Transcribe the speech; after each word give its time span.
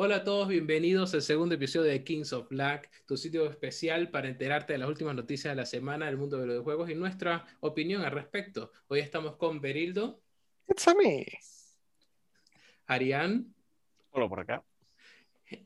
Hola 0.00 0.18
a 0.18 0.24
todos, 0.24 0.46
bienvenidos 0.46 1.12
al 1.14 1.22
segundo 1.22 1.56
episodio 1.56 1.90
de 1.90 2.04
Kings 2.04 2.32
of 2.32 2.48
Black, 2.50 2.88
tu 3.04 3.16
sitio 3.16 3.50
especial 3.50 4.12
para 4.12 4.28
enterarte 4.28 4.74
de 4.74 4.78
las 4.78 4.88
últimas 4.88 5.16
noticias 5.16 5.50
de 5.50 5.56
la 5.56 5.66
semana 5.66 6.06
del 6.06 6.16
mundo 6.16 6.36
de 6.36 6.46
los 6.46 6.54
videojuegos 6.54 6.88
y 6.90 6.94
nuestra 6.94 7.44
opinión 7.58 8.02
al 8.02 8.12
respecto. 8.12 8.70
Hoy 8.86 9.00
estamos 9.00 9.34
con 9.34 9.60
Berildo. 9.60 10.22
It's 10.68 10.86
a 10.86 10.94
me. 10.94 11.26
Arián. 12.86 13.52
Hola 14.12 14.28
por 14.28 14.38
acá. 14.38 14.62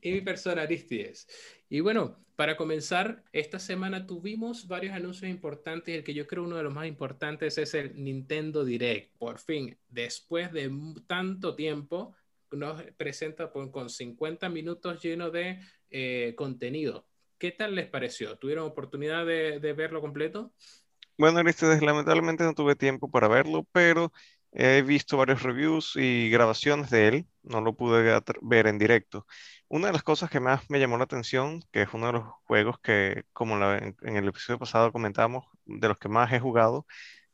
Y 0.01 0.13
mi 0.13 0.21
persona 0.21 0.63
Aristides. 0.63 1.27
Y 1.69 1.81
bueno, 1.81 2.17
para 2.35 2.57
comenzar, 2.57 3.23
esta 3.33 3.59
semana 3.59 4.07
tuvimos 4.07 4.67
varios 4.67 4.95
anuncios 4.95 5.29
importantes. 5.29 5.95
El 5.95 6.03
que 6.03 6.15
yo 6.15 6.25
creo 6.25 6.45
uno 6.45 6.55
de 6.55 6.63
los 6.63 6.73
más 6.73 6.87
importantes 6.87 7.59
es 7.59 7.75
el 7.75 8.03
Nintendo 8.03 8.65
Direct. 8.65 9.15
Por 9.15 9.37
fin, 9.37 9.77
después 9.89 10.51
de 10.51 10.71
tanto 11.05 11.55
tiempo, 11.55 12.15
nos 12.55 12.81
presenta 12.97 13.51
con 13.51 13.89
50 13.89 14.49
minutos 14.49 15.01
llenos 15.01 15.31
de 15.31 15.59
eh, 15.89 16.33
contenido. 16.35 17.05
¿Qué 17.37 17.51
tal 17.51 17.75
les 17.75 17.87
pareció? 17.87 18.37
¿Tuvieron 18.37 18.65
oportunidad 18.65 19.25
de, 19.25 19.73
verlo 19.73 20.01
completo? 20.01 20.53
Bueno, 21.17 21.39
Aristides, 21.39 21.81
lamentablemente 21.81 22.43
no 22.43 22.53
tuve 22.53 22.75
tiempo 22.75 23.11
para 23.11 23.27
verlo, 23.27 23.67
pero 23.71 24.11
he 24.51 24.81
visto 24.81 25.17
varios 25.17 25.43
reviews 25.43 25.95
y 25.95 26.29
grabaciones 26.29 26.89
de 26.89 27.07
él. 27.07 27.27
No 27.43 27.61
lo 27.61 27.75
pude 27.75 28.21
ver 28.41 28.67
en 28.67 28.79
directo. 28.79 29.27
Una 29.67 29.87
de 29.87 29.93
las 29.93 30.03
cosas 30.03 30.29
que 30.29 30.39
más 30.39 30.69
me 30.69 30.79
llamó 30.79 30.97
la 30.97 31.03
atención, 31.03 31.61
que 31.71 31.81
es 31.81 31.89
uno 31.93 32.07
de 32.07 32.13
los 32.13 32.23
juegos 32.45 32.79
que, 32.79 33.25
como 33.33 33.55
en, 33.73 33.95
el 34.03 34.27
episodio 34.27 34.59
pasado 34.59 34.91
comentamos, 34.91 35.45
de 35.65 35.87
los 35.87 35.97
que 35.97 36.09
más 36.09 36.31
he 36.31 36.39
jugado, 36.39 36.85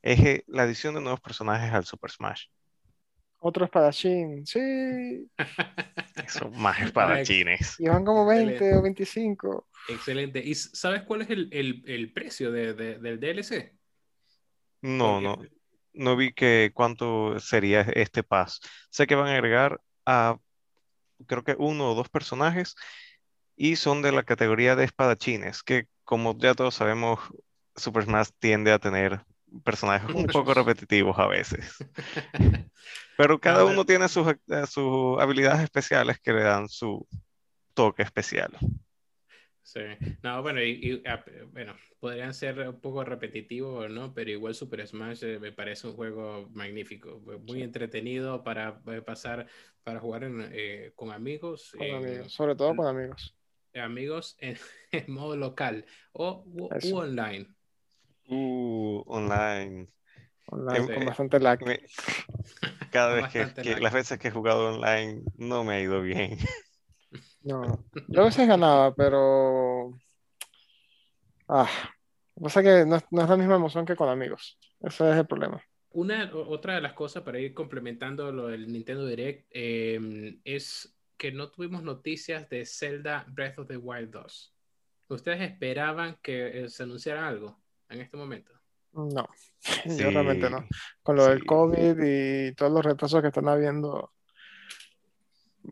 es 0.02 0.20
eh, 0.22 0.44
la 0.48 0.64
adición 0.64 0.96
de 0.96 1.02
nuevos 1.02 1.22
personajes 1.22 1.72
al 1.72 1.86
Super 1.86 2.10
Smash. 2.10 2.48
Otro 3.40 3.66
espadachín, 3.66 4.46
sí. 4.46 5.30
Son 6.28 6.60
más 6.60 6.80
espadachines. 6.82 7.80
Y 7.80 7.88
van 7.88 8.04
como 8.04 8.26
20 8.26 8.76
o 8.76 8.82
25. 8.82 9.68
Excelente. 9.88 10.40
¿Y 10.40 10.56
sabes 10.56 11.04
cuál 11.04 11.22
es 11.22 11.30
el, 11.30 12.12
precio 12.14 12.52
del 12.52 13.20
DLC? 13.20 13.74
No, 14.82 15.22
no. 15.22 15.40
No 15.94 16.16
vi 16.16 16.34
que 16.34 16.72
cuánto 16.74 17.40
sería 17.40 17.82
este 17.82 18.24
pass. 18.24 18.60
Sé 18.90 19.08
que 19.08 19.16
van 19.16 19.28
a 19.28 19.34
agregar 19.34 19.82
a 20.06 20.38
creo 21.26 21.44
que 21.44 21.56
uno 21.58 21.92
o 21.92 21.96
dos 21.96 22.10
personajes 22.10 22.76
y 23.56 23.76
son 23.76 24.02
de 24.02 24.12
la 24.12 24.24
categoría 24.24 24.76
de 24.76 24.86
espadachines, 24.86 25.64
que 25.64 25.88
como 26.04 26.38
ya 26.38 26.54
todos 26.54 26.76
sabemos, 26.76 27.20
Super 27.76 28.04
Smash 28.04 28.30
tiende 28.40 28.72
a 28.72 28.80
tener 28.80 29.22
personajes 29.64 30.14
un 30.14 30.28
poco 30.28 30.54
repetitivos 30.54 31.18
a 31.18 31.28
veces. 31.28 31.78
Pero 33.18 33.40
cada 33.40 33.66
uno 33.66 33.86
tiene 33.86 34.08
sus, 34.08 34.28
eh, 34.28 34.66
sus 34.68 35.20
habilidades 35.20 35.64
especiales 35.64 36.20
que 36.20 36.34
le 36.34 36.42
dan 36.42 36.70
su 36.70 37.06
toque 37.74 38.04
especial. 38.04 38.52
Sí, 39.62 39.82
no, 40.24 40.42
bueno, 40.42 40.64
y, 40.64 41.04
ah, 41.06 41.24
bueno, 41.52 41.76
podrían 42.00 42.34
ser 42.34 42.60
un 42.68 42.80
poco 42.80 43.04
repetitivos, 43.04 43.90
¿no? 43.92 44.14
Pero 44.14 44.32
igual 44.32 44.56
Super 44.56 44.88
Smash 44.88 45.24
eh, 45.24 45.38
me 45.38 45.52
parece 45.52 45.88
un 45.88 45.94
juego 45.94 46.50
magnífico, 46.54 47.22
muy 47.46 47.62
entretenido 47.62 48.44
para 48.44 48.82
eh, 48.88 49.02
pasar, 49.02 49.46
para 49.84 50.00
jugar 50.00 50.28
con 50.96 51.12
amigos. 51.12 51.76
Con 51.78 51.92
amigos, 51.92 52.34
sobre 52.34 52.56
todo 52.56 52.76
con 52.76 52.88
amigos. 52.88 53.36
Amigos 53.76 54.38
en, 54.40 54.58
modo 55.08 55.36
local 55.36 55.86
o 56.14 56.46
online. 56.94 57.48
Uh, 58.30 59.04
online. 59.08 59.88
Online, 60.52 60.94
con 60.94 61.06
bastante 61.06 61.40
lag. 61.40 61.60
cada 62.92 63.16
vez 63.16 63.28
que, 63.30 63.80
las 63.80 63.94
veces 63.94 64.20
que 64.20 64.28
he 64.28 64.32
jugado 64.32 64.74
online 64.74 65.24
no 65.38 65.64
me 65.64 65.76
ha 65.76 65.82
ido 65.82 66.02
bien. 66.02 66.38
No, 67.42 67.86
yo 68.10 68.22
a 68.22 68.26
veces 68.26 68.48
ganaba, 68.48 68.94
pero. 68.94 69.98
Ah, 71.48 71.70
pasa 72.40 72.62
que 72.62 72.86
no, 72.86 73.00
no, 73.10 73.24
es 73.24 73.30
la 73.30 73.38
misma 73.38 73.56
emoción 73.56 73.86
que 73.86 73.96
con 73.96 74.10
amigos. 74.10 74.60
Ese 74.82 75.10
es 75.10 75.18
el 75.18 75.26
problema. 75.26 75.64
Una, 75.92 76.30
otra 76.34 76.76
de 76.76 76.82
las 76.82 76.94
cosas 76.94 77.24
para 77.24 77.40
ir 77.40 77.54
complementando 77.54 78.32
lo 78.34 78.48
del 78.48 78.72
Nintendo 78.72 79.08
Direct 79.08 79.48
em, 79.52 80.40
es 80.44 80.96
que 81.18 81.32
no 81.32 81.50
tuvimos 81.50 81.82
noticias 81.82 82.48
de 82.50 82.66
Zelda 82.66 83.26
Breath 83.30 83.58
of 83.58 83.68
the 83.68 83.78
Wild 83.78 84.12
2. 84.12 84.56
¿Ustedes 85.08 85.42
esperaban 85.42 86.20
que 86.22 86.66
eh, 86.66 86.70
se 86.70 86.84
anunciara 86.84 87.26
algo 87.26 87.58
en 87.90 88.02
este 88.02 88.18
momento? 88.18 88.54
No, 88.94 89.28
yo 89.86 90.10
realmente 90.10 90.50
no. 90.50 90.68
Con 91.04 91.16
lo 91.16 91.28
del 91.28 91.46
COVID 91.46 91.98
y 92.04 92.54
todos 92.56 92.72
los 92.72 92.86
retrasos 92.86 93.22
que 93.22 93.28
están 93.28 93.48
habiendo, 93.48 94.12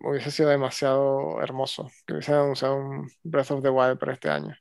hubiese 0.01 0.31
sido 0.31 0.49
demasiado 0.49 1.41
hermoso 1.41 1.89
que 2.05 2.13
hubiesen 2.13 2.35
anunciado 2.35 2.75
un 2.75 3.09
Breath 3.23 3.51
of 3.51 3.63
the 3.63 3.69
Wild 3.69 3.97
para 3.97 4.13
este 4.13 4.29
año. 4.29 4.55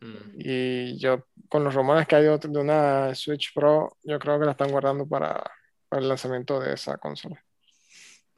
Mm. 0.00 0.34
Y 0.38 0.98
yo, 0.98 1.26
con 1.48 1.64
los 1.64 1.74
rumores 1.74 2.06
que 2.06 2.16
hay 2.16 2.24
de 2.24 2.58
una 2.58 3.14
Switch 3.14 3.52
Pro, 3.52 3.96
yo 4.02 4.18
creo 4.18 4.38
que 4.38 4.46
la 4.46 4.52
están 4.52 4.70
guardando 4.70 5.06
para, 5.06 5.42
para 5.88 6.02
el 6.02 6.08
lanzamiento 6.08 6.60
de 6.60 6.74
esa 6.74 6.96
consola. 6.96 7.44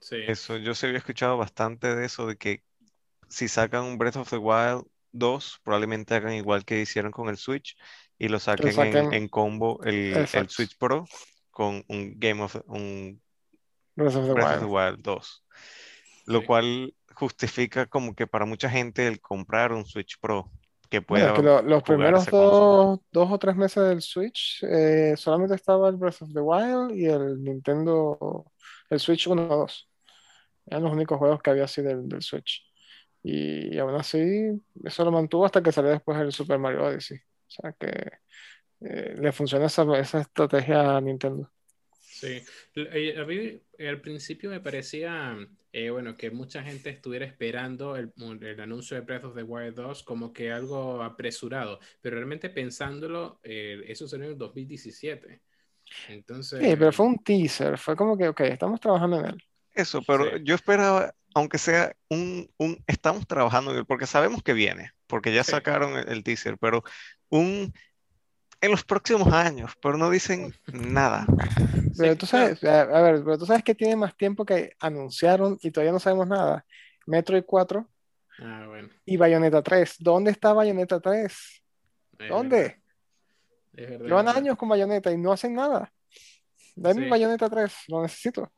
Sí. 0.00 0.16
Eso, 0.26 0.56
yo 0.56 0.74
se 0.74 0.86
había 0.86 0.98
escuchado 0.98 1.36
bastante 1.36 1.94
de 1.94 2.04
eso, 2.04 2.26
de 2.26 2.36
que 2.36 2.64
si 3.28 3.48
sacan 3.48 3.84
un 3.84 3.98
Breath 3.98 4.16
of 4.16 4.30
the 4.30 4.36
Wild 4.36 4.84
2, 5.12 5.60
probablemente 5.62 6.14
hagan 6.14 6.34
igual 6.34 6.64
que 6.64 6.80
hicieron 6.80 7.12
con 7.12 7.28
el 7.28 7.36
Switch 7.36 7.76
y 8.22 8.28
lo 8.28 8.38
saquen, 8.38 9.12
En, 9.12 9.26
combo 9.26 9.82
el, 9.82 10.28
Switch 10.48 10.78
Pro 10.78 11.06
con 11.50 11.84
un 11.88 12.14
Game 12.20 12.40
of 12.40 12.54
un 12.68 13.20
Breath 13.96 14.14
of 14.14 14.26
the, 14.60 14.64
Wild. 14.64 15.02
2. 15.02 15.44
Lo 16.26 16.46
cual 16.46 16.94
justifica 17.12 17.86
como 17.86 18.14
que 18.14 18.28
para 18.28 18.46
mucha 18.46 18.70
gente 18.70 19.08
el 19.08 19.20
comprar 19.20 19.72
un 19.72 19.84
Switch 19.84 20.20
Pro 20.20 20.48
que 20.88 21.02
pueda. 21.02 21.36
los 21.62 21.82
primeros 21.82 22.24
dos, 22.26 23.00
o 23.12 23.38
tres 23.40 23.56
meses 23.56 23.88
del 23.88 24.00
Switch 24.00 24.62
eh, 24.70 25.14
solamente 25.16 25.56
estaba 25.56 25.88
el 25.88 25.96
Breath 25.96 26.22
of 26.22 26.32
the 26.32 26.40
Wild 26.40 26.96
y 26.96 27.06
el 27.06 27.42
Nintendo, 27.42 28.46
el 28.88 29.00
Switch 29.00 29.26
1 29.26 29.42
o 29.42 29.56
2. 29.56 29.90
Eran 30.66 30.84
los 30.84 30.92
únicos 30.92 31.18
juegos 31.18 31.42
que 31.42 31.50
había 31.50 31.64
así 31.64 31.82
del, 31.82 32.08
del 32.08 32.22
Switch. 32.22 32.64
Y, 33.24 33.74
y, 33.74 33.78
aún 33.80 33.96
así, 33.96 34.62
eso 34.84 35.04
lo 35.04 35.10
mantuvo 35.10 35.44
hasta 35.44 35.60
que 35.60 35.72
salió 35.72 35.90
después 35.90 36.16
el 36.20 36.30
Super 36.30 36.60
Mario 36.60 36.84
Odyssey. 36.84 37.20
O 37.58 37.62
sea 37.62 37.72
que 37.72 38.12
eh, 38.80 39.14
le 39.18 39.32
funciona 39.32 39.66
esa, 39.66 39.84
esa, 39.98 40.20
estrategia 40.20 40.96
a 40.96 41.00
Nintendo. 41.00 41.50
Sí, 42.00 42.42
eh, 42.74 43.16
a 43.18 43.24
mí 43.24 43.60
al 43.86 44.00
principio 44.00 44.50
me 44.50 44.60
parecía, 44.60 45.36
eh, 45.72 45.90
bueno, 45.90 46.16
que 46.16 46.30
mucha 46.30 46.62
gente 46.62 46.90
estuviera 46.90 47.24
esperando 47.24 47.96
el, 47.96 48.12
el, 48.40 48.60
anuncio 48.60 48.96
de 48.96 49.02
Breath 49.02 49.24
of 49.24 49.34
the 49.34 49.42
Wild 49.42 49.74
2 49.74 50.02
como 50.02 50.32
que 50.32 50.52
algo 50.52 51.02
apresurado, 51.02 51.80
pero 52.00 52.16
realmente 52.16 52.50
pensándolo, 52.50 53.40
eso 53.42 54.06
salió 54.08 54.26
en 54.26 54.32
el 54.32 54.38
2017. 54.38 55.40
Entonces... 56.08 56.60
Sí, 56.60 56.76
pero 56.76 56.92
fue 56.92 57.06
un 57.06 57.18
teaser, 57.18 57.78
fue 57.78 57.96
como 57.96 58.16
que, 58.16 58.28
ok, 58.28 58.40
estamos 58.40 58.80
trabajando 58.80 59.20
en 59.20 59.26
él. 59.26 59.42
Eso, 59.74 60.02
pero 60.02 60.36
yo 60.38 60.54
esperaba, 60.54 61.14
aunque 61.34 61.58
sea 61.58 61.94
un, 62.08 62.50
un, 62.58 62.82
estamos 62.86 63.26
trabajando 63.26 63.72
en 63.72 63.78
él, 63.78 63.86
porque 63.86 64.06
sabemos 64.06 64.42
que 64.42 64.52
viene, 64.52 64.92
porque 65.06 65.32
ya 65.32 65.44
sacaron 65.44 65.96
el, 65.96 66.22
teaser, 66.22 66.58
pero 66.58 66.82
un 67.32 67.72
en 68.60 68.70
los 68.70 68.84
próximos 68.84 69.32
años, 69.32 69.72
pero 69.82 69.96
no 69.96 70.08
dicen 70.08 70.54
nada. 70.72 71.26
Pero 71.98 72.16
tú 72.16 72.24
sabes, 72.24 72.64
a, 72.64 72.84
ver, 73.02 73.22
pero 73.22 73.36
tú 73.36 73.44
sabes 73.44 73.62
que 73.62 73.74
tiene 73.74 73.96
más 73.96 74.16
tiempo 74.16 74.46
que 74.46 74.74
anunciaron 74.80 75.58
y 75.60 75.70
todavía 75.70 75.92
no 75.92 76.00
sabemos 76.00 76.26
nada. 76.26 76.64
Metroid 77.06 77.44
4 77.44 77.86
ah, 78.38 78.64
bueno. 78.66 78.88
y 79.04 79.18
Bayonetta 79.18 79.62
3. 79.62 79.96
¿Dónde 79.98 80.30
está 80.30 80.54
Bayonetta 80.54 81.00
3? 81.00 81.62
¿Dónde? 82.30 82.80
Llevan 83.72 84.28
años 84.28 84.56
con 84.56 84.70
Bayonetta 84.70 85.12
y 85.12 85.18
no 85.18 85.32
hacen 85.32 85.54
nada. 85.54 85.92
Dame 86.74 87.10
Bayonetta 87.10 87.50
3, 87.50 87.74
lo 87.88 88.02
necesito. 88.02 88.50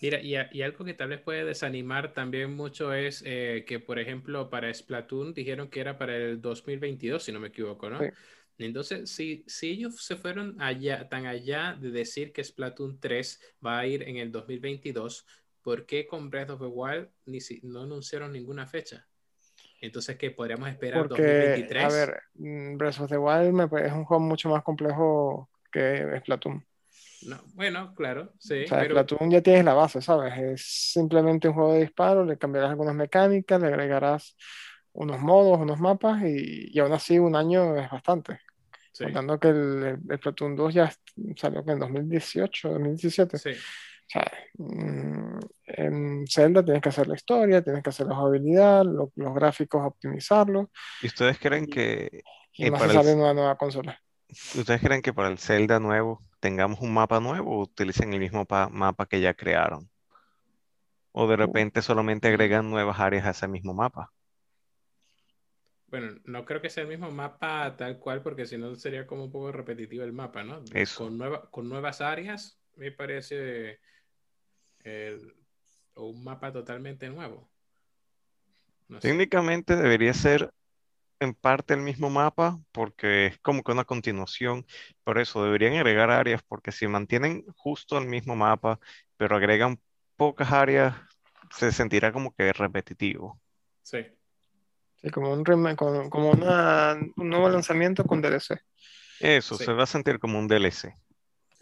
Mira, 0.00 0.20
y, 0.20 0.34
y, 0.52 0.62
algo 0.62 0.84
que 0.84 0.94
tal 0.94 1.10
vez 1.10 1.20
puede 1.20 1.44
desanimar 1.44 2.12
también 2.12 2.54
mucho 2.54 2.92
es 2.92 3.22
eh, 3.24 3.64
que, 3.66 3.78
por 3.78 3.98
ejemplo, 3.98 4.50
para 4.50 4.72
Splatoon 4.72 5.32
dijeron 5.34 5.68
que 5.68 5.80
era 5.80 5.96
para 5.98 6.16
el 6.16 6.40
2022, 6.40 7.22
si 7.22 7.32
no 7.32 7.40
me 7.40 7.48
equivoco, 7.48 7.88
¿no? 7.88 8.00
Entonces, 8.58 9.10
si, 9.10 9.44
si 9.46 9.70
ellos 9.70 10.04
se 10.04 10.16
fueron 10.16 10.60
allá, 10.60 11.08
tan 11.08 11.26
allá 11.26 11.76
de 11.80 11.90
decir 11.90 12.32
que 12.32 12.44
Splatoon 12.44 13.00
3 13.00 13.40
va 13.64 13.78
a 13.78 13.86
ir 13.86 14.02
en 14.02 14.16
el 14.16 14.30
2022, 14.30 15.26
¿por 15.62 15.86
qué 15.86 16.06
con 16.06 16.30
Breath 16.30 16.50
of 16.50 16.60
the 16.60 16.66
Wild 16.66 17.08
ni 17.26 17.40
si, 17.40 17.60
no 17.62 17.82
anunciaron 17.82 18.32
ninguna 18.32 18.66
fecha? 18.66 19.06
Entonces, 19.80 20.16
¿qué 20.16 20.30
podríamos 20.30 20.68
esperar 20.68 21.08
Porque, 21.08 21.22
2023? 21.22 21.84
A 21.84 21.88
ver, 21.88 22.22
mm, 22.34 22.76
Breath 22.76 23.00
of 23.00 23.10
the 23.10 23.18
Wild 23.18 23.72
es 23.84 23.92
un 23.92 24.04
juego 24.04 24.20
mucho 24.20 24.48
más 24.48 24.62
complejo 24.62 25.50
que 25.72 26.20
Splatoon. 26.20 26.64
No, 27.24 27.40
bueno, 27.54 27.94
claro, 27.94 28.32
sí. 28.38 28.64
O 28.64 28.68
sea, 28.68 28.78
pero... 28.80 28.94
Splatoon 28.94 29.30
ya 29.30 29.40
tienes 29.42 29.64
la 29.64 29.74
base, 29.74 30.00
¿sabes? 30.02 30.36
Es 30.36 30.90
simplemente 30.92 31.48
un 31.48 31.54
juego 31.54 31.72
de 31.74 31.80
disparo, 31.80 32.24
le 32.24 32.36
cambiarás 32.38 32.70
algunas 32.70 32.94
mecánicas, 32.94 33.60
le 33.60 33.68
agregarás 33.68 34.36
unos 34.92 35.20
modos, 35.20 35.58
unos 35.58 35.80
mapas 35.80 36.22
y, 36.22 36.70
y 36.72 36.78
aún 36.78 36.92
así 36.92 37.18
un 37.18 37.34
año 37.36 37.76
es 37.76 37.90
bastante. 37.90 38.40
Sí. 38.92 39.04
Contando 39.04 39.40
que 39.40 39.48
el, 39.48 39.98
el, 40.08 40.18
Splatoon 40.18 40.54
2 40.54 40.74
ya 40.74 40.92
salió 41.36 41.64
en 41.66 41.78
2018, 41.80 42.68
2017. 42.68 43.38
Sí. 43.38 43.50
O 43.50 44.06
sea, 44.06 44.30
mm, 44.58 45.38
en 45.66 46.24
Zelda 46.28 46.62
tienes 46.64 46.82
que 46.82 46.90
hacer 46.90 47.08
la 47.08 47.14
historia, 47.16 47.62
tienes 47.62 47.82
que 47.82 47.90
hacer 47.90 48.06
la 48.06 48.14
jugabilidad, 48.14 48.84
lo- 48.84 49.10
los 49.16 49.34
gráficos 49.34 49.82
optimizarlos 49.84 50.68
¿Y 51.02 51.06
ustedes 51.06 51.38
creen 51.38 51.64
y, 51.64 51.66
que 51.68 52.22
y 52.52 52.66
eh, 52.66 52.70
más 52.70 52.80
para 52.80 52.92
si 52.92 52.98
el, 52.98 53.04
sale 53.04 53.16
una 53.16 53.34
nueva 53.34 53.56
consola. 53.56 53.98
Ustedes 54.54 54.80
creen 54.80 55.02
que 55.02 55.12
para 55.12 55.28
el 55.28 55.38
Zelda 55.38 55.80
nuevo 55.80 56.20
tengamos 56.40 56.80
un 56.80 56.92
mapa 56.94 57.20
nuevo 57.20 57.56
o 57.58 57.62
utilicen 57.62 58.12
el 58.12 58.20
mismo 58.20 58.44
pa- 58.46 58.68
mapa 58.68 59.06
que 59.06 59.20
ya 59.20 59.34
crearon? 59.34 59.90
O 61.12 61.22
de 61.26 61.36
repente 61.36 61.80
solamente 61.80 62.28
agregan 62.28 62.68
nuevas 62.70 63.00
áreas 63.00 63.24
a 63.24 63.30
ese 63.30 63.48
mismo 63.48 63.72
mapa. 63.72 64.12
Bueno, 65.86 66.20
no 66.24 66.44
creo 66.44 66.60
que 66.60 66.70
sea 66.70 66.82
el 66.82 66.88
mismo 66.88 67.10
mapa 67.10 67.76
tal 67.76 67.98
cual, 67.98 68.20
porque 68.22 68.46
si 68.46 68.58
no 68.58 68.74
sería 68.74 69.06
como 69.06 69.24
un 69.24 69.32
poco 69.32 69.52
repetitivo 69.52 70.02
el 70.04 70.12
mapa, 70.12 70.42
¿no? 70.42 70.62
Eso. 70.74 71.04
Con, 71.04 71.16
nueva, 71.16 71.48
con 71.50 71.68
nuevas 71.68 72.00
áreas, 72.00 72.58
me 72.76 72.90
parece 72.90 73.78
eh, 74.84 75.18
un 75.96 76.24
mapa 76.24 76.52
totalmente 76.52 77.08
nuevo. 77.08 77.48
No 78.88 79.00
sé. 79.00 79.08
Técnicamente 79.08 79.76
debería 79.76 80.14
ser 80.14 80.52
en 81.24 81.34
parte 81.34 81.74
el 81.74 81.80
mismo 81.80 82.10
mapa 82.10 82.58
porque 82.72 83.26
es 83.26 83.38
como 83.40 83.62
que 83.62 83.72
una 83.72 83.84
continuación. 83.84 84.66
Por 85.04 85.18
eso 85.18 85.44
deberían 85.44 85.74
agregar 85.74 86.10
áreas 86.10 86.42
porque 86.46 86.72
si 86.72 86.86
mantienen 86.86 87.44
justo 87.56 87.98
el 87.98 88.06
mismo 88.06 88.36
mapa, 88.36 88.78
pero 89.16 89.36
agregan 89.36 89.80
pocas 90.16 90.52
áreas, 90.52 90.94
se 91.50 91.72
sentirá 91.72 92.12
como 92.12 92.34
que 92.34 92.52
repetitivo. 92.52 93.40
Sí. 93.82 93.98
Sí, 95.02 95.10
como 95.10 95.32
un 95.32 95.44
como, 95.44 96.08
como 96.10 96.30
una- 96.30 96.96
un 97.16 97.28
nuevo 97.28 97.48
lanzamiento 97.48 98.04
con 98.04 98.22
DLC. 98.22 98.58
Eso, 99.20 99.56
Sí. 99.56 99.64
se 99.64 99.72
va 99.72 99.84
a 99.84 99.86
sentir 99.86 100.18
como 100.18 100.38
un 100.38 100.48
DLC. 100.48 100.94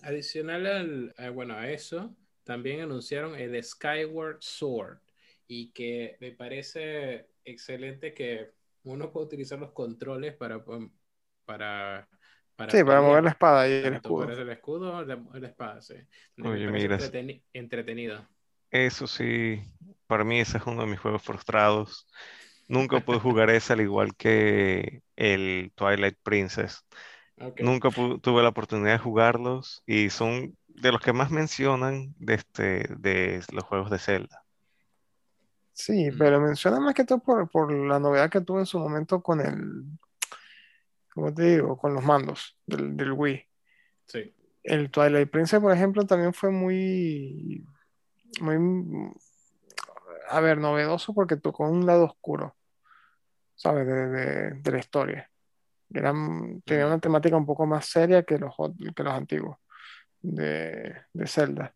Adicional 0.03 0.67
al, 0.67 1.33
bueno, 1.33 1.55
a 1.55 1.71
eso, 1.71 2.15
también 2.45 2.81
anunciaron 2.81 3.35
el 3.39 3.63
Skyward 3.63 4.39
Sword 4.41 4.99
y 5.47 5.71
que 5.73 6.17
me 6.21 6.33
parece 6.33 7.29
excelente 7.45 8.15
que 8.15 8.51
uno 8.85 9.13
puede 9.13 9.27
utilizar 9.27 9.59
los 9.59 9.73
controles 9.73 10.37
para, 10.37 10.65
pon- 10.65 10.93
para, 11.45 12.09
para 12.57 12.75
Sí, 12.75 12.83
para 12.85 13.01
mover 13.01 13.23
la 13.25 13.31
espada 13.31 13.69
y 13.69 13.73
el 13.73 13.95
escudo. 13.95 14.33
para 14.35 14.35
el 14.35 14.49
escudo 14.51 15.05
la, 15.05 15.17
la 15.35 15.49
espada, 15.49 15.81
sí. 15.81 15.95
Me 16.37 16.49
Oye, 16.49 16.69
mira, 16.69 16.99
entreteni- 16.99 17.45
entretenido. 17.53 18.29
eso 18.71 19.07
sí, 19.07 19.63
para 20.07 20.25
mí 20.25 20.41
ese 20.41 20.59
es 20.59 20.67
uno 20.67 20.83
de 20.83 20.89
mis 20.89 21.01
juegos 21.01 21.23
frustrados. 21.23 22.07
Nunca 22.69 23.01
pude 23.01 23.21
jugar 23.21 23.51
ese 23.51 23.73
al 23.75 23.81
igual 23.83 24.17
que 24.17 25.03
el 25.17 25.73
Twilight 25.75 26.19
Princess. 26.23 26.85
Ok. 27.41 27.61
Nunca 27.61 27.91
tuve 27.93 28.43
la 28.45 28.51
oportunidad 28.51 28.93
de 28.95 28.99
jugarlos 28.99 29.83
y 29.87 30.11
son 30.11 30.57
de 30.69 30.93
los 30.93 31.01
que 31.03 31.13
más 31.15 31.31
mencionan 31.31 32.15
de, 32.19 32.35
este, 32.37 32.63
de 32.99 33.43
los 33.53 33.65
juegos 33.65 33.91
de 33.91 33.99
Zelda. 33.99 34.42
Sí, 35.85 36.11
Mm. 36.13 36.19
pero 36.19 36.41
menciona 36.41 36.79
más 36.79 36.95
que 36.95 37.05
todo 37.05 37.19
por, 37.19 37.49
por 37.51 37.73
la 37.73 37.99
novedad 37.99 38.31
que 38.31 38.41
tuvo 38.41 38.61
en 38.61 38.67
su 38.67 38.79
momento 38.79 39.21
con 39.21 39.41
el, 39.41 39.85
¿cómo 41.13 41.35
te 41.35 41.43
digo? 41.43 41.77
Con 41.77 41.93
los 41.95 42.05
mandos 42.05 42.57
del, 42.67 42.97
del 42.97 43.13
Wii. 43.13 43.45
Sí. 44.07 44.33
El 44.63 44.91
Twilight 44.93 45.29
Princess, 45.29 45.59
por 45.61 45.73
ejemplo, 45.73 46.07
también 46.07 46.33
fue 46.33 46.51
muy, 46.53 47.67
muy, 48.41 49.13
a 50.31 50.39
ver, 50.41 50.59
novedoso 50.59 51.13
porque 51.15 51.37
tocó 51.37 51.65
un 51.69 51.85
lado 51.85 52.05
oscuro, 52.05 52.55
¿sabes? 53.57 53.85
De, 53.85 54.07
de- 54.09 54.51
de 54.63 54.71
la 54.71 54.79
historia. 54.79 55.29
Eran, 55.93 56.63
tenía 56.65 56.87
una 56.87 57.01
temática 57.01 57.37
un 57.37 57.45
poco 57.45 57.67
más 57.67 57.87
seria 57.87 58.23
que 58.23 58.39
los, 58.39 58.55
que 58.95 59.03
los 59.03 59.13
antiguos 59.13 59.59
de, 60.21 60.95
de 61.13 61.27
Zelda. 61.27 61.75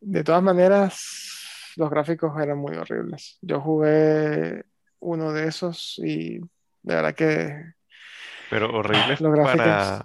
De 0.00 0.24
todas 0.24 0.42
maneras, 0.42 1.31
los 1.76 1.90
gráficos 1.90 2.32
eran 2.40 2.58
muy 2.58 2.76
horribles. 2.76 3.38
Yo 3.42 3.60
jugué 3.60 4.64
uno 5.00 5.32
de 5.32 5.48
esos 5.48 5.98
y 5.98 6.38
de 6.38 6.94
verdad 6.94 7.14
que 7.14 7.74
Pero 8.50 8.70
horribles 8.76 9.20
los 9.20 9.32
gráficos... 9.32 9.56
para 9.66 10.04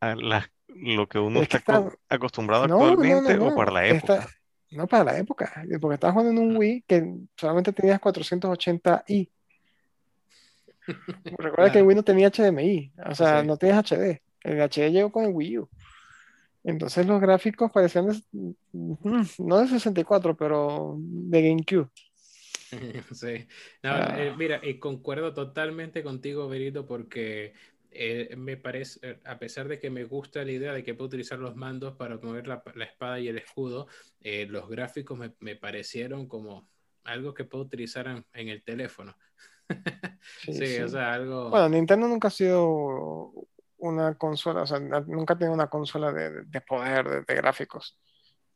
a 0.00 0.14
las- 0.16 0.50
lo 0.68 1.08
que 1.08 1.18
uno 1.18 1.40
Es 1.42 1.48
que 1.48 1.56
está 1.56 1.84
acostumbrado 2.08 2.68
No, 2.68 2.78
no, 2.78 2.84
no, 2.84 2.90
actualmente 2.92 3.34
o 3.38 3.50
no. 3.50 3.56
para 3.56 3.72
la 3.72 3.86
Está... 3.86 4.14
época. 4.16 4.28
No 4.70 4.86
para 4.86 5.04
la 5.04 5.18
época, 5.18 5.64
porque 5.80 5.94
estabas 5.94 6.12
jugando 6.14 6.40
en 6.42 6.46
un 6.50 6.56
Wii 6.58 6.84
que 6.86 7.14
solamente 7.36 7.72
tenías 7.72 7.98
480i. 8.00 9.30
Recuerda 11.38 11.72
que 11.72 11.78
el. 11.78 11.86
Wii 11.86 11.96
no 11.96 12.02
tenía 12.02 12.30
HDMI, 12.30 12.92
o 13.06 13.14
sea, 13.14 13.40
Sí. 13.40 13.46
no 13.46 13.56
tienes 13.56 13.78
HD. 13.78 14.22
El 14.42 14.60
HD 14.60 14.90
llegó 14.90 15.10
con 15.10 15.24
el 15.24 15.30
Wii 15.32 15.58
U. 15.58 15.68
Entonces 16.68 17.06
los 17.06 17.18
gráficos 17.18 17.72
parecían 17.72 18.08
de- 18.08 18.22
mm, 18.72 19.22
no 19.38 19.58
de 19.58 19.68
64, 19.68 20.36
pero 20.36 20.96
de 20.98 21.42
GameCube. 21.42 21.88
Sí. 23.14 23.46
No, 23.82 23.90
Ah. 23.92 24.14
eh, 24.18 24.34
mira, 24.36 24.60
y 24.62 24.78
concuerdo 24.78 25.32
totalmente 25.32 26.02
contigo, 26.02 26.46
Berito, 26.48 26.86
porque 26.86 27.54
eh, 27.90 28.34
me 28.36 28.58
parece, 28.58 28.98
eh, 29.02 29.18
a 29.24 29.38
pesar 29.38 29.66
de 29.68 29.78
que 29.78 29.88
me 29.88 30.04
gusta 30.04 30.44
la 30.44 30.52
idea 30.52 30.74
de 30.74 30.84
que 30.84 30.92
puedo 30.94 31.08
utilizar 31.08 31.38
los 31.38 31.56
mandos 31.56 31.96
para 31.96 32.18
mover 32.18 32.46
la, 32.46 32.62
la 32.74 32.84
espada 32.84 33.18
y 33.18 33.28
el 33.28 33.38
escudo, 33.38 33.86
eh, 34.20 34.46
los 34.46 34.68
gráficos 34.68 35.18
me, 35.18 35.32
me 35.40 35.56
parecieron 35.56 36.28
como 36.28 36.68
algo 37.04 37.32
que 37.32 37.44
puedo 37.44 37.64
utilizar 37.64 38.06
en, 38.08 38.26
en 38.34 38.48
el 38.50 38.62
teléfono. 38.62 39.16
Sí, 39.70 39.70
Sí, 40.52 40.66
sí. 40.66 40.78
o 40.82 40.88
sea, 40.88 41.14
algo... 41.14 41.48
Bueno, 41.48 41.70
Nintendo 41.70 42.06
nunca 42.06 42.28
ha 42.28 42.30
sido 42.30 43.32
una 43.78 44.14
consola, 44.16 44.62
o 44.62 44.66
sea, 44.66 44.78
nunca 44.80 45.34
ha 45.34 45.38
tenido 45.38 45.54
una 45.54 45.68
consola 45.68 46.12
de, 46.12 46.30
de- 46.30 46.42
de 46.46 46.60
poder, 46.60 47.08
de, 47.08 47.20
de 47.22 47.34
gráficos. 47.34 47.98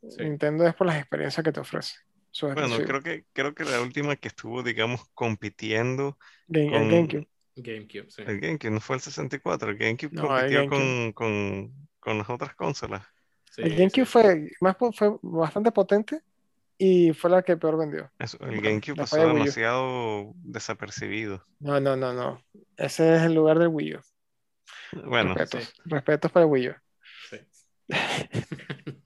Sí. 0.08 0.22
Nintendo 0.24 0.66
es 0.66 0.74
por 0.74 0.86
las 0.86 0.98
experiencias 0.98 1.44
que 1.44 1.52
te 1.52 1.60
ofrece. 1.60 1.94
Bueno, 2.40 2.76
creo 2.86 3.02
que, 3.02 3.26
creo 3.32 3.54
que 3.54 3.64
la 3.64 3.80
última 3.82 4.16
que 4.16 4.28
estuvo, 4.28 4.62
digamos, 4.62 5.02
compitiendo 5.14 6.18
Game- 6.48 6.66
el 6.66 6.72
con 6.72 6.88
GameCube. 6.90 7.28
GameCube, 7.56 8.10
sí. 8.10 8.22
el 8.26 8.40
GameCube, 8.40 8.70
no 8.70 8.80
fue 8.80 8.96
el 8.96 9.02
64, 9.02 9.70
el 9.70 9.76
GameCube 9.76 10.10
No, 10.12 10.22
el 10.22 10.28
compitió 10.28 10.58
GameCube. 10.60 10.78
con, 10.78 11.12
con, 11.12 11.88
con 12.00 12.18
las 12.18 12.30
otras 12.30 12.54
consolas. 12.54 13.04
Sí, 13.50 13.62
El 13.62 13.76
GameCube 13.76 14.06
sí. 14.06 14.10
fue, 14.10 14.50
más, 14.62 14.76
fue 14.78 15.18
bastante 15.20 15.70
potente 15.72 16.20
y 16.78 17.12
fue 17.12 17.30
la 17.30 17.42
que 17.42 17.56
peor 17.58 17.76
vendió. 17.78 18.10
Eso, 18.18 18.38
el 18.40 18.60
GameCube 18.62 18.96
después 18.96 19.10
pasó 19.10 19.26
demasiado 19.28 20.32
desapercibido. 20.36 21.44
No, 21.60 21.78
no, 21.80 21.96
no, 21.96 22.12
no. 22.14 22.40
Ese 22.76 23.16
es 23.16 23.22
el 23.22 23.34
lugar 23.34 23.58
del 23.58 23.68
Wii 23.68 23.96
U. 23.96 24.00
Bueno, 25.04 25.34
Respetos. 25.34 25.68
Sí. 25.68 25.82
Respetos 25.84 26.32
para 26.32 26.44
el 26.44 26.52
Wii 26.52 26.68
U. 26.68 26.74
Sí. 27.30 27.38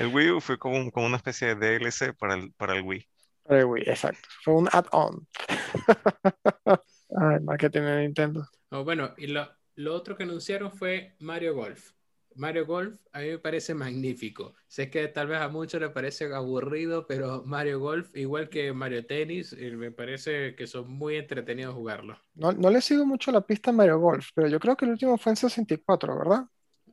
el 0.00 0.06
Wii 0.08 0.30
U 0.30 0.40
fue 0.40 0.58
como, 0.58 0.90
como 0.90 1.06
una 1.06 1.16
especie 1.16 1.54
de 1.54 1.78
DLC 1.78 2.16
para 2.16 2.34
el, 2.34 2.52
para 2.52 2.76
el 2.76 2.82
Wii. 2.82 3.08
Para 3.42 3.60
el 3.60 3.66
Wii, 3.66 3.84
exacto. 3.86 4.28
Fue 4.42 4.54
un 4.54 4.68
add-on. 4.72 5.26
Ay, 7.16 7.40
marketing 7.40 7.82
de 7.82 8.02
Nintendo. 8.02 8.48
Oh, 8.70 8.84
bueno, 8.84 9.14
y 9.16 9.26
lo, 9.26 9.48
lo 9.76 9.94
otro 9.94 10.16
que 10.16 10.24
anunciaron 10.24 10.72
fue 10.72 11.14
Mario 11.18 11.54
Golf. 11.54 11.92
Mario 12.36 12.66
Golf 12.66 13.00
a 13.12 13.20
mí 13.20 13.28
me 13.28 13.38
parece 13.38 13.74
magnífico. 13.74 14.54
Sé 14.68 14.90
que 14.90 15.08
tal 15.08 15.28
vez 15.28 15.40
a 15.40 15.48
muchos 15.48 15.80
les 15.80 15.90
parece 15.90 16.32
aburrido, 16.32 17.06
pero 17.06 17.42
Mario 17.44 17.80
Golf, 17.80 18.14
igual 18.16 18.48
que 18.48 18.72
Mario 18.72 19.06
Tennis, 19.06 19.52
eh, 19.52 19.70
me 19.72 19.90
parece 19.90 20.54
que 20.54 20.66
son 20.66 20.90
muy 20.90 21.16
entretenidos 21.16 21.74
jugarlo. 21.74 22.18
No, 22.34 22.52
no 22.52 22.70
le 22.70 22.80
sigo 22.80 23.06
mucho 23.06 23.30
la 23.30 23.40
pista 23.40 23.70
a 23.70 23.72
Mario 23.74 23.98
Golf, 23.98 24.28
pero 24.34 24.48
yo 24.48 24.58
creo 24.58 24.76
que 24.76 24.84
el 24.84 24.92
último 24.92 25.16
fue 25.18 25.30
en 25.30 25.36
64, 25.36 26.18
¿verdad? 26.18 26.44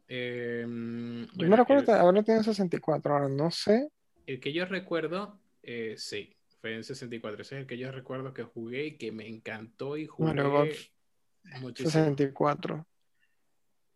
Eh, 0.08 0.66
mm, 0.68 1.24
Yo 1.24 1.30
bueno, 1.36 1.52
me 1.52 1.58
recuerdo 1.58 1.86
tenido 1.86 2.38
en 2.38 2.44
64, 2.44 3.14
ahora 3.14 3.30
no 3.30 3.50
sé. 3.50 3.90
el 4.26 4.40
que 4.40 4.54
yo 4.54 4.66
recuerdo, 4.66 5.40
eh, 5.64 5.96
sí, 5.98 6.36
fue 6.60 6.76
en 6.76 6.84
64. 6.84 7.42
Ese 7.42 7.56
es 7.56 7.62
el 7.62 7.68
que 7.68 7.78
yo 7.78 7.92
recuerdo 7.92 8.34
que 8.34 8.44
jugué 8.44 8.86
y 8.88 8.98
que 8.98 9.12
me 9.12 9.28
encantó 9.28 9.98
y 9.98 10.06
Mario 10.18 10.52
Golf 10.52 10.78
jugué 10.78 11.60
muchísimo. 11.62 11.92
64. 11.94 12.86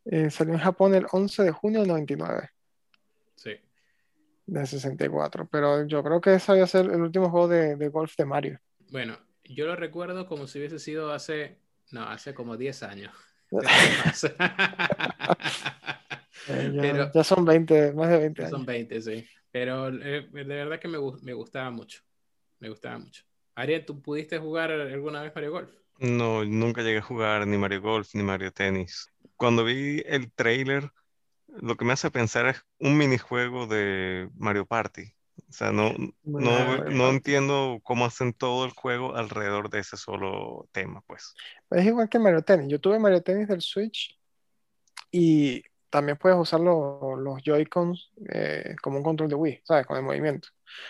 Eh, 0.06 0.30
salió 0.30 0.54
en 0.54 0.60
Japón 0.60 0.94
el 0.94 1.06
11 1.12 1.44
de 1.44 1.52
junio 1.52 1.80
del 1.80 1.90
99, 1.90 2.50
Sí. 3.36 3.52
de 4.46 4.66
64, 4.66 5.48
pero 5.50 5.86
yo 5.88 6.04
creo 6.04 6.22
que 6.22 6.36
ese 6.36 6.52
había 6.52 6.68
ser 6.68 6.86
el 6.86 7.02
último 7.02 7.30
juego 7.30 7.48
de, 7.48 7.76
de 7.76 7.90
golf 7.90 8.16
de 8.18 8.26
Mario. 8.26 8.60
Bueno, 8.92 9.18
yo 9.44 9.66
lo 9.66 9.76
recuerdo 9.76 10.28
como 10.28 10.48
si 10.48 10.60
hubiese 10.60 10.80
sido 10.80 11.12
hace, 11.12 11.60
no, 11.92 12.04
hace 12.04 12.34
como 12.34 12.58
10 12.58 12.84
años. 12.84 13.14
Eh, 16.48 16.72
ya, 16.76 16.82
Pero 16.82 17.12
ya 17.12 17.24
son 17.24 17.44
20, 17.44 17.94
más 17.94 18.10
de 18.10 18.20
20 18.20 18.42
ya 18.44 18.50
son 18.50 18.58
años. 18.60 18.68
20, 18.68 19.02
sí. 19.02 19.28
Pero 19.52 19.88
eh, 19.90 20.28
de 20.32 20.44
verdad 20.44 20.80
que 20.80 20.88
me, 20.88 20.98
me 21.24 21.34
gustaba 21.34 21.72
mucho. 21.72 22.02
Me 22.60 22.70
gustaba 22.70 23.00
mucho. 23.00 23.24
Ariel, 23.56 23.86
¿tú 23.86 24.02
pudiste 24.02 24.38
jugar 24.38 24.72
alguna 24.72 25.22
vez 25.24 25.34
Mario 25.34 25.52
Golf? 25.52 25.72
No, 26.00 26.44
nunca 26.44 26.82
llegué 26.82 26.98
a 27.00 27.04
jugar 27.04 27.48
ni 27.48 27.58
Mario 27.58 27.82
Golf 27.82 28.14
ni 28.14 28.24
Mario 28.24 28.52
Tennis. 28.52 29.10
Cuando 29.38 29.64
vi 29.64 30.04
el 30.06 30.32
trailer, 30.32 30.92
lo 31.48 31.78
que 31.78 31.86
me 31.86 31.94
hace 31.94 32.12
pensar 32.12 32.48
es 32.48 32.62
un 32.80 32.98
minijuego 32.98 33.68
de 33.68 34.30
Mario 34.36 34.66
Party. 34.66 35.14
O 35.50 35.52
sea, 35.52 35.72
no, 35.72 35.94
no, 36.24 36.86
no 36.86 37.10
entiendo 37.10 37.80
cómo 37.84 38.06
hacen 38.06 38.34
todo 38.34 38.66
el 38.66 38.72
juego 38.72 39.16
alrededor 39.16 39.70
de 39.70 39.80
ese 39.80 39.98
solo 39.98 40.68
tema, 40.72 41.02
pues. 41.08 41.34
Es 41.72 41.86
igual 41.86 42.10
que 42.10 42.20
Mario 42.20 42.42
Tennis. 42.42 42.70
Yo 42.70 42.80
tuve 42.80 43.00
Mario 43.00 43.22
Tennis 43.22 43.48
del 43.48 43.62
Switch 43.62 44.18
y 45.12 45.64
también 45.90 46.18
puedes 46.18 46.38
usar 46.38 46.60
los, 46.60 47.20
los 47.20 47.42
Joy-Cons 47.42 48.12
eh, 48.30 48.76
como 48.82 48.98
un 48.98 49.04
control 49.04 49.30
de 49.30 49.36
Wii, 49.36 49.62
¿sabes? 49.64 49.86
Con 49.86 49.98
el 49.98 50.04
movimiento. 50.04 50.50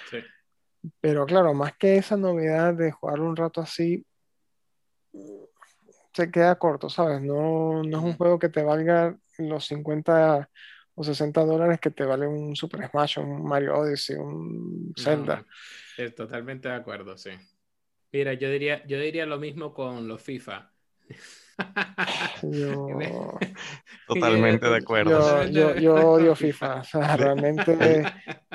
Sí. 0.09 0.17
Pero 1.01 1.25
claro, 1.25 1.53
más 1.53 1.75
que 1.77 1.97
esa 1.97 2.17
novedad 2.17 2.74
de 2.74 2.91
jugar 2.91 3.19
un 3.19 3.35
rato 3.35 3.62
así, 3.62 4.05
se 6.13 6.31
queda 6.31 6.57
corto, 6.57 6.89
¿sabes? 6.89 7.22
No, 7.22 7.84
no 7.84 7.98
es 8.00 8.03
un 8.03 8.13
juego 8.17 8.39
que 8.39 8.50
te 8.50 8.63
valga 8.63 9.17
los 9.38 9.65
50 9.67 10.50
o 10.95 11.03
60 11.03 11.43
dólares 11.43 11.79
que 11.79 11.91
te 11.91 12.05
vale 12.05 12.27
un 12.27 12.55
Super 12.55 12.89
Smash, 12.89 13.19
un 13.19 13.43
Mario 13.43 13.77
Odyssey, 13.77 14.15
un 14.15 14.93
No, 14.98 15.03
Zelda. 15.03 15.45
eh, 15.98 16.10
totalmente 16.12 16.67
de 16.69 16.75
acuerdo, 16.75 17.17
sí. 17.17 17.31
Mira, 18.12 18.34
yo 18.34 18.50
diría, 18.50 18.86
yo 18.88 19.00
diría 19.00 19.25
lo 19.25 19.39
mismo 19.39 19.74
con 19.74 20.07
los 20.07 20.22
FIFA. 20.22 20.74
Yo, 22.43 22.88
Totalmente 24.07 24.67
de 24.69 24.75
acuerdo. 24.77 25.45
yo, 25.45 25.74
yo, 25.74 25.75
yo 25.79 25.95
odio 25.95 26.35
FIFA. 26.35 26.81
O 26.81 26.83
sea, 26.83 27.17
realmente 27.17 28.03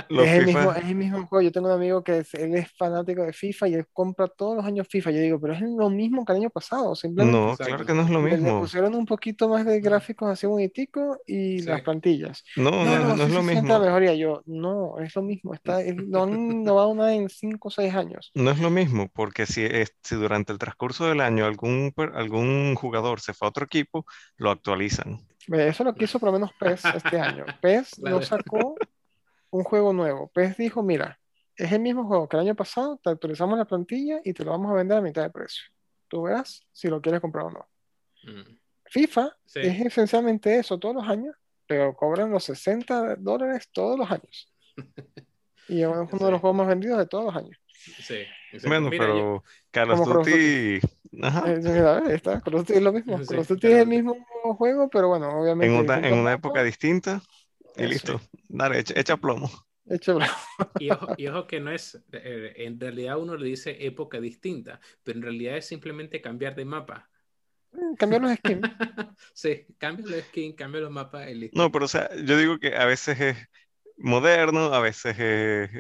Los 0.09 0.27
es 0.27 0.33
el, 0.35 0.45
FIFA- 0.45 0.47
mismo, 0.47 0.73
es 0.73 0.85
el 0.85 0.95
mismo 0.95 1.27
juego. 1.27 1.43
Yo 1.43 1.51
tengo 1.53 1.67
un 1.69 1.73
amigo 1.75 2.05
que 2.05 2.19
es- 2.19 2.35
él 2.35 2.55
es 2.55 2.71
fanático 2.77 3.23
de 3.23 3.33
FIFA 3.33 3.69
y 3.69 3.75
él 3.75 3.87
compra 3.93 4.29
todos 4.29 4.57
los 4.57 4.65
años 4.65 4.87
FIFA. 4.89 5.11
Yo 5.11 5.21
digo, 5.21 5.41
pero 5.41 5.55
es 5.55 5.63
lo 5.63 5.91
mismo 5.91 6.25
que 6.25 6.33
el 6.33 6.39
año 6.39 6.51
pasado. 6.51 6.95
Simplemente 6.95 7.37
No, 7.37 7.57
claro 7.57 7.85
que 7.85 7.95
no 7.95 8.03
es 8.03 8.11
lo 8.11 8.23
le, 8.23 8.31
le 8.31 8.37
mismo. 8.37 8.61
pusieron 8.61 8.95
un 8.95 9.07
poquito 9.07 9.49
más 9.49 9.65
de 9.65 9.81
gráficos 9.81 10.31
así 10.31 10.47
boniticos 10.47 11.19
y 11.27 11.61
Sí. 11.61 11.67
las 11.67 11.83
plantillas. 11.83 12.45
No, 12.57 12.71
No, 12.71 12.85
no, 12.85 12.99
no, 12.99 13.09
no 13.09 13.17
sí 13.17 13.23
es 13.23 13.33
lo 13.33 13.43
mismo. 13.43 13.79
mejoría. 13.81 14.15
Yo, 14.15 14.43
no, 14.47 14.99
es 15.01 15.15
lo 15.17 15.23
mismo. 15.23 15.55
Está, 15.55 15.83
es- 15.83 15.97
lo 15.97 16.23
han 16.25 16.31
innovado 16.63 16.89
una 16.91 17.13
en 17.15 17.29
5 17.29 17.69
o 17.69 17.71
6 17.71 17.93
años. 17.95 18.31
No 18.35 18.51
es 18.53 18.61
lo 18.61 18.71
mismo, 18.71 19.09
porque 19.13 19.47
si, 19.47 19.65
es- 19.65 19.97
si 20.03 20.15
durante 20.15 20.53
el 20.53 20.59
transcurso 20.59 21.07
del 21.07 21.21
año 21.23 21.45
algún, 21.45 21.93
algún 22.15 22.75
jugador 22.77 22.90
se 23.19 23.33
fue 23.35 23.47
a 23.47 23.51
otro 23.51 23.65
equipo, 23.65 24.05
lo 24.37 24.51
actualizan. 24.51 25.19
Eso 25.49 25.85
lo 25.85 25.95
que 25.95 26.05
hizo 26.05 26.19
por 26.19 26.29
lo 26.29 26.33
menos 26.33 26.51
PES 26.59 26.85
este 26.97 27.19
año. 27.21 27.45
PES 27.63 27.97
Claro. 28.01 28.17
no 28.17 28.23
sacó 28.23 28.75
un 29.51 29.65
juego 29.65 29.93
nuevo. 29.93 30.29
PES 30.35 30.57
dijo, 30.59 30.83
mira, 30.83 31.19
es 31.57 31.73
el 31.73 31.81
mismo 31.81 32.05
juego 32.07 32.29
que 32.29 32.37
el 32.37 32.43
año 32.43 32.55
pasado, 32.55 32.99
te 33.03 33.11
actualizamos 33.11 33.59
la 33.59 33.65
plantilla 33.65 34.21
y 34.25 34.33
te 34.33 34.45
lo 34.45 34.53
vamos 34.53 34.71
a 34.71 34.75
vender 34.75 34.99
a 34.99 35.01
mitad 35.03 35.23
de 35.23 35.31
precio. 35.31 35.65
Tú 36.09 36.23
verás 36.23 36.67
si 36.73 36.89
lo 36.89 37.01
quieres 37.01 37.21
comprar 37.21 37.47
o 37.47 37.51
no. 37.51 37.69
Mm, 38.25 38.57
FIFA 38.87 39.37
Sí. 39.47 39.61
es 39.63 39.81
esencialmente 39.87 40.57
eso 40.59 40.79
todos 40.79 40.95
los 40.97 41.09
años, 41.09 41.35
pero 41.67 41.95
cobran 41.95 42.31
los 42.31 42.45
60 42.45 43.17
dólares 43.17 43.69
todos 43.73 43.99
los 43.99 44.11
años. 44.11 44.53
Y 45.69 45.83
es 45.83 45.87
uno 45.89 46.05
de 46.05 46.19
Sí. 46.19 46.31
los 46.33 46.41
juegos 46.41 46.57
más 46.57 46.67
vendidos 46.67 46.99
de 46.99 47.07
todos 47.07 47.27
los 47.27 47.37
años. 47.37 47.57
Sí. 47.73 48.25
Bueno, 48.67 48.91
Mira, 48.91 49.07
yo- 49.07 49.13
pero 49.15 49.45
Call 49.71 49.91
of 49.93 50.05
Duty, 50.05 50.81
ajá, 51.23 51.45
Eh, 51.47 52.15
está, 52.15 52.41
Call 52.41 52.55
of 52.55 52.61
Duty 52.63 52.75
es 52.75 52.83
lo 52.83 52.93
mismo. 52.93 53.19
Sí, 53.19 53.27
Call 53.27 53.39
of 53.41 53.49
Duty 53.49 53.67
es 53.67 53.73
el 53.83 53.89
mismo 53.89 54.15
juego, 54.59 54.89
pero 54.91 55.09
bueno, 55.09 55.41
obviamente 55.41 55.75
en 55.77 55.79
una, 55.79 55.99
en 56.09 56.15
una 56.15 56.33
época 56.33 56.63
distinta 56.63 57.23
y 57.77 57.85
eso. 57.85 58.09
listo. 58.09 58.21
Dale, 58.49 58.79
echa, 58.81 58.95
echa 58.99 59.17
plomo. 59.17 59.51
hecho 59.87 60.15
bravo. 60.17 60.33
Y 60.79 60.91
ojo, 60.91 61.09
y 61.17 61.27
ojo 61.29 61.47
que 61.47 61.61
no 61.61 61.71
es, 61.71 61.95
eh, 62.13 62.53
en 62.57 62.81
realidad 62.81 63.19
uno 63.19 63.37
le 63.37 63.47
dice 63.47 63.77
época 63.85 64.21
distinta, 64.21 64.81
pero 65.03 65.19
en 65.19 65.23
realidad 65.23 65.57
es 65.57 65.67
simplemente 65.67 66.21
cambiar 66.21 66.55
de 66.55 66.65
mapa. 66.65 67.11
Cambiar 67.99 68.23
los 68.23 68.33
skins. 68.37 68.63
Sí, 69.35 69.67
cambia 69.79 70.07
los 70.07 70.25
skins, 70.27 70.57
cambia 70.57 70.81
los 70.81 70.91
mapas 70.91 71.29
y 71.29 71.35
listo. 71.35 71.59
No, 71.59 71.71
pero 71.71 71.85
o 71.85 71.89
sea, 71.89 72.09
yo 72.25 72.37
digo 72.39 72.59
que 72.59 72.77
a 72.77 72.85
veces 72.85 73.21
es 73.21 73.37
moderno, 73.99 74.73
a 74.73 74.81
veces 74.81 75.19
es 75.19 75.71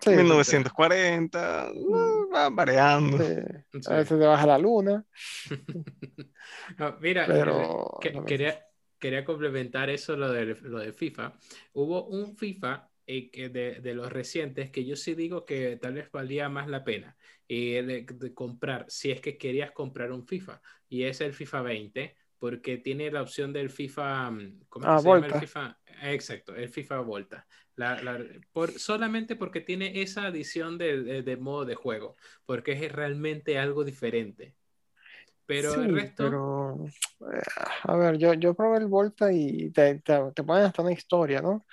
Sí, 0.00 0.10
1940, 0.10 1.70
no, 1.74 2.17
va 2.34 2.48
variando. 2.50 3.18
sí. 3.18 3.34
Sí. 3.80 3.80
A 3.84 3.94
veces 3.96 4.18
te 4.18 4.26
baja 4.26 4.46
la 4.46 4.58
luna, 4.58 5.04
No, 6.78 6.96
mira, 7.00 7.32
pero 7.32 7.88
que- 8.00 8.12
lo 8.12 8.22
mismo. 8.22 8.26
quería, 8.26 8.64
quería 8.98 9.24
complementar 9.24 9.90
eso, 9.90 10.16
lo 10.16 10.30
de, 10.32 10.46
lo 10.62 10.78
de 10.80 10.92
FIFA. 10.92 11.38
Hubo 11.72 12.06
un 12.08 12.36
FIFA 12.36 12.90
eh, 13.06 13.30
que 13.30 13.48
de, 13.48 13.80
de 13.80 13.94
los 13.94 14.12
recientes 14.12 14.70
que 14.70 14.84
yo 14.84 14.96
sí 14.96 15.14
digo 15.14 15.44
que 15.44 15.76
tal 15.76 15.94
vez 15.94 16.10
valía 16.12 16.48
más 16.48 16.68
la 16.68 16.84
pena 16.84 17.16
eh, 17.48 17.82
de, 17.82 18.06
de 18.14 18.34
comprar, 18.34 18.84
si 18.88 19.10
es 19.10 19.20
que 19.20 19.38
querías 19.38 19.72
comprar 19.72 20.12
un 20.12 20.26
FIFA, 20.26 20.60
y 20.88 21.04
es 21.04 21.20
el 21.20 21.32
FIFA 21.32 21.62
20, 21.62 22.16
porque 22.38 22.78
tiene 22.78 23.10
la 23.10 23.22
opción 23.22 23.52
del 23.52 23.70
FIFA, 23.70 24.30
mm, 24.30 24.60
¿cómo 24.68 24.86
es 24.86 24.90
Ah, 24.90 24.98
se 24.98 25.10
llama 25.10 25.26
el 25.26 25.34
Volta. 25.34 25.40
FIFA? 25.40 25.78
Exacto, 26.02 26.54
el 26.54 26.68
FIFA 26.68 27.00
Volta. 27.00 27.46
La- 27.78 28.02
la- 28.02 28.20
por, 28.52 28.78
solamente 28.78 29.36
porque 29.36 29.60
tiene 29.60 30.02
esa 30.02 30.26
adición 30.26 30.78
de, 30.78 31.02
de- 31.02 31.22
de 31.22 31.36
modo 31.36 31.64
de 31.64 31.76
juego, 31.76 32.16
porque 32.46 32.72
es 32.72 32.92
realmente 32.92 33.58
algo 33.58 33.84
diferente. 33.84 34.56
Pero 35.46 35.82
el 35.82 35.88
Sí, 35.88 35.88
resto... 35.90 36.38
pero, 36.38 36.84
eh, 37.32 37.42
a 37.82 37.96
ver, 37.96 38.16
yo, 38.18 38.34
yo 38.34 38.54
probé 38.54 38.78
el 38.78 38.86
Volta 38.86 39.32
y 39.32 39.70
te, 39.72 39.96
te, 40.00 40.18
te 40.34 40.44
ponen 40.44 40.64
hasta 40.66 40.82
una 40.82 40.92
historia, 40.92 41.40
¿no? 41.42 41.66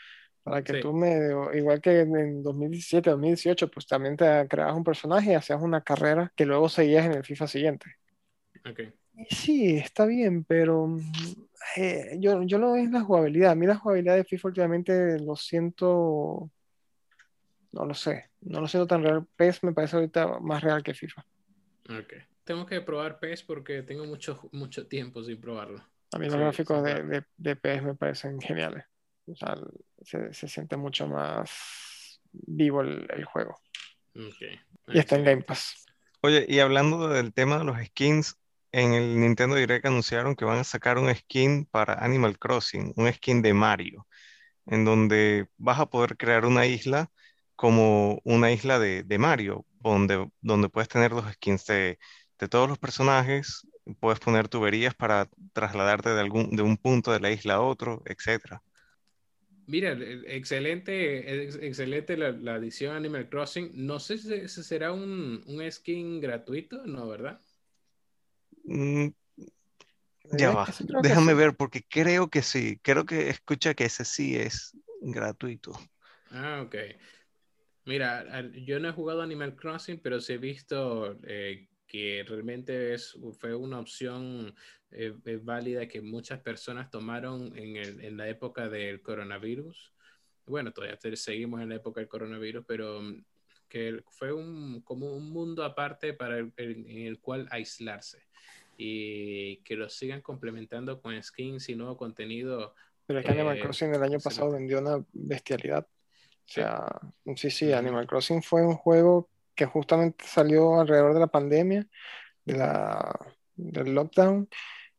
Para 0.43 0.63
que 0.63 0.73
Sí. 0.73 0.77
tú 0.77 0.93
me, 0.93 1.17
igual 1.57 1.81
que 1.81 2.01
en 2.01 2.43
2017, 2.43 3.11
2018, 3.11 3.69
pues 3.71 3.87
también 3.87 4.17
te 4.17 4.47
creabas 4.49 4.75
un 4.75 4.83
personaje 4.83 5.31
y 5.31 5.35
hacías 5.35 5.61
una 5.61 5.81
carrera 5.83 6.31
que 6.35 6.45
luego 6.45 6.69
seguías 6.69 7.05
en 7.05 7.13
el 7.13 7.25
FIFA 7.25 7.47
siguiente. 7.47 7.95
ok. 8.65 8.95
Sí, 9.29 9.77
está 9.77 10.05
bien, 10.05 10.43
pero 10.43 10.87
mm, 10.87 11.01
eh, 11.77 12.17
yo, 12.19 12.43
yo 12.43 12.57
lo 12.57 12.73
veo 12.73 12.83
en 12.83 12.91
la 12.93 13.01
jugabilidad. 13.01 13.51
A 13.51 13.55
mí 13.55 13.65
la 13.65 13.77
jugabilidad 13.77 14.15
de 14.15 14.25
FIFA 14.25 14.47
últimamente 14.49 15.19
lo 15.19 15.35
siento, 15.35 16.51
no 17.71 17.85
lo 17.85 17.93
sé, 17.93 18.31
no 18.41 18.61
lo 18.61 18.67
siento 18.67 18.87
tan 18.87 19.03
real. 19.03 19.27
PES 19.35 19.63
me 19.63 19.73
parece 19.73 19.95
ahorita 19.97 20.39
más 20.39 20.63
real 20.63 20.83
que 20.83 20.93
FIFA. 20.93 21.25
Ok. 21.89 22.13
Tengo 22.43 22.65
que 22.65 22.81
probar 22.81 23.19
PES 23.19 23.43
porque 23.43 23.81
tengo 23.83 24.05
mucho, 24.05 24.49
mucho 24.51 24.87
tiempo 24.87 25.23
sin 25.23 25.39
probarlo. 25.39 25.83
A 26.11 26.17
mí 26.19 26.27
los 26.29 26.33
Sí, 26.33 26.39
gráficos 26.39 26.77
sí, 26.77 26.83
de, 26.83 26.93
claro. 26.93 27.07
de, 27.07 27.23
de 27.37 27.55
PES 27.55 27.83
me 27.83 27.95
parecen 27.95 28.39
geniales. 28.39 28.85
O 29.27 29.35
sea, 29.35 29.55
se, 30.01 30.33
se 30.33 30.47
siente 30.47 30.77
mucho 30.77 31.07
más 31.07 32.21
vivo 32.31 32.81
el, 32.81 33.07
el 33.11 33.25
juego. 33.25 33.59
Ok. 34.15 34.41
Y 34.87 34.99
está 34.99 35.15
en 35.15 35.23
Game. 35.25 35.41
Pass. 35.43 35.85
Oye, 36.21 36.45
y 36.47 36.59
hablando 36.59 37.07
del 37.09 37.33
tema 37.33 37.57
de 37.59 37.65
los 37.65 37.77
skins, 37.85 38.37
en 38.81 38.93
el 38.93 39.19
Nintendo 39.21 39.55
Direct 39.55 39.85
anunciaron 39.85 40.35
que 40.35 40.45
van 40.45 40.59
a 40.59 40.63
sacar 40.63 40.97
un 40.97 41.13
skin 41.15 41.65
para 41.65 41.95
Animal 41.95 42.39
Crossing, 42.39 42.93
un 42.97 43.11
skin 43.13 43.41
de 43.41 43.53
Mario, 43.53 44.07
en 44.67 44.85
donde 44.85 45.47
vas 45.57 45.79
a 45.79 45.87
poder 45.89 46.17
crear 46.17 46.45
una 46.45 46.65
isla 46.67 47.11
como 47.55 48.19
una 48.25 48.51
isla 48.51 48.79
de, 48.79 49.03
de 49.03 49.17
Mario, 49.19 49.65
donde, 49.79 50.29
donde 50.41 50.69
puedes 50.69 50.89
tener 50.89 51.11
los 51.13 51.31
skins 51.35 51.65
de, 51.65 51.99
de 52.39 52.47
todos 52.49 52.69
los 52.69 52.79
personajes, 52.79 53.67
puedes 53.99 54.19
poner 54.19 54.49
tuberías 54.49 54.95
para 54.95 55.29
trasladarte 55.53 56.09
de 56.11 56.21
algún, 56.21 56.51
de 56.55 56.63
un 56.63 56.77
punto 56.77 57.11
de 57.13 57.19
la 57.21 57.31
isla 57.31 57.55
a 57.55 57.61
otro, 57.61 58.01
etcétera. 58.05 58.63
Mira, 59.67 59.91
el- 59.93 60.25
excelente, 60.27 61.43
ex- 61.43 61.55
excelente 61.57 62.17
la, 62.17 62.31
la 62.31 62.55
adición 62.55 62.95
Animal 62.95 63.29
Crossing. 63.29 63.71
No 63.73 63.99
sé 63.99 64.17
si, 64.17 64.47
si 64.47 64.63
será 64.63 64.91
un, 64.91 65.43
un 65.47 65.71
skin 65.71 66.19
gratuito, 66.21 66.85
¿no? 66.85 67.07
¿Verdad? 67.07 67.41
Mm, 68.67 69.07
ya 70.31 70.51
va, 70.51 70.65
sí, 70.65 70.85
déjame 71.01 71.31
sí. 71.33 71.37
ver 71.37 71.55
porque 71.55 71.83
creo 71.87 72.29
que 72.29 72.41
sí, 72.41 72.79
creo 72.81 73.05
que 73.05 73.29
escucha 73.29 73.73
que 73.73 73.85
ese 73.85 74.05
sí 74.05 74.35
es 74.35 74.75
gratuito. 75.01 75.71
Ah, 76.31 76.63
ok. 76.65 76.75
Mira, 77.85 78.41
yo 78.65 78.79
no 78.79 78.89
he 78.89 78.93
jugado 78.93 79.21
Animal 79.21 79.55
Crossing, 79.55 79.99
pero 79.99 80.19
sí 80.19 80.33
he 80.33 80.37
visto 80.39 81.17
eh, 81.27 81.67
que 81.87 82.25
realmente 82.27 82.95
es, 82.95 83.15
fue 83.39 83.53
una 83.53 83.79
opción 83.79 84.55
eh, 84.91 85.13
válida 85.43 85.87
que 85.87 86.01
muchas 86.01 86.39
personas 86.39 86.89
tomaron 86.89 87.55
en, 87.57 87.75
el- 87.75 88.01
en 88.03 88.17
la 88.17 88.27
época 88.27 88.69
del 88.69 89.01
coronavirus. 89.01 89.93
Bueno, 90.47 90.71
todavía 90.71 90.97
seguimos 91.15 91.61
en 91.61 91.69
la 91.69 91.75
época 91.75 91.99
del 92.01 92.07
coronavirus, 92.09 92.65
pero 92.67 93.01
mm, 93.01 93.23
que 93.69 94.03
fue 94.09 94.31
un, 94.33 94.81
como 94.81 95.11
un 95.13 95.31
mundo 95.31 95.63
aparte 95.63 96.13
para 96.13 96.37
el- 96.37 96.53
el- 96.57 96.85
en 96.89 97.07
el 97.07 97.19
cual 97.19 97.47
aislarse 97.51 98.19
y 98.77 99.57
que 99.57 99.75
lo 99.75 99.89
sigan 99.89 100.21
complementando 100.21 101.01
con 101.01 101.21
skins 101.21 101.69
y 101.69 101.75
nuevo 101.75 101.97
contenido. 101.97 102.73
Pero 103.07 103.19
es 103.19 103.25
que 103.25 103.31
Animal 103.31 103.57
Eh, 103.57 103.61
Crossing 103.61 103.93
el 103.93 104.03
año 104.03 104.19
pasado 104.19 104.51
vendió 104.51 104.79
una 104.79 105.03
bestialidad. 105.13 105.85
O 105.87 106.47
sea, 106.47 106.85
sí, 107.35 107.49
sí. 107.49 107.71
Animal 107.73 108.07
Crossing 108.07 108.41
fue 108.43 108.65
un 108.65 108.75
juego 108.75 109.29
que 109.55 109.65
justamente 109.65 110.25
salió 110.27 110.79
alrededor 110.79 111.13
de 111.13 111.19
la 111.21 111.27
pandemia, 111.27 111.87
de 112.45 112.57
la, 112.57 113.19
del 113.55 113.95
lockdown, 113.95 114.49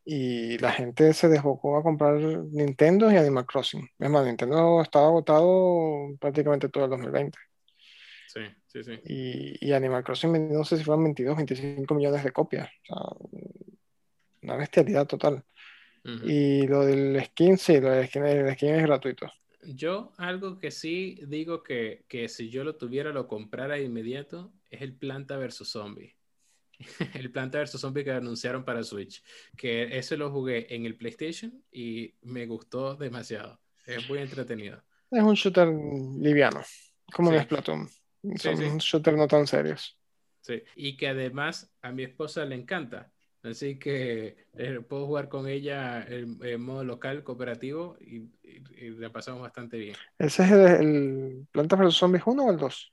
y 0.05 0.59
la 0.59 0.73
gente 0.73 1.13
se 1.15 1.29
desbocó 1.29 1.77
a 1.79 1.83
comprar 1.83 2.15
Nintendo 2.17 3.11
y 3.13 3.17
Animal 3.17 3.47
Crossing. 3.47 3.89
Es 3.99 4.11
más, 4.11 4.27
Nintendo 4.27 4.83
estaba 4.83 5.09
agotado 5.09 6.17
prácticamente 6.21 6.69
todo 6.69 6.85
el 6.85 6.91
2020. 6.91 7.39
Sí, 8.37 8.43
sí, 8.67 8.85
sí. 8.85 9.01
Y, 9.07 9.67
y 9.67 9.73
Animal 9.73 10.05
Crossing 10.05 10.53
no 10.53 10.63
sé 10.63 10.77
si 10.77 10.85
fueron 10.85 11.05
22, 11.05 11.37
25 11.37 11.95
millones 11.95 12.23
de 12.23 12.33
copias. 12.33 12.69
O 12.91 13.31
sea, 13.31 13.39
una 14.43 14.57
bestialidad 14.57 15.07
total. 15.07 15.43
Y 16.25 16.69
lo 16.69 16.85
del 16.85 17.21
skin, 17.25 17.59
sí, 17.59 17.81
lo 17.81 17.91
del 17.91 18.07
skin, 18.07 18.25
el 18.27 18.55
skin 18.55 18.75
es 18.77 18.83
gratuito. 18.83 19.27
Yo 19.65 20.13
algo 20.19 20.59
que 20.61 20.71
sí 20.71 21.19
digo 21.27 21.65
que, 21.65 22.05
que 22.07 22.29
si 22.29 22.49
yo 22.49 22.63
lo 22.63 22.77
tuviera 22.77 23.11
lo 23.11 23.27
comprara 23.27 23.75
de 23.75 23.83
inmediato 23.83 24.53
es 24.71 24.83
el 24.83 24.95
Planta 24.95 25.37
versus 25.37 25.69
Zombie. 25.69 26.15
el 27.15 27.33
Planta 27.33 27.59
vs 27.59 27.81
Zombie 27.81 28.05
que 28.05 28.13
anunciaron 28.13 28.65
para 28.65 28.85
Switch, 28.85 29.23
que 29.57 29.99
ese 29.99 30.17
lo 30.17 30.31
jugué 30.31 30.73
en 30.75 30.85
el 30.87 30.97
PlayStation 30.97 31.65
y 31.73 32.15
me 32.23 32.47
gustó 32.47 32.95
demasiado. 32.95 33.61
Es 33.87 34.09
muy 34.09 34.19
entretenido. 34.19 34.83
Es 35.11 35.23
un 35.23 35.35
shooter 35.35 35.69
liviano, 35.69 36.61
como 37.13 37.31
Sí. 37.31 37.37
en 37.37 37.43
Splatoon. 37.45 37.89
Son 38.37 38.57
sí. 38.57 38.65
shooters 38.79 39.17
no 39.17 39.29
tan 39.29 39.47
serios. 39.47 39.99
Sí, 40.41 40.63
y 40.77 40.97
que 40.97 41.09
además 41.09 41.73
a 41.83 41.93
mi 41.93 42.05
esposa 42.05 42.45
le 42.45 42.55
encanta. 42.57 43.11
Así 43.43 43.79
que 43.79 44.37
eh, 44.55 44.81
puedo 44.89 45.07
jugar 45.07 45.29
con 45.29 45.49
ella 45.49 46.05
en, 46.09 46.39
en 46.45 46.61
modo 46.61 46.83
local, 46.83 47.23
cooperativo, 47.23 47.97
y, 48.01 48.17
y- 48.43 48.63
y 48.77 48.91
la 48.91 49.11
pasamos 49.11 49.43
bastante 49.43 49.77
bien. 49.79 49.95
¿Ese 50.19 50.43
es 50.45 50.51
el, 50.51 50.61
el 50.61 51.47
Planta 51.53 51.77
vs 51.77 51.95
Zombies 51.95 52.25
1 52.27 52.45
o 52.45 52.51
el 52.51 52.57
2? 52.57 52.93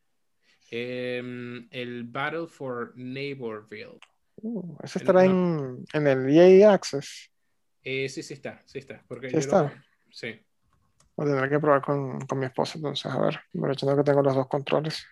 Em, 0.72 1.68
el 1.72 2.04
Battle 2.04 2.48
for 2.48 2.94
Neighborville. 2.96 4.00
Uh, 4.38 4.76
ese 4.84 5.00
estará 5.00 5.26
en, 5.26 5.86
en 5.94 6.08
el 6.08 6.30
EA 6.30 6.74
Access. 6.74 7.32
Eh, 7.84 8.10
sí, 8.10 8.24
sí 8.24 8.34
está, 8.34 8.62
sí 8.66 8.80
está. 8.80 9.04
Porque 9.08 9.28
Sí 9.30 9.34
yo 9.34 9.40
está. 9.40 9.64
lo- 9.64 9.72
sí. 10.12 10.40
Lo 11.18 11.26
tendré 11.26 11.50
que 11.50 11.60
probar 11.60 11.82
con, 11.82 12.20
con 12.22 12.40
mi 12.40 12.46
esposa, 12.46 12.78
entonces, 12.78 13.06
a 13.06 13.20
ver. 13.20 13.40
Aprovechando 13.56 13.96
que 13.98 14.04
tengo 14.04 14.22
los 14.22 14.36
dos 14.36 14.48
controles. 14.48 15.06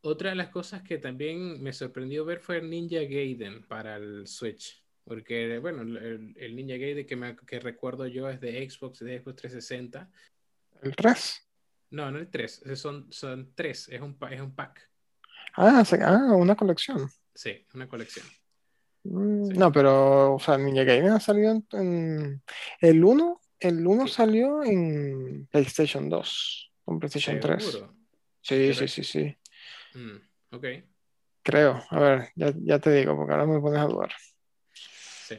Otra 0.00 0.30
de 0.30 0.36
las 0.36 0.48
cosas 0.48 0.82
que 0.82 0.98
también 0.98 1.62
me 1.62 1.72
sorprendió 1.72 2.24
ver 2.24 2.40
fue 2.40 2.58
el 2.58 2.68
Ninja 2.70 3.00
Gaiden 3.00 3.62
para 3.66 3.96
el 3.96 4.26
Switch. 4.26 4.82
Porque, 5.04 5.58
bueno, 5.58 5.82
el, 5.82 6.34
el 6.36 6.56
Ninja 6.56 6.76
Gaiden 6.76 7.06
que, 7.06 7.16
me, 7.16 7.36
que 7.36 7.60
recuerdo 7.60 8.06
yo 8.06 8.28
es 8.28 8.40
de 8.40 8.68
Xbox, 8.68 9.00
de 9.00 9.18
Xbox 9.20 9.36
360. 9.36 10.10
¿El 10.82 10.96
3? 10.96 11.40
No, 11.90 12.10
no 12.10 12.18
el 12.18 12.28
3, 12.30 12.62
son, 12.74 13.06
son 13.12 13.52
3, 13.54 13.88
es 13.90 14.00
un, 14.00 14.16
es 14.30 14.40
un 14.40 14.54
pack. 14.54 14.90
Ah, 15.56 15.84
ah, 16.02 16.32
una 16.34 16.56
colección. 16.56 17.08
Sí, 17.34 17.64
una 17.74 17.88
colección. 17.88 18.26
Mm, 19.04 19.44
Sí. 19.46 19.58
No, 19.58 19.70
pero, 19.70 20.34
o 20.34 20.38
sea, 20.40 20.56
Ninja 20.58 20.82
Gaiden 20.84 21.10
ha 21.10 21.20
salido 21.20 21.52
en, 21.52 21.66
en- 21.72 22.42
el 22.80 23.04
1, 23.04 23.40
el 23.64 23.86
1 23.86 24.06
Sí. 24.06 24.14
salió 24.14 24.62
en 24.64 25.46
PlayStation 25.48 26.08
2, 26.08 26.72
con 26.84 26.98
PlayStation 26.98 27.40
3. 27.40 27.64
¿Seguro? 27.64 27.96
Sí, 28.42 28.74
sí, 28.74 28.88
sí, 28.88 29.04
sí, 29.04 29.36
Mm, 29.94 30.16
ok, 30.50 30.64
creo. 31.42 31.82
A 31.90 32.00
ver, 32.00 32.28
ya, 32.36 32.52
ya 32.56 32.78
te 32.78 32.90
digo, 32.92 33.16
porque 33.16 33.32
ahora 33.32 33.46
me 33.46 33.60
pones 33.60 33.80
a 33.80 33.84
dudar. 33.86 34.12
sí. 34.72 35.38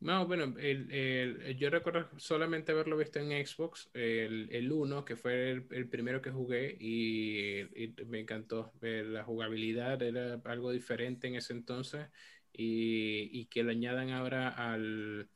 No, 0.00 0.26
bueno, 0.26 0.54
el, 0.58 0.90
el- 0.92 1.56
yo 1.58 1.70
recuerdo 1.70 2.10
solamente 2.18 2.72
haberlo 2.72 2.96
visto 2.98 3.18
en 3.18 3.30
Xbox, 3.46 3.90
el, 3.94 4.48
el 4.52 4.70
1, 4.70 5.04
que 5.04 5.16
fue 5.16 5.50
el, 5.52 5.66
el 5.70 5.88
primero 5.88 6.20
que 6.20 6.30
jugué 6.30 6.76
y, 6.78 7.60
y 7.84 7.94
me 8.06 8.20
encantó. 8.20 8.72
Eh, 8.82 9.04
La 9.06 9.24
jugabilidad 9.24 10.02
era 10.02 10.40
algo 10.44 10.70
diferente 10.70 11.28
en 11.28 11.36
ese 11.36 11.54
entonces 11.54 12.08
y, 12.52 13.30
y 13.40 13.46
que 13.46 13.62
lo 13.62 13.70
añadan 13.70 14.10
ahora 14.10 14.50
al, 14.50 15.30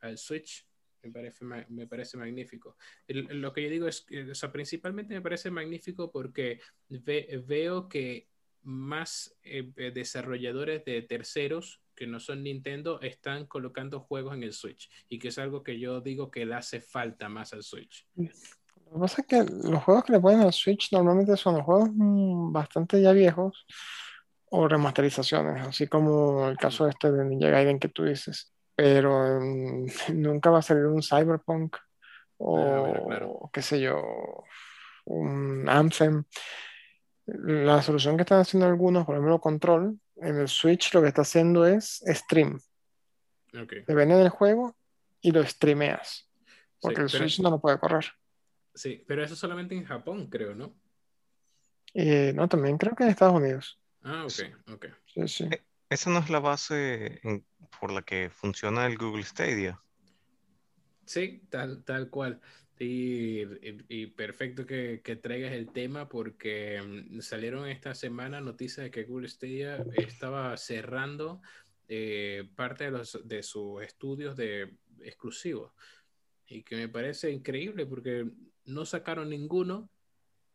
al 0.00 0.18
Switch. 0.18 0.66
Me 1.02 1.10
parece, 1.10 1.44
me 1.44 1.86
parece 1.86 2.16
magnífico. 2.16 2.76
El- 3.06 3.40
lo 3.40 3.52
que 3.52 3.62
yo 3.62 3.70
digo 3.70 3.86
es, 3.88 4.06
o 4.30 4.34
sea, 4.34 4.52
principalmente 4.52 5.14
me 5.14 5.22
parece 5.22 5.50
magnífico 5.50 6.10
porque 6.10 6.60
ve- 6.88 7.42
veo 7.46 7.88
que 7.88 8.28
más 8.62 9.34
eh, 9.42 9.72
desarrolladores 9.94 10.84
de 10.84 11.00
terceros 11.02 11.80
que 11.94 12.06
no 12.06 12.20
son 12.20 12.42
Nintendo 12.42 13.00
están 13.00 13.46
colocando 13.46 14.00
juegos 14.00 14.34
en 14.34 14.42
el 14.42 14.52
Switch 14.52 14.90
y 15.08 15.18
que 15.18 15.28
es 15.28 15.38
algo 15.38 15.62
que 15.62 15.78
yo 15.78 16.00
digo 16.00 16.30
que 16.30 16.44
le 16.46 16.54
hace 16.54 16.80
falta 16.80 17.28
más 17.28 17.52
al 17.54 17.62
Switch. 17.62 18.06
Lo 18.14 18.26
que 18.94 18.98
pasa 19.00 19.20
es 19.22 19.26
que 19.26 19.44
los 19.68 19.82
juegos 19.84 20.04
que 20.04 20.12
le 20.12 20.20
ponen 20.20 20.40
al 20.40 20.52
Switch 20.52 20.92
normalmente 20.92 21.36
son 21.36 21.54
los 21.56 21.64
juegos 21.64 21.90
mm, 21.94 22.52
bastante 22.52 23.00
ya 23.00 23.12
viejos 23.12 23.66
o 24.50 24.66
remasterizaciones, 24.68 25.66
así 25.66 25.86
como 25.86 26.48
el 26.48 26.56
caso 26.58 26.88
este 26.88 27.12
de 27.12 27.24
Ninja 27.24 27.48
Gaiden 27.50 27.78
que 27.78 27.88
tú 27.88 28.04
dices. 28.04 28.52
Pero 28.80 29.38
mm, 29.38 29.86
nunca 30.14 30.48
va 30.48 30.60
a 30.60 30.62
salir 30.62 30.86
un 30.86 31.02
Cyberpunk 31.02 31.76
o 32.38 32.56
Ah, 32.56 33.02
claro. 33.06 33.50
qué 33.52 33.60
sé 33.60 33.78
yo, 33.78 34.42
un 35.04 35.68
Anthem. 35.68 36.24
La 37.26 37.82
solución 37.82 38.16
que 38.16 38.22
están 38.22 38.40
haciendo 38.40 38.66
algunos, 38.66 39.04
por 39.04 39.16
ejemplo, 39.16 39.38
Control, 39.38 40.00
en 40.16 40.36
el 40.36 40.48
Switch 40.48 40.94
lo 40.94 41.02
que 41.02 41.08
está 41.08 41.20
haciendo 41.20 41.66
es 41.66 42.02
stream. 42.06 42.58
Ok. 43.52 43.84
Te 43.86 43.94
venden 43.94 44.20
el 44.20 44.30
juego 44.30 44.74
y 45.20 45.30
lo 45.30 45.44
streameas, 45.44 46.26
porque 46.80 46.96
Sí, 46.96 47.02
el 47.02 47.08
Switch 47.10 47.40
no 47.40 47.50
lo 47.50 47.60
puede 47.60 47.78
correr. 47.78 48.06
sí, 48.74 49.04
pero 49.06 49.22
eso 49.22 49.36
solamente 49.36 49.74
en 49.74 49.84
Japón, 49.84 50.28
creo, 50.30 50.54
¿no? 50.54 50.74
Y 51.92 52.32
no, 52.32 52.48
también 52.48 52.78
creo 52.78 52.94
que 52.96 53.04
en 53.04 53.10
Estados 53.10 53.34
Unidos. 53.34 53.78
Ah, 54.02 54.24
ok, 54.24 54.72
ok. 54.72 54.86
Sí, 55.04 55.28
sí. 55.28 55.50
Esa 55.90 56.08
no 56.10 56.20
es 56.20 56.30
la 56.30 56.38
base 56.40 57.20
en- 57.24 57.44
por 57.80 57.90
la 57.92 58.02
que 58.02 58.30
funciona 58.30 58.86
el 58.86 58.96
Google 58.96 59.24
Stadia. 59.24 59.82
Sí, 61.04 61.42
tal, 61.50 61.82
tal 61.84 62.08
cual. 62.10 62.40
Y, 62.78 63.42
y- 63.42 63.84
y 63.88 64.06
perfecto 64.06 64.64
que, 64.64 65.02
que 65.04 65.16
traigas 65.16 65.52
el 65.52 65.70
tema 65.72 66.08
porque 66.08 66.80
mm, 66.80 67.20
salieron 67.20 67.68
esta 67.68 67.94
semana 67.94 68.40
noticias 68.40 68.84
de 68.84 68.90
que 68.90 69.04
Google 69.04 69.28
Stadia 69.28 69.84
estaba 69.94 70.56
cerrando 70.56 71.42
eh, 71.88 72.48
parte 72.54 72.84
de, 72.84 72.90
los, 72.92 73.20
de 73.26 73.42
sus 73.42 73.82
estudios 73.82 74.36
de 74.36 74.76
exclusivos. 75.02 75.72
Y 76.46 76.62
que 76.62 76.76
me 76.76 76.88
parece 76.88 77.30
increíble 77.30 77.84
porque 77.86 78.30
no 78.64 78.86
sacaron 78.86 79.28
ninguno 79.30 79.90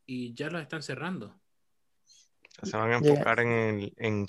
y 0.06 0.34
ya 0.34 0.50
los 0.50 0.62
están 0.62 0.82
cerrando. 0.82 1.38
Se 2.64 2.78
van 2.78 2.92
a 2.92 2.96
enfocar 2.98 3.42
en, 3.42 3.50
el- 3.52 3.94
en 3.98 4.26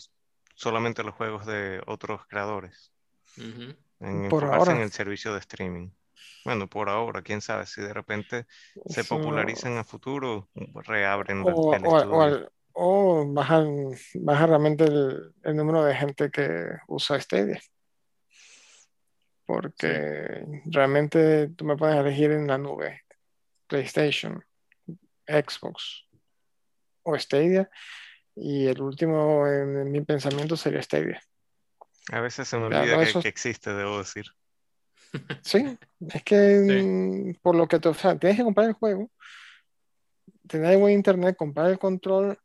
solamente 0.56 1.04
los 1.04 1.14
juegos 1.14 1.46
de 1.46 1.80
otros 1.86 2.26
creadores, 2.26 2.92
en 3.36 4.28
Por 4.28 4.42
enfocarse 4.42 4.70
en 4.70 4.76
ahora. 4.76 4.82
el 4.82 4.90
servicio 4.90 5.32
de 5.32 5.38
streaming. 5.38 5.90
Bueno, 6.44 6.66
por 6.68 6.88
ahora, 6.88 7.22
quién 7.22 7.40
sabe 7.40 7.66
si 7.66 7.80
de 7.82 7.92
repente 7.92 8.46
se 8.86 9.02
Eso- 9.02 9.16
popularizan 9.16 9.76
a 9.78 9.84
futuro, 9.84 10.48
reabren 10.84 11.38
el, 11.46 11.52
o, 11.54 11.74
el 11.74 11.86
o- 11.86 11.90
o 11.90 12.20
al- 12.22 12.50
o 12.72 13.24
bajan, 13.32 13.90
baja 14.14 14.46
realmente 14.46 14.84
el, 14.84 15.34
el 15.44 15.56
número 15.56 15.84
de 15.84 15.94
gente 15.94 16.30
que 16.30 16.66
usa 16.88 17.20
Stadia. 17.20 17.60
Porque 19.44 20.44
realmente 20.66 21.48
tú 21.56 21.64
me 21.64 21.76
puedes 21.76 21.96
elegir 21.96 22.32
en 22.32 22.46
la 22.46 22.58
nube, 22.58 23.02
PlayStation, 23.68 24.44
Xbox 25.26 26.06
o 27.04 27.16
Stadia, 27.18 27.70
y 28.36 28.66
el 28.66 28.80
último 28.82 29.46
en, 29.48 29.78
en 29.78 29.90
mi 29.90 30.00
pensamiento 30.02 30.56
sería 30.56 30.82
Stadia. 30.82 31.20
A 32.12 32.20
veces 32.20 32.46
se 32.46 32.56
me 32.58 32.68
Claro, 32.68 32.82
olvida 32.84 32.96
que, 33.02 33.10
eso- 33.10 33.20
que 33.22 33.28
existe, 33.28 33.72
debo 33.72 33.98
decir. 33.98 34.26
Sí, 35.42 35.78
es 36.12 36.22
que 36.24 36.60
Sí. 37.32 37.38
por 37.42 37.54
lo 37.56 37.66
que 37.66 37.78
te, 37.80 37.88
o 37.88 37.94
sea, 37.94 38.16
tienes 38.18 38.36
que 38.38 38.44
comprar 38.44 38.68
el 38.68 38.74
juego, 38.74 39.10
tener 40.46 40.76
buen 40.78 40.94
internet, 40.94 41.36
comprar 41.36 41.70
el 41.70 41.78
control, 41.78 42.38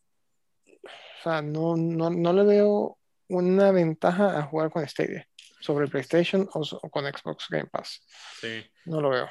o 0.67 1.23
sea, 1.23 1.41
no, 1.41 1.75
no, 1.75 2.10
no 2.10 2.34
le 2.34 2.43
veo 2.43 2.97
una 3.27 3.71
ventaja 3.71 4.38
a 4.39 4.43
jugar 4.43 4.71
con 4.71 4.88
Stadia 4.88 5.27
sobre 5.60 5.88
PlayStation 5.88 6.47
o, 6.54 6.62
o 6.62 6.89
con 6.89 7.06
Xbox 7.06 7.47
Game 7.49 7.67
Pass. 7.67 8.01
Sí. 8.39 8.63
No 8.86 9.01
lo 9.01 9.10
veo. 9.10 9.30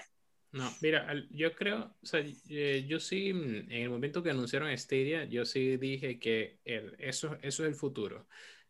No, 0.52 0.76
mira, 0.80 1.06
yo 1.30 1.54
creo, 1.54 1.94
o 2.02 2.06
sea, 2.06 2.20
eh, 2.48 2.84
yo 2.88 2.98
sí, 2.98 3.32
mm, 3.32 3.70
en 3.70 3.82
el 3.82 3.90
momento 3.90 4.22
que 4.22 4.30
anunciaron 4.30 4.76
Stadia, 4.76 5.24
yo 5.24 5.44
sí 5.44 5.76
dije 5.76 6.18
que 6.18 6.58
el- 6.64 6.96
eso, 6.98 7.36
eso 7.42 7.62
es 7.64 7.68
el 7.68 7.74
futuro. 7.76 8.26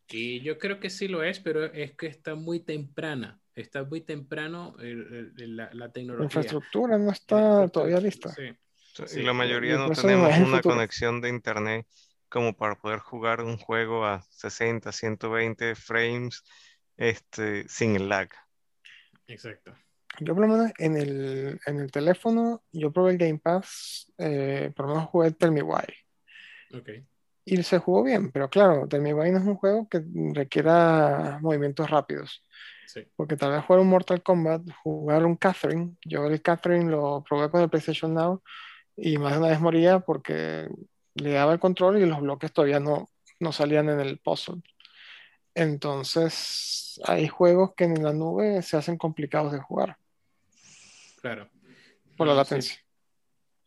Y 0.08 0.40
yo 0.42 0.58
creo 0.58 0.78
que 0.80 0.90
sí 0.90 1.08
lo 1.08 1.22
es, 1.22 1.40
pero 1.40 1.64
es 1.66 1.92
que 1.96 2.06
está 2.06 2.34
muy 2.34 2.60
temprana, 2.60 3.40
está 3.54 3.84
muy 3.84 4.02
temprano 4.02 4.76
el- 4.80 5.32
el- 5.38 5.56
la, 5.56 5.70
la 5.72 5.90
La 6.16 6.24
tecnología. 6.24 6.26
infraestructura 6.26 6.98
no 6.98 7.10
La 7.30 7.42
está 7.42 7.68
todavía 7.68 8.00
lista. 8.00 8.36
Sí, 8.36 8.44
Y 9.10 9.22
Sí, 9.22 9.22
la 9.22 9.32
mayoría 9.34 9.76
y 9.76 9.78
no 9.78 9.92
tenemos 9.92 10.38
una 10.38 10.62
futuro. 10.62 10.62
conexión 10.64 11.20
de 11.20 11.28
internet 11.30 11.86
como 12.28 12.54
para 12.56 12.76
poder 12.76 13.00
jugar 13.00 13.42
un 13.42 13.58
juego 13.58 14.06
a 14.06 14.22
60, 14.30 14.92
120 14.92 15.74
frames 15.74 16.42
este, 16.96 17.68
sin 17.68 17.96
el 17.96 18.08
lag. 18.08 18.30
exacto. 19.26 19.74
Yo 20.18 20.34
por 20.34 20.46
lo 20.46 20.48
menos 20.48 20.72
en 20.78 20.96
el, 20.96 21.60
en 21.66 21.80
el 21.80 21.90
teléfono, 21.90 22.62
yo 22.72 22.92
probé 22.92 23.12
el 23.12 23.18
Game 23.18 23.38
Pass, 23.38 24.12
eh, 24.18 24.72
por 24.76 24.86
lo 24.86 24.94
menos 24.94 25.08
jugué 25.10 25.30
Tell 25.32 25.52
Me 25.52 25.62
Why. 25.62 25.84
Ok, 26.72 26.88
Y 27.44 27.62
se 27.62 27.78
jugó 27.78 28.02
bien, 28.04 28.30
pero 28.30 28.48
claro, 28.50 28.86
Tell 28.88 29.00
Me 29.00 29.14
Why 29.14 29.30
no 29.30 29.38
es 29.38 29.44
un 29.44 29.56
juego 29.56 29.88
que 29.88 30.02
requiera 30.34 31.38
movimientos 31.40 31.88
rápidos. 31.90 32.44
sí, 32.86 33.00
Porque 33.16 33.36
tal 33.36 33.52
vez 33.52 33.64
jugar 33.64 33.80
un 33.80 33.88
Mortal 33.88 34.22
Kombat, 34.22 34.62
jugar 34.82 35.24
un 35.24 35.36
Catherine, 35.36 35.96
yo 36.04 36.26
el 36.26 36.42
Catherine 36.42 36.90
lo 36.90 37.24
probé 37.28 37.50
con 37.50 37.62
el 37.62 37.70
PlayStation 37.70 38.14
Now 38.14 38.42
y 38.96 39.18
más 39.18 39.32
de 39.32 39.38
una 39.38 39.48
vez 39.48 39.60
moría 39.60 40.00
porque 40.00 40.68
le 41.14 41.32
daba 41.32 41.52
el 41.52 41.60
control 41.60 41.98
y 41.98 42.06
los 42.06 42.20
bloques 42.20 42.52
todavía 42.52 42.80
no, 42.80 43.08
no 43.40 43.52
salían 43.52 43.88
en 43.88 44.00
el 44.00 44.18
puzzle. 44.18 44.62
Entonces, 45.62 47.00
hay 47.04 47.28
juegos 47.28 47.74
que 47.74 47.84
en 47.84 48.02
la 48.02 48.12
nube 48.12 48.62
se 48.62 48.76
hacen 48.76 48.96
complicados 48.98 49.52
de 49.52 49.60
jugar 49.60 49.98
claro. 51.20 51.50
por 52.16 52.26
la 52.26 52.34
sí. 52.34 52.36
latencia. 52.36 52.76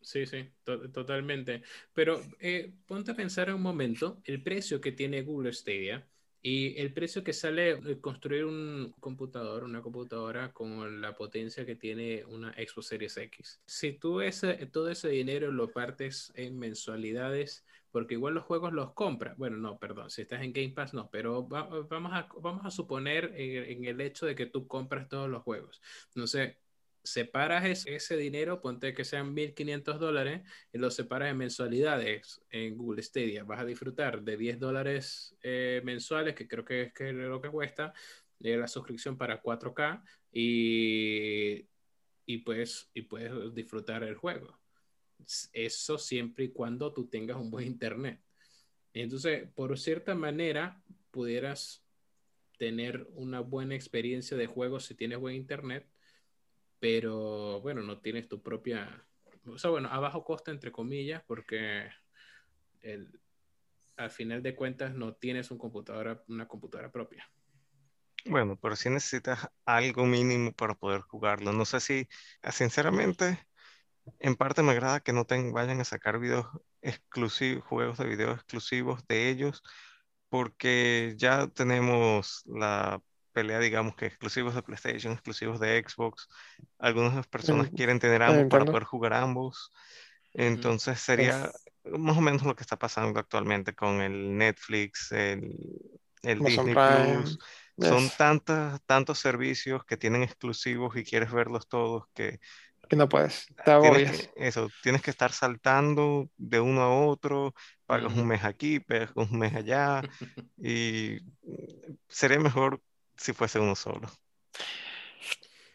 Sí, 0.01 0.25
sí, 0.25 0.49
to- 0.63 0.91
totalmente. 0.91 1.63
Pero 1.93 2.21
eh, 2.39 2.73
ponte 2.85 3.11
a 3.11 3.15
pensar 3.15 3.53
un 3.53 3.61
momento, 3.61 4.21
el 4.25 4.43
precio 4.43 4.81
que 4.81 4.91
tiene 4.91 5.21
Google 5.23 5.53
Stadia 5.53 6.07
Y 6.41 6.77
el 6.81 6.93
precio 6.93 7.23
que 7.23 7.33
sale 7.33 7.99
construir 8.01 8.45
un 8.45 8.93
computador, 8.99 9.63
una 9.63 9.81
computadora 9.81 10.53
con 10.53 11.01
la 11.01 11.15
potencia 11.15 11.65
que 11.65 11.75
tiene 11.75 12.25
una 12.25 12.53
Xbox 12.53 12.87
Series 12.87 13.17
X. 13.17 13.61
Si 13.65 13.93
tú 13.93 14.21
ese, 14.21 14.55
todo 14.67 14.89
ese 14.89 15.09
dinero 15.09 15.51
lo 15.51 15.73
partes 15.73 16.31
en 16.35 16.59
mensualidades, 16.59 17.65
porque 17.93 18.15
igual 18.15 18.33
los 18.33 18.43
juegos 18.43 18.73
los 18.73 18.93
compras. 18.93 19.37
Bueno, 19.37 19.57
no, 19.57 19.77
perdón, 19.77 20.09
si 20.09 20.23
estás 20.23 20.41
en 20.41 20.51
Game 20.51 20.71
Pass, 20.71 20.95
no, 20.95 21.11
pero 21.11 21.43
vamos, 21.43 22.11
a, 22.11 22.27
vamos 22.41 22.65
a 22.65 22.71
suponer 22.71 23.31
en, 23.35 23.85
el 23.85 24.01
hecho 24.01 24.25
de 24.25 24.33
que 24.33 24.47
tú 24.47 24.67
compras 24.67 25.07
todos 25.07 25.29
los 25.29 25.43
juegos. 25.43 25.79
Sé, 26.25 26.57
separas 27.03 27.85
ese, 27.85 28.17
dinero, 28.17 28.61
ponte 28.61 28.95
que 28.95 29.05
sean 29.05 29.35
1.500 29.35 29.99
dólares, 29.99 30.41
y 30.73 30.79
lo 30.79 30.89
separas 30.89 31.29
en 31.29 31.37
mensualidades 31.37 32.41
en 32.49 32.75
Google 32.75 33.03
Stadia. 33.03 33.43
Vas 33.43 33.59
a 33.59 33.65
disfrutar 33.65 34.23
de 34.23 34.37
10 34.37 34.59
dólares 34.59 35.37
eh, 35.43 35.79
mensuales, 35.85 36.33
que 36.33 36.47
creo 36.47 36.65
que 36.65 36.81
es, 36.81 36.93
que 36.93 37.13
lo 37.13 37.41
que 37.41 37.49
cuesta, 37.49 37.93
de 38.39 38.57
la 38.57 38.67
suscripción 38.67 39.19
para 39.19 39.39
4K, 39.39 40.03
y, 40.31 41.67
y, 42.25 42.39
puedes, 42.39 42.89
y 42.95 43.03
puedes 43.03 43.53
disfrutar 43.53 44.03
el 44.03 44.15
juego. 44.15 44.62
Eso 45.51 45.97
siempre 45.97 46.45
y 46.45 46.49
cuando 46.49 46.93
tú 46.93 47.07
tengas 47.07 47.37
un 47.37 47.51
buen 47.51 47.67
internet. 47.67 48.21
Entonces, 48.93 49.47
por 49.55 49.77
cierta 49.77 50.15
manera, 50.15 50.81
pudieras 51.11 51.83
tener 52.57 53.07
una 53.15 53.39
buena 53.39 53.75
experiencia 53.75 54.37
de 54.37 54.47
juego 54.47 54.79
si 54.79 54.95
tienes 54.95 55.19
buen 55.19 55.35
internet 55.35 55.87
pero 56.83 57.61
bueno, 57.61 57.81
no 57.81 58.01
tienes 58.01 58.27
tu 58.27 58.43
propia, 58.43 59.07
o 59.45 59.57
sea, 59.57 59.69
bueno, 59.69 59.87
a 59.89 60.01
bajo 60.01 60.25
costo 60.25 60.51
entre 60.51 60.69
comillas, 60.69 61.23
porque 61.25 61.89
el, 62.81 63.21
al 63.95 64.11
final 64.11 64.43
de 64.43 64.53
cuentas 64.53 64.93
no 64.93 65.13
tienes 65.13 65.49
un 65.49 65.57
computadora, 65.57 66.21
una 66.27 66.45
computadora 66.45 66.91
propia. 66.91 67.25
Bueno, 68.25 68.59
pero 68.61 68.75
sí 68.75 68.89
necesitas 68.89 69.47
algo 69.63 70.05
mínimo 70.05 70.51
para 70.51 70.75
poder 70.75 70.99
jugarlo. 70.99 71.53
No 71.53 71.63
sé 71.63 71.79
si, 71.79 72.09
sinceramente, 72.51 73.39
en 74.19 74.35
parte 74.35 74.63
me 74.63 74.71
agrada 74.71 74.99
que 74.99 75.13
no 75.13 75.25
te 75.25 75.51
vayan 75.51 75.81
a 75.81 75.85
sacar 75.85 76.19
videos 76.19 76.45
exclusivos, 76.81 77.63
juegos 77.65 77.97
de 77.97 78.05
video 78.05 78.31
exclusivos 78.31 79.05
de 79.07 79.29
ellos, 79.29 79.63
porque 80.29 81.13
ya 81.17 81.47
tenemos 81.47 82.43
la 82.45 83.01
pelea, 83.33 83.59
digamos 83.59 83.95
que 83.95 84.05
exclusivos 84.05 84.55
de 84.55 84.61
PlayStation, 84.61 85.13
exclusivos 85.13 85.59
de 85.59 85.83
Xbox. 85.85 86.27
Algunas 86.79 87.27
personas 87.27 87.69
quieren 87.75 87.99
tener 87.99 88.23
ambos 88.23 88.45
para 88.49 88.65
poder 88.65 88.83
jugar 88.83 89.13
ambos. 89.13 89.71
Entonces 90.33 90.99
sería 90.99 91.51
más 91.83 92.17
o 92.17 92.21
menos 92.21 92.43
lo 92.43 92.55
que 92.55 92.63
está 92.63 92.77
pasando 92.77 93.19
actualmente 93.19 93.73
con 93.73 94.01
el 94.01 94.37
Netflix, 94.37 95.11
el, 95.11 95.55
Disney 96.21 96.73
Plus. 96.73 97.39
Son 97.79 98.09
tantas, 98.17 98.81
tantos 98.85 99.19
servicios 99.19 99.83
que 99.83 99.97
tienen 99.97 100.23
exclusivos 100.23 100.95
y 100.95 101.03
quieres 101.03 101.31
verlos 101.31 101.67
todos 101.67 102.05
que 102.13 102.39
que 102.93 102.99
no 102.99 103.09
puedes, 103.09 103.47
te 103.65 103.79
tienes 103.79 104.29
eso, 104.35 104.69
tienes 104.81 105.01
que 105.01 105.09
estar 105.09 105.31
saltando 105.31 106.29
de 106.37 106.59
uno 106.59 106.81
a 106.81 107.05
otro, 107.05 107.53
pagas 107.85 108.13
un 108.13 108.27
mes 108.27 108.43
aquí, 108.43 108.79
pagas 108.79 109.11
un 109.15 109.37
mes 109.37 109.55
allá, 109.55 110.01
y 110.57 111.17
sería 112.07 112.39
mejor 112.39 112.81
si 113.17 113.33
fuese 113.33 113.59
uno 113.59 113.75
solo. 113.75 114.07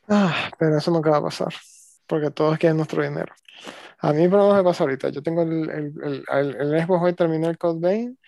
Ah, 0.09 0.51
pero 0.59 0.79
eso 0.79 0.91
nunca 0.91 1.11
va 1.11 1.19
a 1.19 1.25
pasar, 1.25 1.53
porque 2.07 2.31
todos 2.31 2.57
quieren 2.59 2.77
nuestro 2.77 3.03
dinero. 3.03 3.35
A 3.99 4.13
mí, 4.13 4.29
por 4.29 4.39
lo 4.39 4.55
me 4.55 4.63
pasa 4.63 4.85
ahorita. 4.85 5.09
Yo 5.09 5.23
tengo 5.23 5.43
el, 5.43 5.69
el, 5.71 6.25
el, 6.31 6.57
el, 6.57 6.83
Xbox 6.85 7.03
hoy, 7.03 7.15
terminé 7.15 7.49
el 7.49 7.59
Code 7.59 7.81
Vein, 7.81 8.19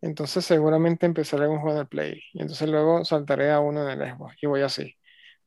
entonces 0.00 0.44
seguramente 0.44 1.04
empezaré 1.04 1.46
un 1.46 1.58
juego 1.58 1.76
en 1.76 1.80
el 1.82 1.88
Play, 1.88 2.22
y 2.32 2.40
entonces 2.40 2.68
luego 2.68 3.04
saltaré 3.04 3.50
a 3.50 3.60
uno 3.60 3.88
en 3.88 4.00
el 4.00 4.14
Xbox, 4.14 4.36
y 4.40 4.46
voy 4.46 4.62
así. 4.62 4.96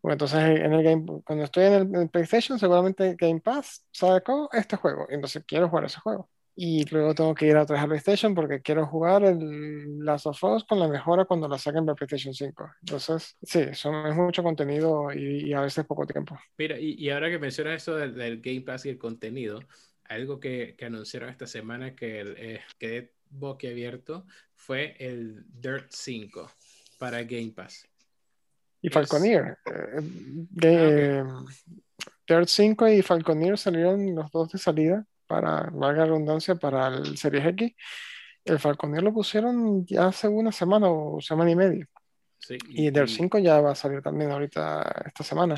Bueno, 0.03 0.15
entonces 0.15 0.39
en 0.39 0.73
el 0.73 0.83
game, 0.83 1.05
cuando 1.23 1.45
estoy 1.45 1.63
en 1.63 1.95
el, 1.95 2.09
PlayStation, 2.09 2.59
seguramente 2.59 3.15
Game 3.17 3.39
Pass 3.39 3.85
sacó 3.89 4.49
este 4.51 4.75
juego, 4.75 5.07
entonces 5.09 5.43
quiero 5.47 5.69
jugar 5.69 5.85
ese 5.85 6.01
juego 6.01 6.29
y 6.55 6.83
luego 6.91 7.15
tengo 7.15 7.33
que 7.33 7.47
ir 7.47 7.55
a 7.55 7.63
otra 7.63 7.87
PlayStation 7.87 8.35
porque 8.35 8.61
quiero 8.61 8.85
jugar 8.85 9.23
el 9.23 10.03
Last 10.03 10.27
of 10.27 10.43
Us 10.43 10.65
con 10.65 10.77
la 10.77 10.89
mejora 10.89 11.23
cuando 11.23 11.47
la 11.47 11.57
saquen 11.57 11.85
para 11.85 11.95
PlayStation 11.95 12.33
5. 12.33 12.71
Entonces, 12.81 13.37
sí, 13.41 13.73
son, 13.73 14.05
es 14.05 14.15
mucho 14.15 14.43
contenido 14.43 15.11
y, 15.13 15.53
a 15.53 15.61
veces 15.61 15.85
poco 15.85 16.05
tiempo. 16.05 16.37
Mira, 16.57 16.77
y, 16.77 17.09
ahora 17.09 17.29
que 17.29 17.39
mencionas 17.39 17.81
eso 17.81 17.95
del, 17.95 18.41
Game 18.41 18.61
Pass 18.61 18.85
y 18.85 18.89
el 18.89 18.97
contenido, 18.97 19.61
algo 20.03 20.39
que, 20.41 20.75
que 20.77 20.85
anunciaron 20.85 21.29
esta 21.29 21.47
semana 21.47 21.95
que 21.95 22.21
eh, 22.37 22.61
quedé 22.77 23.13
boquiabierto 23.29 24.25
fue 24.53 24.95
el 24.99 25.45
Dirt 25.47 25.87
5 25.89 26.51
para 26.99 27.23
Game 27.23 27.53
Pass. 27.55 27.87
Y 28.83 28.89
Falconeer. 28.89 29.57
Eh, 30.61 31.23
ah, 31.25 31.45
Dirt 32.27 32.47
5 32.49 32.89
y 32.89 33.01
Falconeer 33.01 33.57
salieron 33.57 34.13
los 34.13 34.29
dos 34.29 34.51
de 34.51 34.57
salida 34.59 35.05
para, 35.25 35.69
valga 35.71 36.03
redundancia, 36.03 36.55
para 36.55 36.89
el 36.89 37.17
Series 37.17 37.45
X. 37.47 37.71
El 38.43 38.59
Falconer 38.59 39.01
lo 39.01 39.13
pusieron 39.13 39.85
ya 39.85 40.07
hace 40.07 40.27
una 40.27 40.51
semana 40.51 40.89
o 40.89 41.21
semana 41.21 41.49
y 41.51 41.55
media. 41.55 41.87
y, 42.69 42.91
del 42.91 43.07
5 43.07 43.39
ya 43.39 43.61
va 43.61 43.71
a 43.71 43.75
salir 43.75 44.01
también 44.01 44.31
ahorita 44.31 45.03
esta 45.05 45.23
semana. 45.23 45.57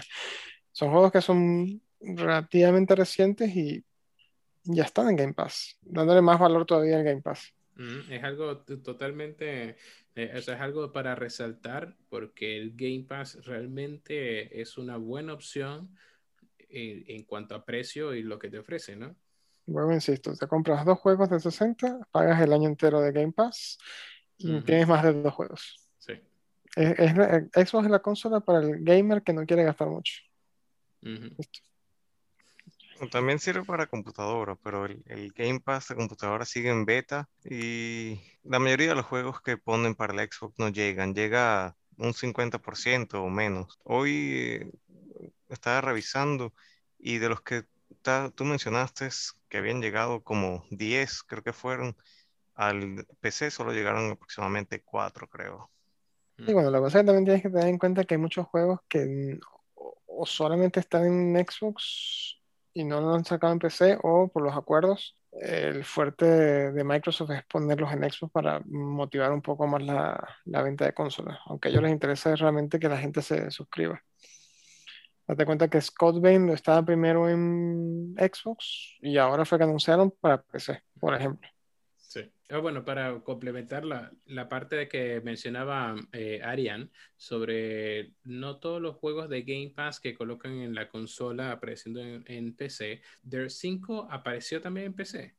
Son 0.71 0.91
juegos 0.91 1.11
que 1.11 1.21
son 1.21 1.81
relativamente 1.99 2.95
recientes 2.95 3.55
y 3.55 3.83
ya 4.65 4.83
están 4.83 5.09
en 5.09 5.15
Game 5.15 5.33
Pass, 5.33 5.79
dándole 5.81 6.21
más 6.21 6.39
valor 6.39 6.63
todavía 6.63 6.97
al 6.97 7.03
Game 7.03 7.23
Pass. 7.23 7.54
Es 8.09 8.23
algo 8.23 8.59
totalmente, 8.59 9.75
eh, 10.15 10.31
es 10.33 10.47
algo 10.47 10.93
para 10.93 11.13
resaltar 11.15 11.95
porque 12.09 12.57
el 12.57 12.73
Game 12.75 13.05
Pass 13.07 13.45
realmente 13.45 14.61
es 14.61 14.77
una 14.77 14.97
buena 14.97 15.33
opción 15.33 15.93
en, 16.69 17.03
en 17.07 17.23
cuanto 17.23 17.53
a 17.53 17.65
precio 17.65 18.13
y 18.13 18.23
lo 18.23 18.39
que 18.39 18.49
te 18.49 18.59
ofrece, 18.59 18.95
¿no? 18.95 19.15
Bueno, 19.65 19.93
insisto, 19.93 20.33
te 20.35 20.47
compras 20.47 20.85
dos 20.85 20.99
juegos 20.99 21.29
de 21.29 21.39
60, 21.39 22.07
pagas 22.11 22.41
el 22.41 22.53
año 22.53 22.69
entero 22.69 23.01
de 23.01 23.11
Game 23.11 23.31
Pass 23.31 23.79
y 24.37 24.61
tienes 24.61 24.87
más 24.87 25.03
de 25.03 25.13
dos 25.13 25.33
juegos. 25.33 25.89
Sí. 25.97 26.13
Es, 26.75 26.99
es, 26.99 27.13
Xbox 27.69 27.85
es 27.85 27.91
la 27.91 28.01
consola 28.01 28.39
para 28.41 28.59
el 28.59 28.83
gamer 28.83 29.23
que 29.23 29.33
no 29.33 29.45
quiere 29.45 29.63
gastar 29.63 29.89
mucho. 29.89 30.21
También 33.11 33.39
sirve 33.39 33.63
para 33.63 33.87
computadora, 33.87 34.55
pero 34.55 34.85
el, 34.85 35.33
Game 35.35 35.59
Pass 35.59 35.89
de 35.89 35.95
computadora 35.95 36.45
sigue 36.45 36.69
en 36.69 36.85
beta 36.85 37.27
y 37.43 38.21
la 38.43 38.59
mayoría 38.59 38.89
de 38.89 38.95
los 38.95 39.05
juegos 39.05 39.41
que 39.41 39.57
ponen 39.57 39.95
para 39.95 40.13
el 40.13 40.29
Xbox 40.31 40.57
no 40.57 40.69
llegan, 40.69 41.13
llega 41.13 41.75
un 41.97 42.13
50% 42.13 43.15
o 43.15 43.29
menos. 43.29 43.79
Hoy 43.83 44.71
estaba 45.49 45.81
revisando 45.81 46.53
y 46.97 47.17
de 47.17 47.29
los 47.29 47.41
que 47.41 47.65
tú 48.33 48.45
mencionaste 48.45 49.09
que 49.49 49.57
habían 49.57 49.81
llegado 49.81 50.23
como 50.23 50.63
10, 50.69 51.23
creo 51.23 51.43
que 51.43 51.53
fueron, 51.53 51.97
al 52.53 53.05
PC 53.19 53.51
solo 53.51 53.73
llegaron 53.73 54.11
aproximadamente 54.11 54.81
4, 54.81 55.27
creo. 55.27 55.69
Y 56.37 56.53
bueno, 56.53 56.71
pasa 56.71 56.99
es 56.99 57.03
que 57.03 57.07
también 57.07 57.25
tienes 57.25 57.41
que 57.41 57.49
tener 57.49 57.67
en 57.67 57.77
cuenta 57.77 58.03
que 58.03 58.15
hay 58.15 58.21
muchos 58.21 58.45
juegos 58.47 58.79
que 58.87 59.39
o 59.73 60.25
solamente 60.25 60.79
están 60.79 61.05
en 61.05 61.45
Xbox 61.45 62.37
y 62.75 62.83
no 62.83 63.01
lo 63.01 63.15
han 63.15 63.25
sacado 63.25 63.53
en 63.53 63.59
PC 63.59 63.97
o 64.03 64.27
por 64.27 64.43
los 64.43 64.55
acuerdos. 64.55 65.17
El 65.31 65.83
fuerte 65.83 66.25
de 66.25 66.83
Microsoft 66.83 67.31
es 67.31 67.43
ponerlos 67.45 67.91
en 67.91 68.03
Xbox 68.03 68.31
para 68.31 68.61
motivar 68.65 69.31
un 69.31 69.41
poco 69.41 69.65
más 69.65 69.81
la, 69.81 70.37
la 70.45 70.61
venta 70.61 70.85
de 70.85 70.93
consolas, 70.93 71.39
aunque 71.45 71.69
a 71.69 71.71
ellos 71.71 71.83
les 71.83 71.91
interesa 71.91 72.35
realmente 72.35 72.79
que 72.79 72.89
la 72.89 72.97
gente 72.97 73.21
se 73.21 73.49
suscriba. 73.49 74.01
Date 75.27 75.45
cuenta 75.45 75.67
que 75.69 75.81
Scott 75.81 76.21
Bain 76.21 76.49
estaba 76.49 76.85
primero 76.85 77.27
en 77.27 78.13
Xbox 78.17 78.97
y 79.01 79.17
ahora 79.17 79.45
fue 79.45 79.57
que 79.57 79.63
anunciaron 79.63 80.11
para 80.11 80.41
PC, 80.41 80.83
por 80.99 81.15
ejemplo. 81.15 81.49
Ah, 82.49 82.59
bueno, 82.59 82.85
para 82.85 83.21
complementar 83.21 83.85
la, 83.85 84.11
la, 84.25 84.47
parte 84.47 84.75
de 84.75 84.87
que 84.87 85.19
mencionaba 85.21 85.95
eh, 86.11 86.41
Arian 86.43 86.91
sobre 87.17 88.13
no 88.23 88.57
todos 88.59 88.79
los 88.79 88.97
juegos 88.97 89.29
de 89.29 89.41
Game 89.41 89.73
Pass 89.75 89.99
que 89.99 90.13
colocan 90.13 90.51
en 90.51 90.75
la 90.75 90.87
consola 90.87 91.51
apareciendo 91.51 92.01
en, 92.01 92.55
PC, 92.55 93.01
Der 93.23 93.49
5 93.49 94.09
apareció 94.11 94.61
también 94.61 94.87
en 94.87 94.93
PC. 94.93 95.35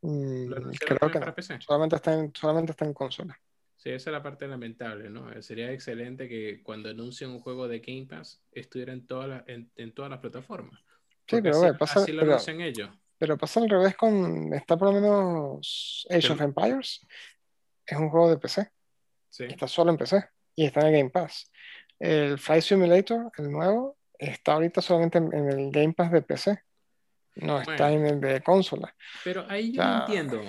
Mm, 0.00 0.52
creo 0.80 1.10
que 1.10 1.32
PC? 1.32 1.60
Solamente, 1.60 1.94
está 1.94 2.14
en, 2.14 2.34
solamente 2.34 2.72
está 2.72 2.84
en 2.84 2.94
consola. 2.94 3.40
Sí, 3.76 3.90
esa 3.90 4.10
es 4.10 4.12
la 4.12 4.22
parte 4.22 4.48
lamentable, 4.48 5.10
¿no? 5.10 5.30
Eh, 5.30 5.40
sería 5.42 5.70
excelente 5.70 6.28
que 6.28 6.60
cuando 6.64 6.88
anuncien 6.88 7.30
un 7.30 7.38
juego 7.38 7.68
de 7.68 7.78
Game 7.78 8.06
Pass 8.06 8.42
estuviera 8.50 8.92
en, 8.92 9.06
toda 9.06 9.44
en, 9.46 9.94
todas 9.94 10.10
las 10.10 10.18
plataformas. 10.18 10.80
Sí, 11.28 11.40
pero 11.40 11.62
así, 11.62 11.78
pasa, 11.78 12.00
así 12.00 12.10
lo 12.10 12.22
anuncian 12.22 12.60
ellos. 12.60 12.90
Pero 13.18 13.36
pasa 13.36 13.60
al 13.60 13.68
revés 13.68 13.96
con, 13.96 14.54
está 14.54 14.76
por 14.76 14.88
lo 14.88 15.00
menos 15.00 16.06
Age 16.08 16.32
of 16.32 16.40
Empires, 16.40 17.06
es 17.84 17.98
un 17.98 18.10
juego 18.10 18.30
de 18.30 18.38
PC. 18.38 18.70
Sí. 19.28 19.44
Está 19.44 19.66
solo 19.66 19.90
en 19.90 19.96
PC 19.96 20.24
y 20.54 20.66
está 20.66 20.80
en 20.80 20.86
el 20.86 20.92
Game 20.92 21.10
Pass. 21.10 21.50
El 21.98 22.38
Flight 22.38 22.62
Simulator, 22.62 23.30
el 23.38 23.50
nuevo, 23.50 23.98
está 24.18 24.52
ahorita 24.52 24.80
solamente 24.80 25.18
en, 25.18 25.32
el 25.32 25.70
Game 25.70 25.94
Pass 25.94 26.12
de 26.12 26.22
PC. 26.22 26.62
No 27.36 27.60
está 27.60 27.92
en 27.92 28.06
el 28.06 28.20
de 28.20 28.40
consola. 28.40 28.94
Pero 29.22 29.46
ahí 29.48 29.72
yo 29.72 29.82
entiendo. 29.82 30.42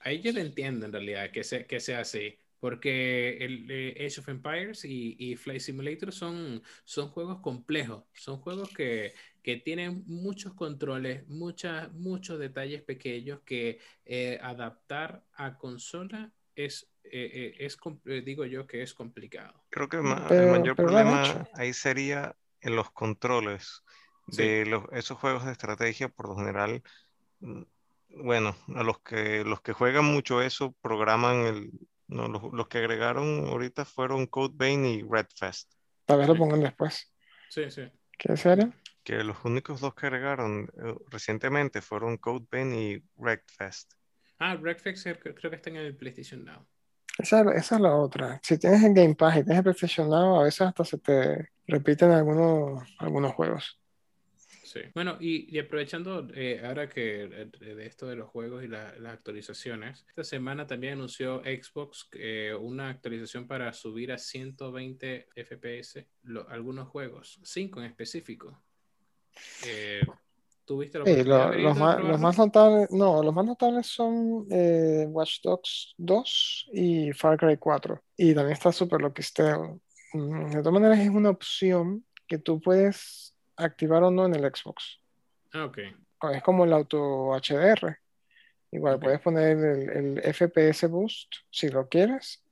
Ahí 0.00 0.20
yo 0.20 0.32
lo 0.32 0.40
entiendo 0.40 0.86
en 0.86 0.92
realidad 0.92 1.30
que, 1.30 1.42
que 1.66 1.80
sea 1.80 2.00
así 2.00 2.38
porque 2.64 3.36
el 3.44 3.70
eh, 3.70 4.06
Age 4.06 4.20
of 4.20 4.28
Empires 4.30 4.86
y, 4.86 5.16
y, 5.18 5.36
Flight 5.36 5.60
Simulator 5.60 6.10
son, 6.12 6.62
son 6.84 7.10
juegos 7.10 7.40
complejos, 7.42 8.04
son 8.14 8.38
juegos 8.38 8.70
que, 8.70 9.12
que 9.44 9.58
tienen 9.58 10.02
muchos 10.06 10.54
controles, 10.54 11.28
muchas, 11.28 11.92
muchos 11.92 12.38
detalles 12.38 12.82
pequeños 12.82 13.40
que 13.44 13.78
eh, 14.06 14.38
adaptar 14.42 15.22
a 15.34 15.58
consola 15.58 16.32
es, 16.56 16.90
eh, 17.04 17.54
es, 17.58 17.76
digo 18.24 18.46
yo 18.46 18.66
que 18.66 18.82
es 18.82 18.94
complicado. 18.94 19.62
Creo 19.68 19.90
que 19.90 19.98
el 19.98 20.02
mayor 20.50 20.74
problema 20.74 21.46
ahí 21.52 21.74
sería 21.74 22.34
en 22.62 22.74
los 22.74 22.90
controles 22.90 23.82
de 24.28 24.64
los, 24.64 24.84
esos 24.92 25.18
juegos 25.18 25.44
de 25.44 25.52
estrategia, 25.52 26.08
por 26.08 26.30
lo 26.30 26.36
general, 26.36 26.82
mm, 27.40 27.62
bueno, 28.22 28.56
a 28.74 28.82
los 28.82 29.00
que, 29.00 29.44
los 29.44 29.60
que 29.60 29.74
juegan 29.74 30.06
mucho 30.06 30.40
eso 30.40 30.74
programan 30.80 31.44
el, 31.44 31.70
no, 32.08 32.28
los, 32.28 32.68
que 32.68 32.78
agregaron 32.78 33.46
ahorita 33.46 33.84
fueron 33.84 34.26
Code 34.26 34.54
Vein 34.56 34.86
y 34.86 35.02
Redfest. 35.02 35.70
Tal 36.06 36.20
vez 36.20 36.28
lo 36.28 36.34
pongan 36.34 36.60
después. 36.60 37.12
Sí, 37.50 37.70
sí. 37.70 37.82
¿Qué 38.16 38.36
serio? 38.38 38.72
Que 39.04 39.22
los 39.22 39.36
únicos 39.44 39.80
dos 39.80 39.94
que 39.94 40.06
agregaron 40.06 40.68
eh, 40.82 40.94
recientemente 41.10 41.80
fueron 41.82 42.16
Code 42.16 42.46
Vein 42.50 42.74
y 42.74 43.02
Redfest. 43.18 43.92
Ah, 44.38 44.56
Redfest 44.56 45.06
creo 45.20 45.50
que 45.50 45.56
está 45.56 45.70
en 45.70 45.76
el 45.76 45.96
PlayStation 45.96 46.44
Now. 46.44 46.66
Esa, 47.18 47.42
esa, 47.52 47.76
es 47.76 47.80
la 47.80 47.94
otra. 47.94 48.40
Si 48.42 48.58
tienes 48.58 48.82
el 48.82 48.94
Game 48.94 49.14
Pass 49.14 49.36
y 49.36 49.44
tienes 49.44 49.58
el 49.58 49.62
PlayStation 49.62 50.08
Now, 50.08 50.40
a 50.40 50.44
veces 50.44 50.62
hasta 50.62 50.84
se 50.84 50.98
te 50.98 51.50
repiten 51.66 52.10
algunos, 52.10 52.82
algunos 52.98 53.32
juegos. 53.34 53.78
Bueno, 54.94 55.16
y, 55.20 55.58
aprovechando 55.58 56.28
eh, 56.34 56.60
ahora 56.64 56.88
que 56.88 57.24
eh, 57.24 57.46
de 57.74 57.86
esto 57.86 58.06
de 58.06 58.16
los 58.16 58.28
juegos 58.28 58.64
y 58.64 58.68
las 58.68 58.94
actualizaciones, 59.04 60.04
esta 60.08 60.24
semana 60.24 60.66
también 60.66 60.94
anunció 60.94 61.42
Xbox 61.42 62.08
eh, 62.12 62.54
una 62.58 62.88
actualización 62.88 63.46
para 63.46 63.72
subir 63.72 64.12
a 64.12 64.18
120 64.18 65.28
FPS 65.36 66.06
algunos 66.48 66.88
juegos, 66.88 67.40
5 67.42 67.80
en 67.80 67.86
específico. 67.86 68.62
¿Tuviste 70.66 70.98
los, 70.98 71.76
más, 71.76 72.38
notables, 72.38 72.90
no, 72.90 73.22
los 73.22 73.34
más 73.34 73.44
notables 73.44 73.86
son 73.86 74.46
Watch 75.08 75.42
Dogs 75.42 75.94
2 75.98 76.70
y 76.72 77.12
Far 77.12 77.36
Cry 77.36 77.58
4. 77.58 78.02
Y 78.16 78.34
también 78.34 78.54
está 78.54 78.72
Super 78.72 79.02
Lockisteo. 79.02 79.78
Mm, 80.14 80.50
de 80.50 80.58
todas 80.58 80.72
maneras, 80.72 81.00
es 81.00 81.10
una 81.10 81.30
opción 81.30 82.04
que 82.26 82.38
tú 82.38 82.60
puedes 82.60 83.34
activar 83.56 84.02
o 84.04 84.10
no 84.10 84.24
en 84.24 84.34
el 84.34 84.42
Xbox. 84.42 85.00
Ah, 85.52 85.66
ok. 85.66 85.78
Es 86.32 86.42
como 86.42 86.64
el 86.64 86.72
auto 86.72 87.32
HDR. 87.34 87.98
Igual 88.70 88.98
puedes 88.98 89.20
poner 89.20 89.58
el, 89.58 90.34
FPS 90.34 90.88
Boost 90.88 91.32
si 91.50 91.68
lo 91.68 91.88
quieres 91.88 92.42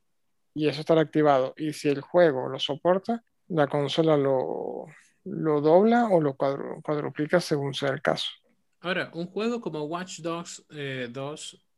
y 0.53 0.67
eso 0.67 0.81
estará 0.81 1.01
activado. 1.01 1.53
Y 1.57 1.73
si 1.73 1.89
el 1.89 2.01
juego 2.01 2.47
lo 2.47 2.59
soporta, 2.59 3.23
la 3.47 3.67
consola 3.67 4.15
lo, 4.15 4.85
lo 5.25 5.61
dobla 5.61 6.07
o 6.07 6.21
lo 6.21 6.35
cuadruplica 6.35 7.39
según 7.39 7.73
sea 7.73 7.89
el 7.89 8.01
caso. 8.01 8.31
Ahora, 8.81 9.11
un 9.13 9.27
juego 9.27 9.61
como 9.61 9.83
Watch 9.83 10.19
Dogs 10.19 10.65
2 10.67 10.73
eh, 10.75 11.09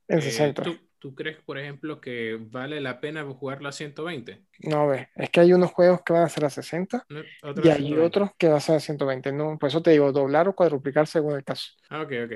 en 0.07 0.21
60. 0.21 0.63
Eh, 0.69 0.79
¿Tú 0.97 1.13
crees, 1.13 1.37
por 1.43 1.59
ejemplo, 1.59 2.01
que 2.01 2.39
vale 2.39 2.81
la 2.81 2.99
pena 2.99 3.23
jugarlo 3.23 3.69
a 3.69 3.71
120? 3.71 4.41
No, 4.61 4.87
ve, 4.87 5.09
es 5.15 5.29
que 5.29 5.39
hay 5.39 5.53
unos 5.53 5.71
juegos 5.71 6.01
que 6.03 6.13
van 6.13 6.23
a 6.23 6.29
ser 6.29 6.45
a 6.45 6.49
60 6.49 7.05
y 7.63 7.69
hay 7.69 7.93
otros 7.93 8.31
que 8.39 8.47
van 8.47 8.57
a 8.57 8.59
ser 8.59 8.77
a 8.77 8.79
120. 8.79 9.31
No, 9.31 9.59
por 9.59 9.69
eso 9.69 9.83
te 9.83 9.91
digo, 9.91 10.11
doblar 10.11 10.47
o 10.47 10.55
cuadruplicar 10.55 11.05
según 11.05 11.35
el 11.35 11.43
caso. 11.43 11.73
Ah, 11.89 12.01
ok, 12.01 12.11
ok. 12.25 12.31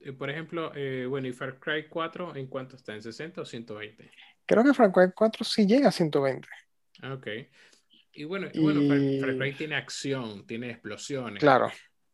Eh, 0.00 0.12
por 0.12 0.30
ejemplo, 0.30 0.72
eh, 0.74 1.06
bueno, 1.06 1.28
¿y 1.28 1.32
Far 1.32 1.60
Cry 1.60 1.88
4 1.88 2.34
en 2.34 2.48
cuánto 2.48 2.74
está? 2.74 2.94
¿En 2.94 3.02
60 3.02 3.42
o 3.42 3.44
120? 3.44 4.10
Creo 4.46 4.64
que 4.64 4.74
Far 4.74 4.90
Cry 4.90 5.12
4 5.14 5.44
sí 5.44 5.66
llega 5.66 5.88
a 5.88 5.92
120. 5.92 6.48
Ah, 7.02 7.14
ok. 7.14 7.26
Y 8.12 8.24
bueno, 8.24 8.48
y... 8.52 8.60
bueno 8.60 8.80
Far 9.20 9.36
Cry 9.36 9.52
tiene 9.54 9.76
acción, 9.76 10.46
tiene 10.46 10.70
explosiones. 10.70 11.40
Claro. 11.40 11.70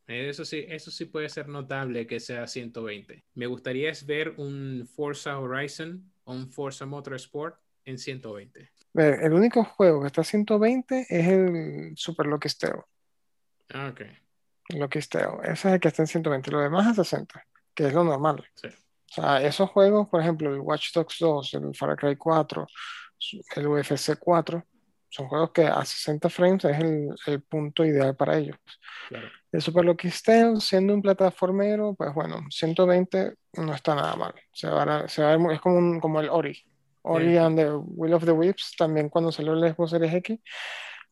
Eso 0.06 0.44
sí, 0.44 0.64
eso 0.68 0.90
sí 0.90 1.06
puede 1.06 1.28
ser 1.28 1.48
notable 1.48 2.06
que 2.06 2.20
sea 2.20 2.46
120. 2.46 3.24
Me 3.34 3.46
gustaría 3.46 3.90
ver 4.04 4.34
un 4.36 4.88
Forza 4.94 5.38
Horizon 5.38 6.12
o 6.24 6.32
un 6.32 6.48
Forza 6.48 6.86
Motorsport 6.86 7.58
en 7.84 7.98
120. 7.98 8.70
El 8.94 9.32
único 9.32 9.64
juego 9.64 10.00
que 10.00 10.06
está 10.06 10.20
a 10.20 10.24
120 10.24 11.06
es 11.08 11.26
el 11.26 11.92
Super 11.96 12.26
Loquisteo. 12.26 12.86
Ah, 13.70 13.88
ok. 13.92 14.02
Loquisteo. 14.70 15.42
Ese 15.42 15.52
es 15.52 15.74
el 15.74 15.80
que 15.80 15.88
está 15.88 16.02
en 16.02 16.06
120. 16.06 16.50
Lo 16.52 16.60
demás 16.60 16.86
es 16.86 16.96
60, 16.96 17.44
que 17.74 17.86
es 17.88 17.92
lo 17.92 18.04
normal. 18.04 18.44
Sí. 18.54 18.68
O 18.68 19.14
sea, 19.14 19.42
esos 19.42 19.70
juegos, 19.70 20.08
por 20.08 20.20
ejemplo, 20.20 20.52
el 20.52 20.60
Watch 20.60 20.92
Dogs 20.92 21.16
2, 21.18 21.54
el 21.54 21.74
Far 21.74 21.96
Cry 21.96 22.16
4, 22.16 22.66
el 23.56 23.66
UFC 23.66 24.18
4, 24.18 24.64
son 25.16 25.28
juegos 25.28 25.50
que 25.52 25.62
a 25.62 25.82
60 25.82 26.28
frames 26.28 26.64
es 26.66 26.78
el, 26.78 27.08
el 27.26 27.42
punto 27.42 27.84
ideal 27.84 28.14
para 28.14 28.36
ellos. 28.36 28.58
Claro. 29.08 29.28
El 29.50 29.62
Super 29.62 29.84
Lucky 29.84 30.10
siendo 30.10 30.92
un 30.92 31.00
plataformero, 31.00 31.94
pues 31.94 32.12
bueno, 32.12 32.44
120 32.50 33.32
no 33.54 33.74
está 33.74 33.94
nada 33.94 34.14
mal. 34.14 34.34
Se 34.52 34.68
va 34.68 35.08
se 35.08 35.22
va 35.22 35.54
es 35.54 35.60
como, 35.60 35.78
un, 35.78 36.00
como 36.00 36.20
el 36.20 36.28
Ori. 36.28 36.62
Ori 37.00 37.38
and 37.38 37.58
the 37.58 37.70
Will 37.72 38.12
of 38.12 38.26
the 38.26 38.32
Whips, 38.32 38.74
también 38.76 39.08
cuando 39.08 39.32
salió 39.32 39.54
el 39.54 39.72
Xbox 39.72 39.92
Series 39.92 40.12
X, 40.12 40.38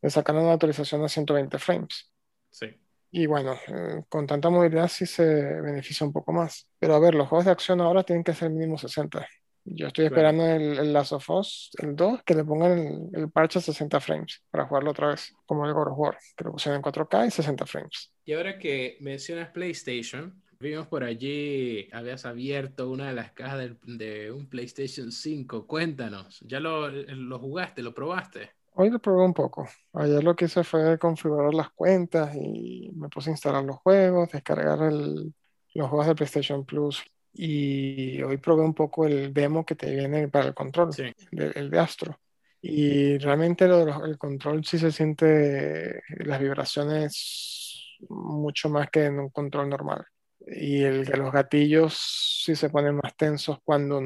le 0.02 0.10
sacaron 0.10 0.42
una 0.42 0.52
actualización 0.52 1.02
a 1.02 1.08
120 1.08 1.58
frames. 1.58 2.12
Sí. 2.50 2.66
Y 3.10 3.26
bueno, 3.26 3.54
eh, 3.68 4.02
con 4.10 4.26
tanta 4.26 4.50
movilidad 4.50 4.88
sí 4.88 5.06
se 5.06 5.24
beneficia 5.24 6.06
un 6.06 6.12
poco 6.12 6.32
más. 6.32 6.68
Pero 6.78 6.94
a 6.94 6.98
ver, 6.98 7.14
los 7.14 7.28
juegos 7.28 7.46
de 7.46 7.52
acción 7.52 7.80
ahora 7.80 8.02
tienen 8.02 8.24
que 8.24 8.34
ser 8.34 8.50
mínimo 8.50 8.76
60. 8.76 9.26
Yo 9.64 9.86
estoy 9.86 10.06
esperando 10.06 10.46
el, 10.46 10.78
el, 10.78 10.92
Last 10.92 11.12
of 11.12 11.30
Us, 11.30 11.70
el 11.78 11.96
2, 11.96 12.22
que 12.22 12.34
le 12.34 12.44
pongan 12.44 12.78
el, 12.78 13.08
el, 13.14 13.30
parche 13.30 13.58
a 13.58 13.62
60 13.62 13.98
frames 13.98 14.42
para 14.50 14.66
jugarlo 14.66 14.90
otra 14.90 15.08
vez, 15.08 15.34
como 15.46 15.66
el 15.66 15.72
God 15.72 15.88
of 15.88 15.98
War, 15.98 16.18
que 16.36 16.44
lo 16.44 16.52
pusieron 16.52 16.76
en 16.76 16.82
4K 16.82 17.26
y 17.26 17.30
60 17.30 17.64
frames. 17.64 18.12
Y 18.26 18.34
ahora 18.34 18.58
que 18.58 18.98
mencionas 19.00 19.48
PlayStation, 19.48 20.42
vimos 20.60 20.86
por 20.86 21.02
allí, 21.02 21.88
habías 21.92 22.26
abierto 22.26 22.90
una 22.90 23.08
de 23.08 23.14
las 23.14 23.32
cajas 23.32 23.70
de, 23.82 24.30
un 24.30 24.46
PlayStation 24.48 25.10
5. 25.10 25.66
Cuéntanos, 25.66 26.40
¿ya 26.40 26.60
lo, 26.60 26.88
lo, 26.88 27.38
jugaste, 27.38 27.82
lo 27.82 27.94
probaste? 27.94 28.50
Hoy 28.74 28.90
lo 28.90 28.98
probé 28.98 29.24
un 29.24 29.34
poco. 29.34 29.68
Ayer 29.94 30.22
lo 30.22 30.36
que 30.36 30.44
hice 30.46 30.62
fue 30.62 30.98
configurar 30.98 31.54
las 31.54 31.70
cuentas 31.70 32.34
y 32.34 32.90
me 32.94 33.08
puse 33.08 33.30
a 33.30 33.32
instalar 33.32 33.64
los 33.64 33.76
juegos, 33.76 34.30
descargar 34.30 34.82
el, 34.82 35.32
los 35.74 35.88
juegos 35.88 36.06
de 36.06 36.14
PlayStation 36.14 36.64
Plus 36.64 37.02
y 37.34 38.22
hoy 38.22 38.36
probé 38.36 38.62
un 38.62 38.74
poco 38.74 39.06
el 39.06 39.34
demo 39.34 39.66
que 39.66 39.74
te 39.74 39.90
viene 39.90 40.28
para 40.28 40.48
el 40.48 40.54
control, 40.54 40.90
el, 41.32 41.70
de 41.70 41.78
Astro. 41.78 42.18
Y 42.62 43.18
realmente 43.18 43.66
lo, 43.66 44.04
el 44.04 44.16
control 44.16 44.64
sí 44.64 44.78
se 44.78 44.92
siente 44.92 46.02
las 46.08 46.40
vibraciones 46.40 47.98
mucho 48.08 48.68
más 48.68 48.88
que 48.90 49.04
en 49.04 49.18
un 49.18 49.30
control 49.30 49.68
normal. 49.68 50.06
Y 50.46 50.82
el 50.82 51.04
de 51.04 51.16
los 51.16 51.32
gatillos 51.32 52.42
sí 52.44 52.54
se 52.54 52.70
ponen 52.70 52.96
más 52.96 53.16
tensos 53.16 53.58
cuando 53.64 54.00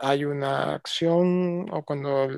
hay 0.00 0.24
una 0.24 0.74
acción 0.74 1.66
o 1.70 1.84
cuando, 1.84 2.28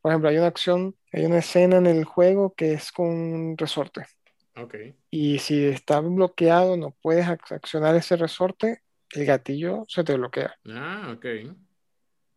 por 0.00 0.12
ejemplo, 0.12 0.30
hay 0.30 0.38
una 0.38 0.46
acción, 0.46 0.96
hay 1.12 1.26
una 1.26 1.38
escena 1.38 1.76
en 1.76 1.86
el 1.86 2.04
juego 2.04 2.54
que 2.54 2.72
es 2.72 2.92
con 2.92 3.08
un 3.08 3.58
resorte. 3.58 4.06
Okay. 4.54 4.94
Y 5.10 5.38
si 5.38 5.64
está 5.64 6.00
bloqueado, 6.00 6.76
no 6.76 6.94
puedes 7.02 7.26
accionar 7.26 7.96
ese 7.96 8.16
resorte, 8.16 8.82
el 9.12 9.26
gatillo 9.26 9.84
se 9.88 10.04
te 10.04 10.16
bloquea. 10.16 10.54
Ah, 10.66 11.14
ok. 11.16 11.26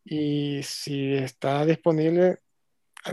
Y 0.06 0.62
si 0.64 1.14
está 1.14 1.66
disponible, 1.66 2.40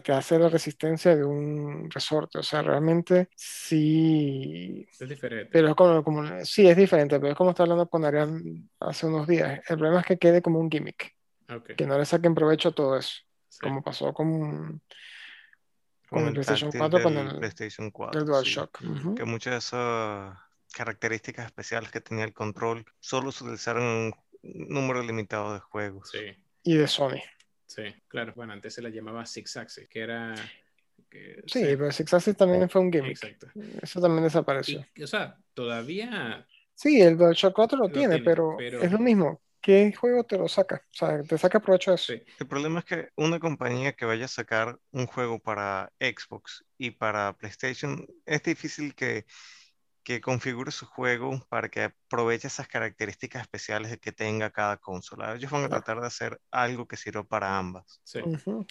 te 0.00 0.12
hace 0.12 0.38
la 0.38 0.48
resistencia 0.48 1.16
de 1.16 1.24
un 1.24 1.90
resorte. 1.90 2.38
O 2.38 2.42
sea, 2.42 2.62
realmente 2.62 3.28
sí. 3.34 4.86
Es 5.00 5.08
diferente. 5.08 5.50
Pero 5.52 5.68
es 5.68 5.74
como, 5.74 6.02
como, 6.02 6.44
sí, 6.44 6.66
es 6.66 6.76
diferente, 6.76 7.18
pero 7.18 7.32
es 7.32 7.36
como 7.36 7.50
estaba 7.50 7.64
hablando 7.64 7.88
con 7.88 8.04
Arián 8.04 8.70
hace 8.80 9.06
unos 9.06 9.26
días. 9.26 9.60
El 9.68 9.78
problema 9.78 10.00
es 10.00 10.06
que 10.06 10.18
quede 10.18 10.42
como 10.42 10.58
un 10.58 10.70
gimmick. 10.70 11.14
Okay. 11.48 11.76
Que 11.76 11.86
no 11.86 11.98
le 11.98 12.04
saquen 12.04 12.34
provecho 12.34 12.70
a 12.70 12.72
todo 12.72 12.96
eso. 12.96 13.20
Como 13.60 13.82
pasó 13.82 14.14
con, 14.14 14.80
con, 16.08 16.26
el 16.26 16.32
PlayStation 16.32 16.70
4, 16.72 17.02
con 17.02 17.16
el 17.18 17.36
PlayStation 17.36 17.90
4, 17.90 18.20
el 18.20 18.26
DualShock. 18.26 18.78
Que 19.14 19.24
muchas 19.24 19.52
de 19.52 19.58
esas 19.58 20.38
características 20.72 21.46
especiales 21.46 21.90
que 21.90 22.00
tenía 22.00 22.24
el 22.24 22.32
control 22.32 22.84
solo 23.00 23.30
se 23.32 23.44
utilizaron 23.44 23.84
un 23.84 24.14
número 24.42 25.02
limitado 25.02 25.54
de 25.54 25.60
juegos. 25.60 26.10
Sí. 26.10 26.36
Y 26.64 26.76
de 26.76 26.86
Sony. 26.86 27.20
Sí, 27.66 27.82
claro. 28.08 28.32
Bueno, 28.36 28.52
antes 28.52 28.74
se 28.74 28.82
la 28.82 28.90
llamaba 28.90 29.24
Six 29.24 29.56
Axis, 29.56 29.88
que 29.88 30.00
era... 30.00 30.34
sí, 31.46 31.62
pero 31.62 31.90
Six 31.90 32.14
Axis 32.14 32.36
también 32.36 32.68
fue 32.68 32.80
un 32.80 32.92
gimmick. 32.92 33.12
Exacto. 33.12 33.48
Eso 33.80 34.00
también 34.00 34.24
desapareció. 34.24 34.84
o 35.02 35.06
sea, 35.06 35.38
todavía... 35.54 36.46
Sí, 36.74 37.00
el 37.00 37.16
DualShock 37.16 37.54
4 37.54 37.78
lo, 37.78 37.88
tiene, 37.90 38.18
pero, 38.20 38.58
es 38.58 38.90
lo 38.90 38.98
mismo. 38.98 39.40
¿Qué 39.60 39.92
juego 39.92 40.24
te 40.24 40.36
lo 40.36 40.48
saca? 40.48 40.84
O 40.90 40.94
sea, 40.94 41.22
te 41.22 41.38
saca 41.38 41.60
provecho 41.60 41.92
de 41.92 41.94
eso. 41.94 42.12
Sí. 42.12 42.22
El 42.40 42.48
problema 42.48 42.80
es 42.80 42.84
que 42.84 43.08
una 43.14 43.38
compañía 43.38 43.92
que 43.92 44.04
vaya 44.04 44.24
a 44.24 44.28
sacar 44.28 44.76
un 44.90 45.06
juego 45.06 45.38
para 45.38 45.92
Xbox 46.00 46.64
y 46.78 46.90
para 46.90 47.36
PlayStation, 47.36 48.04
es 48.26 48.42
difícil 48.42 48.94
que 48.96 49.24
que 50.02 50.20
configure 50.20 50.70
su 50.72 50.86
juego 50.86 51.40
para 51.48 51.68
que 51.68 51.84
aproveche 51.84 52.48
esas 52.48 52.68
características 52.68 53.42
especiales 53.42 53.98
que 53.98 54.12
tenga 54.12 54.50
cada 54.50 54.76
consola. 54.76 55.34
Ellos 55.34 55.50
van 55.50 55.64
a 55.64 55.68
tratar 55.68 56.00
de 56.00 56.06
hacer 56.06 56.40
algo 56.50 56.86
que 56.86 56.96
sirva 56.96 57.24
para 57.24 57.58
ambas. 57.58 58.00
Sí, 58.04 58.20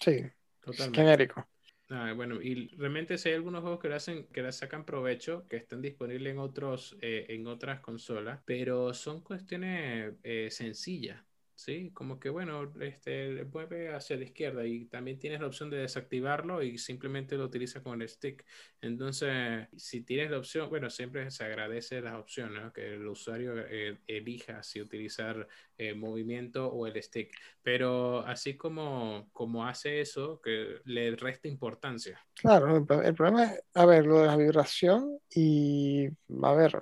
sí. 0.01 0.31
Totalmente. 0.61 1.01
genérico. 1.01 1.47
Ah, 1.89 2.13
bueno, 2.15 2.41
y 2.41 2.69
realmente 2.77 3.17
si 3.17 3.29
hay 3.29 3.35
algunos 3.35 3.61
juegos 3.61 3.79
que 3.79 3.89
le 3.89 3.95
hacen, 3.95 4.27
que 4.27 4.41
le 4.41 4.51
sacan 4.53 4.85
provecho, 4.85 5.45
que 5.49 5.57
están 5.57 5.81
disponibles 5.81 6.31
en 6.31 6.39
otros, 6.39 6.95
eh, 7.01 7.25
en 7.29 7.47
otras 7.47 7.81
consolas, 7.81 8.39
pero 8.45 8.93
son 8.93 9.21
cuestiones 9.21 10.13
eh, 10.23 10.47
sencillas. 10.51 11.21
Sí, 11.63 11.91
como 11.93 12.19
que 12.19 12.29
bueno, 12.29 12.73
este 12.79 13.45
mueve 13.45 13.93
hacia 13.93 14.17
la 14.17 14.23
izquierda 14.23 14.65
y 14.65 14.85
también 14.85 15.19
tienes 15.19 15.41
la 15.41 15.45
opción 15.45 15.69
de 15.69 15.77
desactivarlo 15.77 16.63
y 16.63 16.79
simplemente 16.79 17.37
lo 17.37 17.45
utiliza 17.45 17.83
con 17.83 18.01
el 18.01 18.09
stick. 18.09 18.43
Entonces, 18.81 19.67
si 19.77 20.01
tienes 20.01 20.31
la 20.31 20.39
opción, 20.39 20.71
bueno, 20.71 20.89
siempre 20.89 21.29
se 21.29 21.43
agradece 21.43 22.01
las 22.01 22.15
opciones, 22.15 22.73
que 22.73 22.95
el 22.95 23.05
usuario 23.05 23.53
eh, 23.59 23.99
elija 24.07 24.63
si 24.63 24.81
utilizar 24.81 25.47
el 25.77 25.97
movimiento 25.97 26.65
o 26.65 26.87
el 26.87 26.99
stick. 27.03 27.31
Pero 27.61 28.25
así 28.25 28.57
como, 28.57 29.29
como 29.31 29.67
hace 29.67 30.01
eso, 30.01 30.41
que 30.41 30.79
le 30.85 31.15
resta 31.15 31.47
importancia. 31.47 32.19
Claro, 32.33 32.75
el 32.75 33.13
problema 33.13 33.43
es, 33.43 33.63
a 33.75 33.85
ver, 33.85 34.07
lo 34.07 34.21
de 34.21 34.25
la 34.25 34.35
vibración 34.35 35.19
y, 35.29 36.07
a 36.41 36.53
ver, 36.55 36.81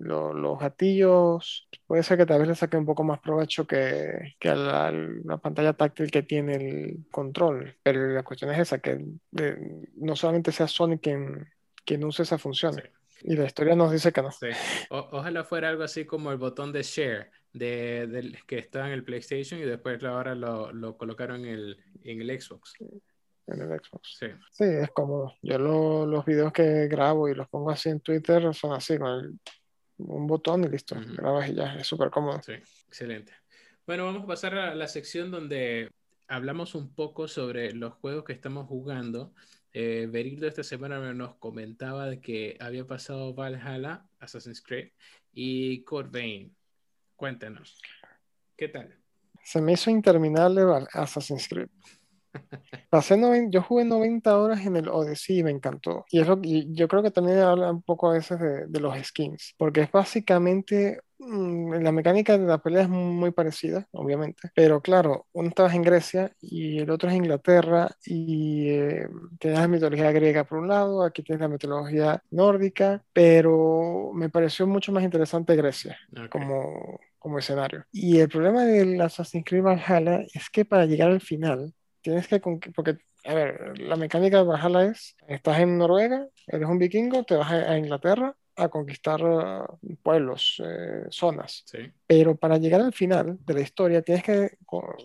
los 0.00 0.58
gatillos, 0.58 1.68
puede 1.86 2.02
ser 2.02 2.18
que 2.18 2.26
tal 2.26 2.40
vez 2.40 2.48
le 2.48 2.54
saque 2.54 2.76
un 2.76 2.86
poco 2.86 3.04
más 3.04 3.20
provecho 3.20 3.66
que, 3.66 4.34
que 4.38 4.48
a 4.48 4.54
la, 4.54 5.38
pantalla 5.38 5.72
táctil 5.72 6.10
que 6.10 6.22
tiene 6.22 6.56
el 6.56 7.06
control. 7.10 7.76
Pero 7.82 8.08
la 8.08 8.22
cuestión 8.22 8.50
es 8.50 8.58
esa, 8.58 8.78
que 8.78 9.04
no 9.96 10.16
solamente 10.16 10.52
sea 10.52 10.68
Sony 10.68 10.98
quien, 11.00 11.48
quien 11.84 12.04
use 12.04 12.22
esa 12.22 12.38
función. 12.38 12.80
Y 13.22 13.36
la 13.36 13.46
historia 13.46 13.74
nos 13.74 13.92
dice 13.92 14.12
que 14.12 14.22
no. 14.22 14.30
ojalá 14.90 15.44
fuera 15.44 15.68
algo 15.68 15.82
así 15.82 16.04
como 16.04 16.30
el 16.30 16.38
botón 16.38 16.72
de 16.72 16.82
share 16.82 17.30
de, 17.52 18.36
que 18.46 18.58
está 18.58 18.86
en 18.86 18.92
el 18.92 19.04
PlayStation 19.04 19.60
y 19.60 19.64
después 19.64 20.02
ahora 20.04 20.34
lo, 20.34 20.72
lo 20.72 20.96
colocaron 20.96 21.44
en 21.44 21.54
el, 21.54 21.78
en 22.02 22.20
el 22.20 22.40
Xbox 22.40 22.74
en 23.46 23.60
el 23.60 23.80
Xbox. 23.80 24.16
Sí. 24.18 24.26
Sí, 24.50 24.64
es 24.64 24.90
cómodo. 24.90 25.34
Yo 25.42 25.58
los 25.58 26.24
videos 26.24 26.52
que 26.52 26.88
grabo 26.88 27.28
y 27.28 27.34
los 27.34 27.48
pongo 27.48 27.70
así 27.70 27.88
en 27.88 28.00
Twitter 28.00 28.54
son 28.54 28.72
así, 28.72 28.98
con 28.98 29.08
el 29.08 29.38
un 29.98 30.26
botón 30.26 30.64
y 30.64 30.68
listo, 30.68 30.96
grabas 31.16 31.48
y 31.48 31.54
ya, 31.54 31.74
es 31.76 31.86
súper 31.86 32.10
cómodo. 32.10 32.40
Sí, 32.42 32.52
excelente. 32.86 33.32
Bueno, 33.86 34.06
vamos 34.06 34.24
a 34.24 34.26
pasar 34.26 34.54
a 34.56 34.74
la 34.74 34.88
sección 34.88 35.30
donde 35.30 35.90
hablamos 36.28 36.74
un 36.74 36.94
poco 36.94 37.28
sobre 37.28 37.72
los 37.72 37.94
juegos 37.94 38.24
que 38.24 38.32
estamos 38.32 38.66
jugando. 38.66 39.34
Eh, 39.72 40.08
esta 40.42 40.62
semana 40.62 41.12
nos 41.12 41.34
comentaba 41.36 42.06
de 42.06 42.20
que 42.20 42.56
había 42.60 42.86
pasado 42.86 43.34
Valhalla, 43.34 44.06
Assassin's 44.20 44.62
Creed 44.62 44.90
y 45.32 45.82
Code 45.82 46.08
Vein. 46.10 46.54
Cuéntanos, 47.16 47.80
¿qué 48.56 48.68
tal? 48.68 48.96
Se 49.42 49.60
me 49.60 49.72
hizo 49.72 49.90
interminable 49.90 50.62
Assassin's 50.92 51.48
Creed. 51.48 51.68
Pasé 52.90 53.18
yo 53.50 53.62
jugué 53.62 53.84
90 53.84 54.38
horas 54.38 54.66
en 54.66 54.76
el 54.76 54.88
Odyssey 54.88 55.38
y 55.38 55.42
me 55.42 55.50
encantó. 55.50 56.04
Y, 56.10 56.20
eso, 56.20 56.40
yo 56.42 56.88
creo 56.88 57.02
que 57.02 57.10
también 57.10 57.38
habla 57.38 57.70
un 57.70 57.82
poco 57.82 58.10
a 58.10 58.14
veces 58.14 58.38
de, 58.40 58.80
los 58.80 58.96
skins, 59.04 59.54
porque 59.56 59.82
es 59.82 59.90
básicamente 59.90 61.00
mm, 61.18 61.74
la 61.82 61.92
mecánica 61.92 62.36
de 62.36 62.46
la 62.46 62.58
pelea 62.58 62.82
es 62.82 62.88
muy 62.88 63.30
parecida, 63.30 63.88
obviamente, 63.92 64.50
pero 64.54 64.80
claro, 64.80 65.26
uno 65.32 65.48
estaba 65.48 65.72
en 65.74 65.82
Grecia 65.82 66.32
y 66.40 66.78
el 66.78 66.90
otro 66.90 67.08
es 67.08 67.16
Inglaterra 67.16 67.90
y 68.04 68.68
eh, 68.68 69.08
tienes 69.38 69.60
la 69.60 69.68
mitología 69.68 70.12
griega 70.12 70.44
por 70.44 70.58
un 70.58 70.68
lado, 70.68 71.02
aquí 71.02 71.22
tienes 71.22 71.40
la 71.40 71.48
mitología 71.48 72.22
nórdica, 72.30 73.02
pero 73.12 74.10
me 74.14 74.28
pareció 74.28 74.66
mucho 74.66 74.92
más 74.92 75.02
interesante 75.02 75.56
Grecia 75.56 75.96
como, 76.30 77.00
como 77.18 77.38
escenario. 77.38 77.86
Y 77.90 78.18
el 78.18 78.28
problema 78.28 78.64
del 78.64 79.00
Assassin's 79.00 79.44
Creed 79.46 79.62
Valhalla 79.62 80.24
es 80.32 80.50
que 80.50 80.64
para 80.64 80.86
llegar 80.86 81.10
al 81.10 81.20
final, 81.20 81.72
tienes 82.04 82.28
que, 82.28 82.38
porque, 82.38 82.98
a 83.24 83.34
ver, 83.34 83.78
la 83.78 83.96
mecánica 83.96 84.36
de 84.36 84.44
Valhalla 84.44 84.84
es, 84.84 85.16
estás 85.26 85.58
en 85.58 85.78
Noruega, 85.78 86.28
eres 86.46 86.68
un 86.68 86.78
vikingo, 86.78 87.24
te 87.24 87.34
vas 87.34 87.50
a, 87.50 87.78
Inglaterra 87.78 88.36
a 88.56 88.68
conquistar 88.68 89.20
uh, 89.24 89.96
pueblos, 90.02 90.62
eh, 90.64 91.06
zonas. 91.10 91.64
Pero 92.06 92.36
para 92.36 92.58
llegar 92.58 92.82
al 92.82 92.92
final 92.92 93.38
de 93.44 93.54
la 93.54 93.60
historia 93.62 94.02
tienes 94.02 94.22
que 94.22 94.58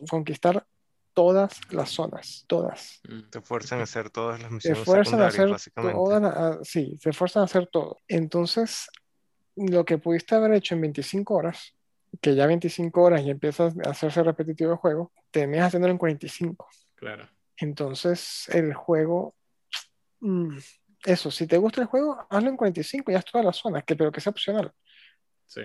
conquistar 0.07 0.67
todas 1.13 1.59
las 1.71 1.89
zonas, 1.89 2.43
todas. 2.47 3.01
Mm, 3.07 3.29
te 3.29 3.41
fuerzan 3.41 3.79
a 3.79 3.83
hacer 3.83 4.09
todas 4.09 4.41
las 4.41 4.51
misiones 4.51 4.83
secundarias, 4.83 5.49
básicamente. 5.49 6.65
sí, 6.65 6.99
te 7.01 7.13
fuerzan 7.13 7.41
a 7.41 7.45
hacer 7.45 7.67
todo. 7.67 7.97
Entonces, 8.07 8.87
lo 9.55 9.85
que 9.85 9.97
pudiste 9.97 10.35
haber 10.35 10.53
hecho 10.53 10.75
en 10.75 10.81
25 10.81 11.33
horas, 11.33 11.73
que 12.21 12.35
ya 12.35 12.45
25 12.45 13.01
horas 13.01 13.21
y 13.21 13.31
empiezas 13.31 13.73
a 13.85 13.89
hacerse 13.89 14.21
repetitivo 14.21 14.71
el 14.71 14.77
juego, 14.77 15.11
terminas 15.31 15.67
haciéndolo 15.67 15.93
en 15.93 15.97
45. 15.97 16.67
Claro. 16.99 17.29
Entonces, 17.55 18.49
el 18.49 18.73
juego, 18.73 19.35
mm, 20.19 20.57
eso, 21.05 21.31
si 21.31 21.47
te 21.47 21.57
gusta 21.57 21.81
el 21.81 21.87
juego, 21.87 22.27
hazlo 22.29 22.49
en 22.49 22.57
45, 22.57 23.11
ya 23.11 23.19
es 23.19 23.25
toda 23.25 23.43
la 23.43 23.53
zona, 23.53 23.81
que, 23.81 23.95
pero 23.95 24.11
que 24.11 24.19
sea 24.19 24.31
opcional. 24.31 24.73
Sí. 25.45 25.61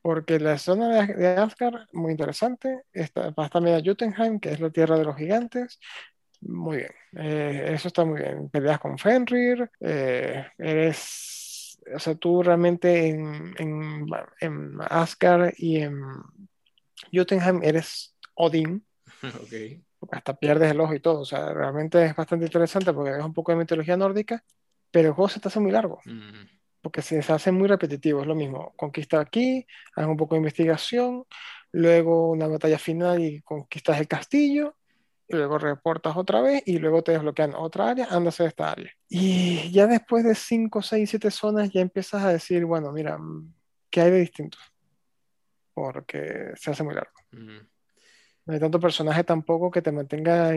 Porque 0.00 0.40
la 0.40 0.58
zona 0.58 1.06
de, 1.06 1.26
Asgard, 1.28 1.86
muy 1.92 2.10
interesante. 2.10 2.82
Está, 2.92 3.30
vas 3.30 3.50
también 3.50 3.76
a 3.76 3.82
Jotunheim, 3.84 4.40
que 4.40 4.50
es 4.50 4.58
la 4.58 4.70
tierra 4.70 4.98
de 4.98 5.04
los 5.04 5.16
gigantes. 5.16 5.78
Muy 6.40 6.78
bien. 6.78 6.90
Eh, 7.16 7.70
eso 7.74 7.86
está 7.86 8.04
muy 8.04 8.20
bien. 8.20 8.50
Peleas 8.50 8.80
con 8.80 8.98
Fenrir. 8.98 9.70
Eh, 9.78 10.44
eres. 10.58 11.78
O 11.94 11.98
sea, 12.00 12.16
tú 12.16 12.42
realmente 12.42 13.08
en, 13.08 13.54
en, 13.58 14.06
en 14.40 14.78
Asgard 14.80 15.52
y 15.56 15.82
en 15.82 16.02
Jotunheim 17.12 17.60
eres 17.62 18.16
Odín. 18.34 18.84
ok 19.22 19.82
hasta 20.10 20.34
pierdes 20.34 20.70
el 20.70 20.80
ojo 20.80 20.94
y 20.94 21.00
todo. 21.00 21.20
O 21.20 21.24
sea, 21.24 21.52
realmente 21.52 22.04
es 22.04 22.16
bastante 22.16 22.46
interesante 22.46 22.92
porque 22.92 23.16
es 23.16 23.24
un 23.24 23.32
poco 23.32 23.52
de 23.52 23.58
mitología 23.58 23.96
nórdica, 23.96 24.44
pero 24.90 25.08
el 25.08 25.14
juego 25.14 25.28
se 25.28 25.40
te 25.40 25.48
hace 25.48 25.60
muy 25.60 25.70
largo. 25.70 26.00
Mm. 26.04 26.46
Porque 26.80 27.00
se, 27.00 27.18
hace 27.18 27.52
muy 27.52 27.68
repetitivo, 27.68 28.22
es 28.22 28.26
lo 28.26 28.34
mismo. 28.34 28.72
Conquista 28.76 29.20
aquí, 29.20 29.64
haces 29.94 30.10
un 30.10 30.16
poco 30.16 30.34
de 30.34 30.40
investigación, 30.40 31.24
luego 31.70 32.30
una 32.30 32.48
batalla 32.48 32.78
final 32.78 33.22
y 33.22 33.40
conquistas 33.42 34.00
el 34.00 34.08
castillo, 34.08 34.76
y 35.28 35.36
luego 35.36 35.58
reportas 35.58 36.16
otra 36.16 36.40
vez 36.40 36.62
y 36.66 36.78
luego 36.78 37.02
te 37.02 37.12
desbloquean 37.12 37.54
otra 37.54 37.90
área, 37.90 38.08
andas 38.10 38.40
a 38.40 38.46
esta 38.46 38.70
área. 38.70 38.92
Y 39.08 39.70
ya 39.70 39.86
después 39.86 40.24
de 40.24 40.34
5, 40.34 40.82
6, 40.82 41.08
7 41.08 41.30
zonas 41.30 41.70
ya 41.70 41.80
empiezas 41.80 42.22
a 42.24 42.32
decir, 42.32 42.64
bueno, 42.64 42.92
mira, 42.92 43.18
¿qué 43.88 44.00
hay 44.00 44.10
de 44.10 44.18
distinto? 44.18 44.58
Porque 45.72 46.52
se 46.56 46.72
hace 46.72 46.82
muy 46.82 46.94
largo. 46.94 47.12
Mm. 47.30 47.71
No 48.46 48.54
hay 48.54 48.60
tanto 48.60 48.80
personaje 48.80 49.24
tampoco 49.24 49.70
que 49.70 49.82
te 49.82 49.92
mantenga 49.92 50.52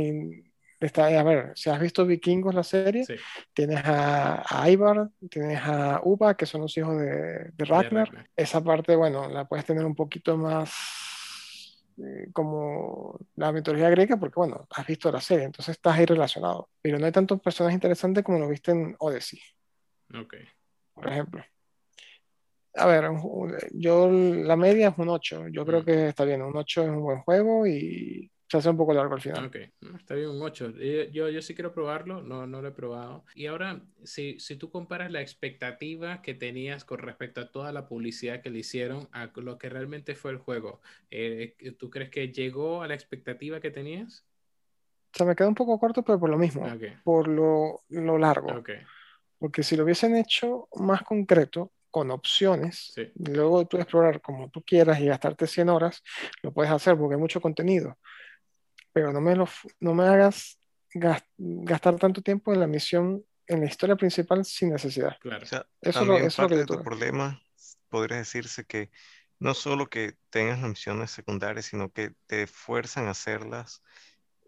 Está, 0.80 1.08
a 1.08 1.24
ver, 1.24 1.54
si 1.56 1.69
has 1.69 1.80
visto 1.80 2.06
Vikingos 2.06 2.54
la 2.54 2.63
serie, 2.63 3.06
tienes 3.54 3.82
a, 3.86 4.69
Ivar, 4.69 5.10
tienes 5.30 5.60
a 5.63 6.02
Uba, 6.04 6.36
que 6.36 6.45
son 6.45 6.62
los 6.62 6.78
hijos 6.78 7.00
de, 7.00 7.52
Ragnar. 7.58 8.30
Esa 8.36 8.62
parte, 8.62 8.95
bueno, 8.95 9.30
la 9.30 9.45
puedes 9.45 9.65
tener 9.65 9.86
un 9.86 9.95
poquito 9.95 10.38
más 10.38 11.86
eh, 11.98 12.28
como 12.34 13.17
la 13.36 13.54
mitología 13.54 13.89
griega, 13.89 14.17
porque 14.17 14.36
bueno, 14.36 14.67
has 14.69 14.86
visto 14.86 15.10
la 15.12 15.21
serie, 15.21 15.45
entonces 15.45 15.78
estás 15.78 15.98
ahí 15.98 16.06
relacionado. 16.06 16.69
Pero 16.82 17.00
no 17.00 17.06
hay 17.06 17.12
tantos 17.13 17.39
personajes 17.39 17.76
interesantes 17.76 18.24
como 18.24 18.38
lo 18.38 18.50
viste 18.50 18.71
en 18.71 18.95
Odyssey. 19.00 19.39
Ok. 20.13 20.36
Por 20.93 21.08
ejemplo. 21.08 21.43
A 22.77 22.85
ver, 22.88 23.05
yo 23.71 24.09
la 24.09 24.55
media 24.55 24.89
es 24.89 24.97
un 24.97 25.09
8. 25.09 25.47
Yo 25.49 25.65
creo 25.65 25.81
mm. 25.81 25.85
que 25.85 26.07
está 26.09 26.25
bien. 26.25 26.41
Un 26.41 26.55
8 26.55 26.83
es 26.83 26.89
un 26.89 27.01
buen 27.01 27.19
juego 27.19 27.65
y 27.65 28.29
se 28.47 28.57
hace 28.57 28.69
un 28.69 28.77
poco 28.77 28.93
largo 28.93 29.15
al 29.15 29.21
final. 29.21 29.45
Ok, 29.45 29.55
está 29.97 30.13
bien, 30.13 30.29
un 30.29 30.41
8. 30.41 30.73
Yo, 31.11 31.29
yo 31.29 31.41
sí 31.41 31.55
quiero 31.55 31.73
probarlo, 31.73 32.21
no, 32.21 32.45
no 32.45 32.61
lo 32.61 32.67
he 32.67 32.71
probado. 32.71 33.25
Y 33.33 33.47
ahora, 33.47 33.81
si, 34.03 34.39
si 34.39 34.55
tú 34.55 34.69
comparas 34.69 35.11
la 35.11 35.21
expectativa 35.21 36.21
que 36.21 36.33
tenías 36.33 36.85
con 36.85 36.99
respecto 36.99 37.41
a 37.41 37.51
toda 37.51 37.71
la 37.71 37.88
publicidad 37.88 38.41
que 38.41 38.49
le 38.49 38.59
hicieron 38.59 39.07
a 39.11 39.31
lo 39.35 39.57
que 39.57 39.69
realmente 39.69 40.15
fue 40.15 40.31
el 40.31 40.38
juego, 40.38 40.81
eh, 41.09 41.55
¿tú 41.79 41.89
crees 41.89 42.09
que 42.09 42.31
llegó 42.31 42.83
a 42.83 42.88
la 42.88 42.93
expectativa 42.93 43.59
que 43.59 43.71
tenías? 43.71 44.25
O 45.13 45.17
sea, 45.17 45.25
me 45.25 45.35
queda 45.35 45.47
un 45.47 45.55
poco 45.55 45.79
corto, 45.79 46.03
pero 46.03 46.19
por 46.19 46.29
lo 46.29 46.38
mismo, 46.38 46.67
por 47.03 47.27
lo, 47.29 47.83
lo 47.88 48.17
largo. 48.17 48.59
Okay. 48.59 48.79
Porque 49.39 49.63
si 49.63 49.75
lo 49.75 49.85
hubiesen 49.85 50.15
hecho 50.15 50.67
más 50.75 51.03
concreto, 51.03 51.71
con 51.95 52.12
opciones. 52.12 52.93
Luego 53.15 53.65
tú 53.67 53.77
explorar 53.77 54.19
como 54.19 54.49
tú 54.49 54.62
quieras 54.62 54.99
y 54.99 55.05
gastarte 55.05 55.47
100 55.47 55.70
horas, 55.70 56.03
lo 56.43 56.51
puedes 56.51 56.70
hacer 56.70 56.97
porque 56.97 57.15
hay 57.15 57.22
mucho 57.22 57.39
contenido. 57.39 57.97
Pero 58.91 59.13
no 59.13 59.22
me, 59.22 59.34
lo, 59.34 59.47
no 59.80 59.93
me 59.93 60.03
hagas 60.03 60.59
gastar 61.38 61.95
tanto 61.95 62.22
tiempo 62.22 62.51
en 62.51 62.59
la 62.59 62.67
misión, 62.67 63.24
en 63.47 63.61
la 63.61 63.67
historia 63.67 63.95
principal 63.95 64.43
sin 64.43 64.72
necesidad. 64.72 65.15
Claro. 65.22 65.45
eso, 65.45 65.65
es 65.80 66.38
lo 66.38 66.49
que 66.49 66.57
de 66.57 66.65
tu 66.65 66.84
problema 66.84 67.41
podría 67.88 68.17
decirse 68.17 68.65
que 68.65 68.91
no 69.39 69.53
solo 69.53 69.88
que 69.88 70.17
tengas 70.30 70.59
las 70.59 70.72
misiones 70.72 71.11
secundarias, 71.11 71.67
sino 71.67 71.93
que 71.93 72.11
te 72.28 72.45
fuerzan 72.45 73.07
a 73.07 73.11
hacerlas 73.11 73.84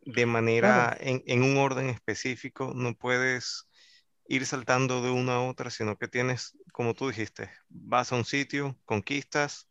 de 0.02 0.26
manera, 0.26 0.98
en, 1.00 1.24
en, 1.26 1.44
un 1.44 1.56
orden 1.56 1.88
específico. 1.88 2.74
No 2.76 2.94
puedes 2.94 3.67
ir 4.28 4.46
saltando 4.46 5.02
de 5.02 5.10
una 5.10 5.36
a 5.36 5.42
otra, 5.42 5.70
sino 5.70 5.98
que 5.98 6.08
tienes, 6.08 6.58
como 6.72 6.94
tú 6.94 7.08
dijiste, 7.08 7.50
vas 7.70 8.12
a 8.12 8.16
un 8.16 8.26
sitio, 8.26 8.78
conquistas 8.86 9.70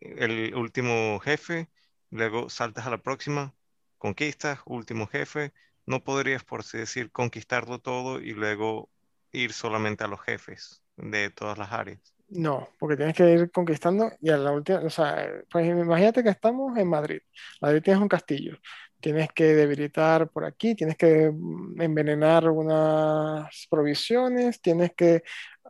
el 0.00 0.54
último 0.54 1.18
jefe, 1.20 1.68
luego 2.10 2.48
saltas 2.48 2.86
a 2.86 2.90
la 2.90 2.98
próxima, 2.98 3.54
conquistas, 3.98 4.60
último 4.66 5.06
jefe. 5.06 5.52
No 5.86 6.02
podrías, 6.02 6.44
por 6.44 6.60
así 6.60 6.78
decir, 6.78 7.10
conquistarlo 7.10 7.78
todo 7.78 8.20
y 8.20 8.32
luego 8.32 8.90
ir 9.32 9.52
solamente 9.52 10.04
a 10.04 10.08
los 10.08 10.20
jefes 10.20 10.82
de 10.96 11.30
todas 11.30 11.58
las 11.58 11.72
áreas. 11.72 12.14
No, 12.28 12.68
porque 12.78 12.96
tienes 12.96 13.14
que 13.14 13.30
ir 13.30 13.50
conquistando 13.50 14.10
y 14.20 14.30
a 14.30 14.36
la 14.36 14.50
última, 14.50 14.78
o 14.78 14.90
sea, 14.90 15.30
pues 15.50 15.68
imagínate 15.68 16.22
que 16.22 16.30
estamos 16.30 16.76
en 16.78 16.88
Madrid. 16.88 17.20
Madrid 17.60 17.82
tienes 17.82 18.02
un 18.02 18.08
castillo 18.08 18.58
tienes 19.04 19.28
que 19.34 19.44
debilitar 19.54 20.30
por 20.30 20.46
aquí, 20.46 20.74
tienes 20.74 20.96
que 20.96 21.30
mm, 21.30 21.78
envenenar 21.78 22.48
unas 22.48 23.66
provisiones, 23.68 24.62
tienes 24.62 24.92
que 24.96 25.22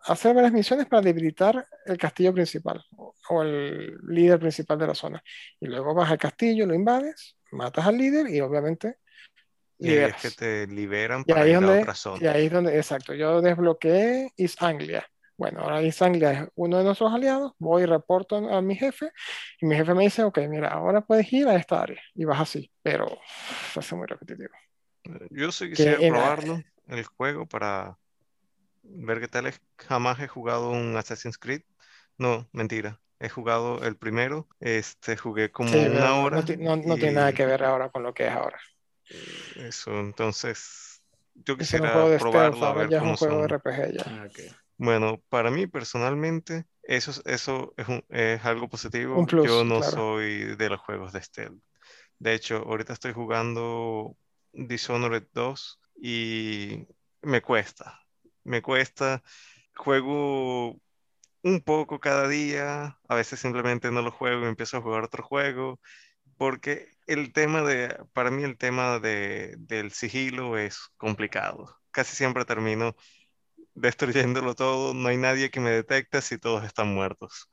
hacer 0.05 0.37
varias 0.37 0.53
misiones 0.53 0.87
para 0.87 1.03
debilitar 1.03 1.67
el 1.85 1.99
castillo 1.99 2.33
principal 2.33 2.85
o 2.97 3.43
el 3.43 3.99
líder 4.07 4.39
principal 4.39 4.79
de 4.79 4.87
la 4.87 4.95
zona. 4.95 5.21
Y 5.59 5.67
luego 5.67 5.95
vas 5.95 6.13
al 6.13 6.19
castillo, 6.19 6.65
lo 6.65 6.75
invades, 6.75 7.37
matas 7.51 7.85
al 7.85 7.99
líder 7.99 8.31
y 8.31 8.41
obviamente 8.41 8.99
y 9.81 9.89
ahí 9.89 10.11
es 10.11 10.15
que 10.15 10.31
te 10.31 10.67
liberan 10.69 11.25
para 11.25 11.49
ir 11.49 11.57
a 11.57 11.81
otra 11.81 11.95
zona. 11.97 12.23
Y 12.23 12.27
ahí 12.29 12.47
es 12.47 12.53
donde, 12.53 12.77
exacto, 12.77 13.15
yo 13.15 13.43
desbloqueé 13.43 14.31
East 14.37 14.63
Anglia. 14.63 15.05
Bueno, 15.37 15.61
ahora 15.61 15.79
Anglia 16.01 16.33
es 16.33 16.49
uno 16.55 16.79
de 16.79 16.85
nuestros 16.85 17.13
aliados, 17.13 17.53
voy 17.59 17.83
y 17.83 17.87
reporto 17.87 18.37
a 18.37 18.63
mi 18.63 18.77
jefe 18.77 19.11
y 19.61 19.67
mi 19.67 19.75
jefe 19.75 19.93
me 19.95 20.05
dice, 20.05 20.23
ok, 20.23 20.39
mira, 20.49 20.69
ahora 20.69 21.01
puedes 21.01 21.33
ir 21.33 21.49
a 21.49 21.57
esta 21.57 21.83
área 21.83 22.01
y 22.15 22.25
vas 22.25 22.41
así, 22.41 22.71
pero 22.83 23.19
se 23.73 23.81
hace 23.81 23.97
muy 23.97 24.07
repetitivo. 24.07 24.55
Yo 25.31 25.51
sí 25.51 25.69
quisiera 25.69 25.99
probarlo, 25.99 26.63
el 26.89 27.05
juego, 27.05 27.47
para 27.47 27.99
ver 28.83 29.21
qué 29.21 29.29
tal 29.29 29.47
es. 29.47 29.61
Jamás 29.79 30.21
he 30.21 30.29
jugado 30.29 30.71
un 30.71 30.97
Assassin's 30.97 31.39
Creed. 31.39 31.63
No, 32.17 32.49
mentira. 32.53 33.01
He 33.19 33.29
jugado 33.29 33.83
el 33.85 33.97
primero, 33.97 34.49
este, 34.61 35.17
jugué 35.17 35.51
como 35.51 35.71
una 35.71 36.15
hora. 36.17 36.45
No, 36.59 36.77
no, 36.77 36.97
tiene 36.97 37.13
nada 37.13 37.33
que 37.33 37.47
ver 37.47 37.65
ahora 37.65 37.91
con 37.91 38.03
lo 38.03 38.15
que 38.15 38.27
es 38.27 38.33
ahora. 38.33 38.59
Eso, 39.57 39.99
entonces, 40.01 41.03
yo 41.35 41.57
quisiera 41.57 41.93
probarlo. 42.19 42.67
a 42.67 42.75
ver 42.75 42.91
ya 42.91 42.99
es 42.99 43.05
un 43.05 43.17
juego 43.17 43.41
de 43.41 43.49
RPG 43.49 43.93
ya. 43.93 44.05
Ah, 44.07 44.29
bueno, 44.77 45.23
para 45.29 45.51
mí 45.51 45.67
personalmente, 45.67 46.65
eso, 46.83 47.13
eso 47.25 47.75
es, 47.77 47.87
es 48.09 48.45
algo 48.45 48.69
positivo. 48.69 49.27
Yo 49.27 49.65
no 49.65 49.83
soy 49.83 50.57
de 50.57 50.69
los 50.69 50.81
juegos 50.81 51.13
de 51.13 51.23
stealth. 51.23 51.63
De 52.19 52.35
hecho, 52.35 52.57
ahorita 52.57 52.93
estoy 52.93 53.13
jugando 53.13 54.17
Dishonored 54.53 55.27
2 55.33 55.81
y 56.01 56.87
me 57.23 57.43
cuesta. 57.43 58.01
Me 58.45 58.63
cuesta. 58.63 59.23
Juego 59.77 60.81
un 61.43 61.61
poco 61.65 62.01
cada 62.01 62.29
día. 62.29 62.99
A 63.09 63.15
veces 63.15 63.41
simplemente 63.41 63.91
no 63.91 64.03
lo 64.03 64.11
juego 64.11 64.45
y 64.45 64.49
empiezo 64.49 64.79
a 64.79 64.83
jugar 64.83 65.05
otro 65.05 65.23
juego. 65.23 65.81
Porque 66.37 66.89
el 67.07 67.33
tema 67.33 67.63
de, 67.63 67.97
para 68.13 68.31
mí 68.31 68.43
el 68.45 68.59
tema 68.59 68.99
de, 68.99 69.55
del 69.59 69.93
sigilo 69.93 70.59
es 70.59 70.79
complicado. 70.97 71.77
Casi 71.91 72.17
siempre 72.17 72.45
termino 72.45 72.97
destruyéndolo 73.75 74.55
todo, 74.55 74.95
no 74.95 75.09
hay 75.09 75.17
nadie 75.17 75.51
que 75.51 75.61
me 75.61 75.71
detecte 75.71 76.23
si 76.23 76.39
todos 76.39 76.65
están 76.65 76.95
muertos. 76.95 77.51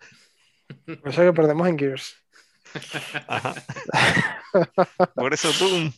Por 0.86 1.10
eso 1.10 1.22
que 1.22 1.34
perdemos 1.34 1.68
en 1.68 1.78
Gears. 1.78 2.16
Por 5.16 5.34
eso 5.34 5.52
Doom. 5.54 5.92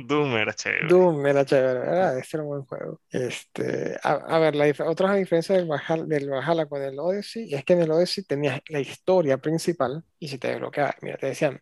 Doom 0.00 0.36
era 0.36 0.54
chévere. 0.54 0.86
Doom 0.86 1.26
era 1.26 1.44
chévere, 1.44 1.80
era, 1.80 2.18
este 2.18 2.36
era 2.36 2.44
un 2.44 2.50
buen 2.50 2.62
juego. 2.62 3.00
Este, 3.10 3.98
a, 4.02 4.38
ver, 4.38 4.54
la 4.54 4.72
otra 4.86 5.14
diferencia 5.14 5.56
del 5.56 5.66
Valhalla, 5.66 6.04
del 6.04 6.30
Valhalla 6.30 6.66
con 6.66 6.82
el 6.82 6.98
Odyssey 6.98 7.52
es 7.52 7.64
que 7.64 7.72
en 7.72 7.82
el 7.82 7.90
Odyssey 7.90 8.24
tenías 8.24 8.60
la 8.68 8.78
historia 8.78 9.38
principal 9.38 10.04
y 10.20 10.28
si 10.28 10.38
te 10.38 10.48
desbloqueaba, 10.48 10.94
mira, 11.02 11.16
te 11.16 11.26
decían 11.26 11.60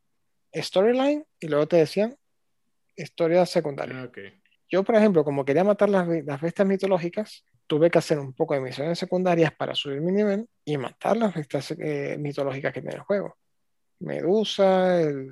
storyline 0.54 1.24
y 1.40 1.48
luego 1.48 1.66
te 1.66 1.76
decían 1.76 2.14
historia 2.94 3.46
secundaria. 3.46 4.02
Ah, 4.02 4.10
Yo, 4.68 4.84
por 4.84 4.96
ejemplo, 4.96 5.24
como 5.24 5.44
quería 5.44 5.64
matar 5.64 5.88
las, 5.88 6.06
las 6.06 6.40
bestias 6.40 6.68
mitológicas, 6.68 7.44
tuve 7.66 7.90
que 7.90 7.98
hacer 7.98 8.18
un 8.18 8.32
poco 8.32 8.54
de 8.54 8.60
misiones 8.60 8.98
secundarias 8.98 9.52
para 9.52 9.74
subir 9.74 10.00
mi 10.00 10.12
nivel 10.12 10.48
y 10.64 10.76
matar 10.76 11.16
las 11.16 11.34
bestias 11.34 11.72
eh, 11.78 12.16
mitológicas 12.18 12.72
que 12.72 12.80
tiene 12.80 12.96
el 12.96 13.02
juego. 13.02 13.36
Medusa, 14.00 15.00
el, 15.00 15.30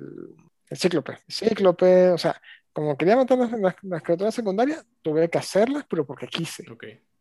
el 0.69 0.77
cíclope, 0.77 1.13
el 1.27 1.33
cíclope, 1.33 2.09
o 2.09 2.17
sea, 2.17 2.41
como 2.73 2.97
quería 2.97 3.15
matar 3.15 3.37
las, 3.37 3.51
las, 3.83 4.03
criaturas 4.03 4.35
secundarias, 4.35 4.85
tuve 5.01 5.29
que 5.29 5.37
hacerlas, 5.37 5.85
pero 5.89 6.05
porque 6.05 6.27
quise. 6.27 6.63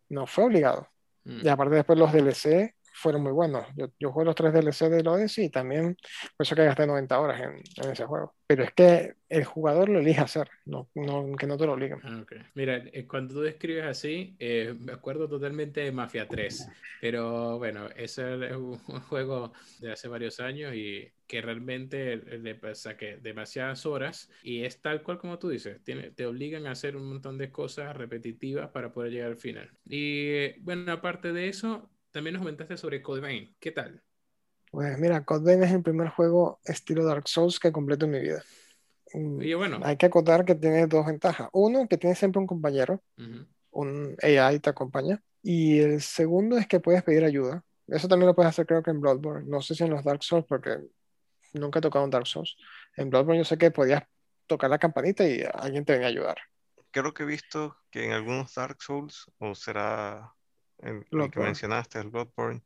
No 0.08 0.26
fue 0.26 0.44
obligado. 0.44 0.88
Mm. 1.24 1.46
Y 1.46 1.48
aparte 1.48 1.76
después 1.76 1.98
los 1.98 2.12
DLC 2.12 2.74
fueron 2.95 3.22
muy 3.22 3.32
buenos. 3.32 3.66
Yo, 3.76 3.88
yo 3.99 4.12
jugué 4.12 4.24
los 4.24 4.34
tres 4.36 4.53
DLC 4.53 4.88
del 4.88 5.09
Odyssey 5.09 5.47
y 5.47 5.51
también, 5.51 5.97
por 6.36 6.47
eso 6.47 6.55
que 6.55 6.64
gasté 6.64 6.86
90 6.86 7.20
horas 7.20 7.40
en, 7.42 7.90
ese 7.90 8.07
juego. 8.07 8.34
Pero 8.47 8.62
es 8.62 8.72
que 8.72 9.14
el 9.28 9.45
jugador 9.45 9.88
lo 9.88 9.99
elige 9.99 10.20
hacer, 10.20 10.49
no, 10.64 10.88
no 10.95 11.34
que 11.36 11.47
no 11.47 11.57
te 11.57 11.66
lo 11.66 11.72
obliguen. 11.72 11.99
Ah, 12.05 12.24
Mira, 12.55 12.76
eh, 12.76 13.07
cuando 13.07 13.34
tú 13.34 13.40
describes 13.40 13.84
así, 13.84 14.36
eh, 14.38 14.74
me 14.78 14.92
acuerdo 14.92 15.28
totalmente 15.28 15.80
de 15.80 15.90
Mafia 15.90 16.28
3, 16.28 16.68
pero 17.01 17.59
bueno, 17.59 17.88
ese 17.97 18.34
es 18.47 18.53
un, 18.57 18.78
juego 19.09 19.53
de 19.80 19.92
hace 19.92 20.07
varios 20.07 20.38
años 20.38 20.74
y 20.74 21.11
que 21.26 21.40
realmente 21.40 22.16
le 22.16 22.74
saqué 22.74 23.16
demasiadas 23.16 23.86
horas 23.86 24.30
y 24.42 24.62
es 24.62 24.80
tal 24.80 25.03
cual 25.03 25.18
como 25.18 25.38
tú 25.38 25.49
dices, 25.49 25.82
tiene, 25.82 26.11
te 26.11 26.26
obligan 26.26 26.66
a 26.66 26.72
hacer 26.72 26.97
un 26.97 27.09
montón 27.09 27.38
de 27.38 27.51
cosas 27.51 27.97
repetitivas 27.97 28.70
para 28.70 28.92
poder 28.92 29.11
llegar 29.11 29.30
al 29.30 29.36
final. 29.36 29.70
Y 29.86 30.28
eh, 30.28 30.57
bueno, 30.61 30.92
aparte 30.92 31.32
de 31.32 31.49
eso, 31.49 31.90
también 32.14 32.34
nos 32.34 32.42
comentaste 32.42 32.76
sobre 32.76 33.02
Code 33.02 33.20
Vein. 33.20 33.56
¿Qué 33.58 33.72
tal? 33.72 34.00
Pues 34.70 34.96
mira, 34.98 35.24
Code 35.24 35.44
Vein 35.44 35.64
es 35.64 35.72
el 35.72 35.82
primer 35.82 36.08
juego 36.10 36.60
estilo 36.64 37.04
Dark 37.04 37.26
Souls 37.26 37.58
que 37.58 37.72
completo 37.72 38.06
en 38.06 38.12
mi 38.12 38.20
vida. 38.20 38.42
Mm, 39.12 39.42
y 39.42 39.54
bueno. 39.54 39.80
Hay 39.82 39.96
que 39.96 40.06
acotar 40.06 40.44
que 40.44 40.54
tiene 40.54 40.86
dos 40.86 41.04
ventajas. 41.04 41.48
Uno, 41.52 41.88
que 41.88 41.98
tiene 41.98 42.14
siempre 42.14 42.38
un 42.38 42.46
compañero, 42.46 43.02
un 43.72 44.16
AI 44.22 44.60
te 44.60 44.70
acompaña. 44.70 45.20
Y 45.42 45.80
el 45.80 46.00
segundo 46.00 46.56
es 46.56 46.68
que 46.68 46.78
puedes 46.78 47.02
pedir 47.02 47.24
ayuda. 47.24 47.64
Eso 47.88 48.06
también 48.06 48.28
lo 48.28 48.34
puedes 48.36 48.50
hacer 48.50 48.64
creo 48.64 48.82
que 48.82 48.92
en 48.92 49.00
Bloodborne. 49.00 49.48
No 49.48 49.60
sé 49.60 49.74
si 49.74 49.82
en 49.82 49.90
los 49.90 50.04
Dark 50.04 50.22
Souls, 50.22 50.46
porque 50.48 50.78
nunca 51.52 51.80
he 51.80 51.82
tocado 51.82 52.04
un 52.04 52.12
Dark 52.12 52.28
Souls. 52.28 52.56
En 52.96 53.10
Bloodborne 53.10 53.38
yo 53.38 53.44
sé 53.44 53.58
que 53.58 53.72
podías 53.72 54.04
tocar 54.46 54.70
la 54.70 54.78
campanita 54.78 55.26
y 55.26 55.42
alguien 55.52 55.84
te 55.84 55.94
venía 55.94 56.06
a 56.06 56.10
ayudar. 56.10 56.36
Creo 56.92 57.12
que 57.12 57.24
he 57.24 57.26
visto 57.26 57.76
que 57.90 58.04
en 58.04 58.12
algunos 58.12 58.54
Dark 58.54 58.80
Souls, 58.80 59.26
o 59.38 59.56
será 59.56 60.32
el, 60.78 61.04
que 61.30 61.40
mencionaste, 61.40 61.98
el 61.98 62.10
Bloodborne, 62.10 62.62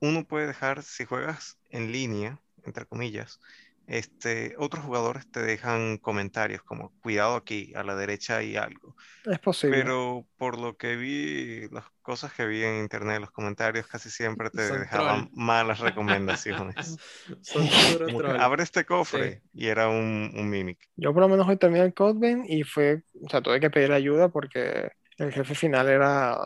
uno 0.00 0.24
puede 0.24 0.46
dejar, 0.46 0.82
si 0.82 1.04
juegas 1.04 1.58
en 1.70 1.92
línea, 1.92 2.40
entre 2.64 2.86
comillas, 2.86 3.40
este, 3.86 4.54
otros 4.58 4.84
jugadores 4.84 5.30
te 5.30 5.42
dejan 5.42 5.98
comentarios 5.98 6.62
como 6.62 6.92
cuidado 7.00 7.34
aquí, 7.36 7.72
a 7.74 7.82
la 7.82 7.96
derecha 7.96 8.38
hay 8.38 8.56
algo. 8.56 8.96
Es 9.24 9.38
posible. 9.38 9.76
Pero 9.76 10.26
por 10.36 10.58
lo 10.58 10.76
que 10.76 10.96
vi, 10.96 11.68
las 11.70 11.84
cosas 12.00 12.32
que 12.32 12.46
vi 12.46 12.62
en 12.62 12.80
internet, 12.80 13.20
los 13.20 13.32
comentarios 13.32 13.86
casi 13.86 14.08
siempre 14.08 14.50
te 14.50 14.62
dejaban 14.62 15.30
malas 15.32 15.80
recomendaciones. 15.80 16.96
Abre 18.40 18.62
este 18.62 18.84
cofre 18.84 19.42
y 19.52 19.66
era 19.66 19.88
un, 19.88 20.32
un, 20.36 20.48
mimic. 20.48 20.78
Yo 20.96 21.12
por 21.12 21.22
lo 21.22 21.28
menos 21.28 21.48
hoy 21.48 21.56
terminé 21.56 21.84
el 21.84 21.94
Code 21.94 22.44
y 22.46 22.62
fue, 22.62 23.02
o 23.24 23.28
sea, 23.28 23.40
tuve 23.40 23.60
que 23.60 23.70
pedir 23.70 23.92
ayuda 23.92 24.28
porque 24.28 24.92
el 25.18 25.32
jefe 25.32 25.54
final 25.54 25.88
era 25.88 26.38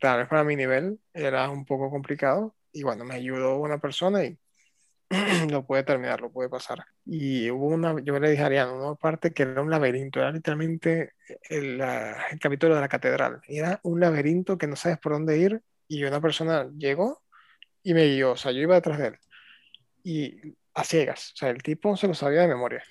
tal 0.00 0.18
vez 0.18 0.28
para 0.28 0.44
mi 0.44 0.56
nivel 0.56 1.00
era 1.12 1.48
un 1.50 1.64
poco 1.64 1.90
complicado 1.90 2.54
y 2.72 2.82
bueno, 2.82 3.04
me 3.04 3.14
ayudó 3.14 3.56
una 3.58 3.78
persona 3.78 4.24
y 4.24 4.38
lo 5.50 5.66
pude 5.66 5.84
terminar, 5.84 6.20
lo 6.20 6.30
pude 6.30 6.48
pasar. 6.48 6.84
Y 7.04 7.50
hubo 7.50 7.66
una, 7.66 7.96
yo 8.02 8.18
le 8.18 8.30
dije 8.30 8.42
a 8.42 8.46
Ariana, 8.46 8.72
una 8.72 8.94
parte 8.94 9.32
que 9.32 9.44
era 9.44 9.62
un 9.62 9.70
laberinto, 9.70 10.20
era 10.20 10.30
literalmente 10.30 11.14
el, 11.48 11.80
el 11.80 12.38
capítulo 12.40 12.74
de 12.74 12.80
la 12.80 12.88
catedral, 12.88 13.40
era 13.46 13.80
un 13.82 14.00
laberinto 14.00 14.58
que 14.58 14.66
no 14.66 14.76
sabes 14.76 14.98
por 14.98 15.12
dónde 15.12 15.38
ir 15.38 15.62
y 15.88 16.04
una 16.04 16.20
persona 16.20 16.68
llegó 16.76 17.22
y 17.82 17.94
me 17.94 18.06
guió, 18.06 18.32
o 18.32 18.36
sea, 18.36 18.52
yo 18.52 18.60
iba 18.60 18.74
detrás 18.74 18.98
de 18.98 19.06
él 19.08 19.18
y 20.04 20.56
a 20.74 20.84
ciegas, 20.84 21.32
o 21.32 21.36
sea, 21.36 21.50
el 21.50 21.62
tipo 21.62 21.96
se 21.96 22.06
lo 22.06 22.14
sabía 22.14 22.42
de 22.42 22.48
memoria. 22.48 22.82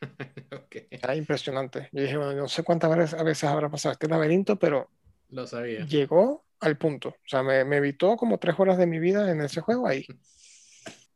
Era 0.90 1.14
impresionante. 1.14 1.88
Yo 1.92 2.02
dije, 2.02 2.16
bueno, 2.16 2.32
no 2.32 2.48
sé 2.48 2.62
cuántas 2.62 2.94
veces, 2.96 3.24
veces 3.24 3.44
habrá 3.44 3.68
pasado 3.68 3.92
este 3.92 4.08
laberinto, 4.08 4.56
pero 4.56 4.90
lo 5.30 5.46
sabía. 5.46 5.84
Llegó 5.86 6.45
al 6.60 6.76
punto. 6.76 7.10
O 7.10 7.28
sea, 7.28 7.42
me, 7.42 7.60
evitó 7.76 8.16
como 8.16 8.38
tres 8.38 8.56
horas 8.58 8.78
de 8.78 8.86
mi 8.86 8.98
vida 8.98 9.30
en 9.30 9.40
ese 9.40 9.60
juego 9.60 9.86
ahí. 9.86 10.06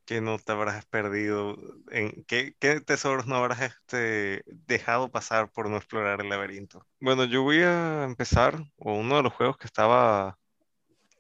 Que 0.05 0.21
no 0.21 0.39
te 0.39 0.53
habrás 0.53 0.85
perdido? 0.87 1.57
¿En 1.91 2.25
qué, 2.25 2.55
tesoros 2.85 3.27
no 3.27 3.37
habrás 3.37 3.61
este, 3.63 4.43
dejado 4.47 5.11
pasar 5.11 5.51
por 5.51 5.71
no 5.71 5.77
explorar 5.77 6.21
el 6.21 6.29
laberinto? 6.29 6.85
Bueno, 7.01 7.25
yo 7.25 7.43
voy 7.43 7.63
a 7.63 8.05
empezar, 8.05 8.61
o 8.77 8.95
uno 8.95 9.17
de 9.17 9.23
los 9.23 9.33
juegos 9.33 9.57
que 9.57 9.67
estaba 9.67 10.39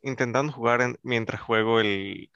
intentando 0.02 0.52
jugar 0.52 0.98
mientras 1.02 1.40
juego 1.40 1.80
el, 1.80 2.30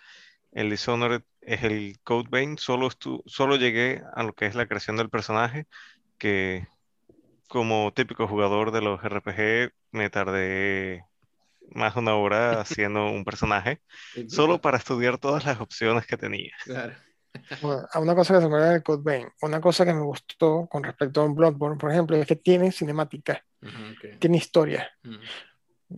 el 0.53 0.71
Dishonored 0.71 1.23
es 1.41 1.63
el 1.65 1.99
Code 2.05 2.29
Vein. 2.31 2.59
Solo, 2.59 2.89
solo 3.27 3.57
llegué 3.57 4.03
a 4.15 4.23
lo 4.23 4.33
que 4.33 4.47
es 4.47 4.55
la 4.55 4.67
creación 4.67 4.97
del 4.97 5.11
personaje, 5.11 5.67
que 6.19 6.67
como 7.49 7.93
típico 7.93 8.27
jugador 8.27 8.71
de 8.73 8.81
los 8.81 9.01
RPG, 9.03 9.73
me 9.93 10.11
tardé 10.11 11.05
más 11.73 11.97
una 11.97 12.15
hora 12.17 12.61
haciendo 12.63 13.07
un 13.11 13.25
personaje, 13.25 13.81
solo 14.29 14.61
para 14.61 14.79
estudiar 14.79 15.19
todas 15.19 15.45
las 15.45 15.61
opciones 15.61 16.07
que 16.07 16.17
tenía. 16.17 16.53
Claro. 16.65 16.95
Bueno, 17.61 17.87
a 17.93 18.01
una 18.01 18.15
cosa 18.15 18.35
que 18.35 18.41
se 18.41 18.49
me 18.49 18.55
olvidó 18.55 18.71
de 18.73 18.83
Code 18.83 19.03
Vein, 19.05 19.29
una 19.43 19.61
cosa 19.61 19.85
que 19.85 19.93
me 19.93 20.01
gustó 20.03 20.67
con 20.69 20.83
respecto 20.83 21.21
a 21.21 21.25
un 21.25 21.35
Bloodborne, 21.35 21.77
por 21.79 21.91
ejemplo, 21.91 22.17
es 22.17 22.27
que 22.27 22.37
tiene 22.37 22.73
cinemática, 22.73 23.45
Ujú, 23.63 23.71
ok. 23.93 24.19
tiene 24.19 24.37
historia. 24.39 24.91
Ujú. 25.05 25.19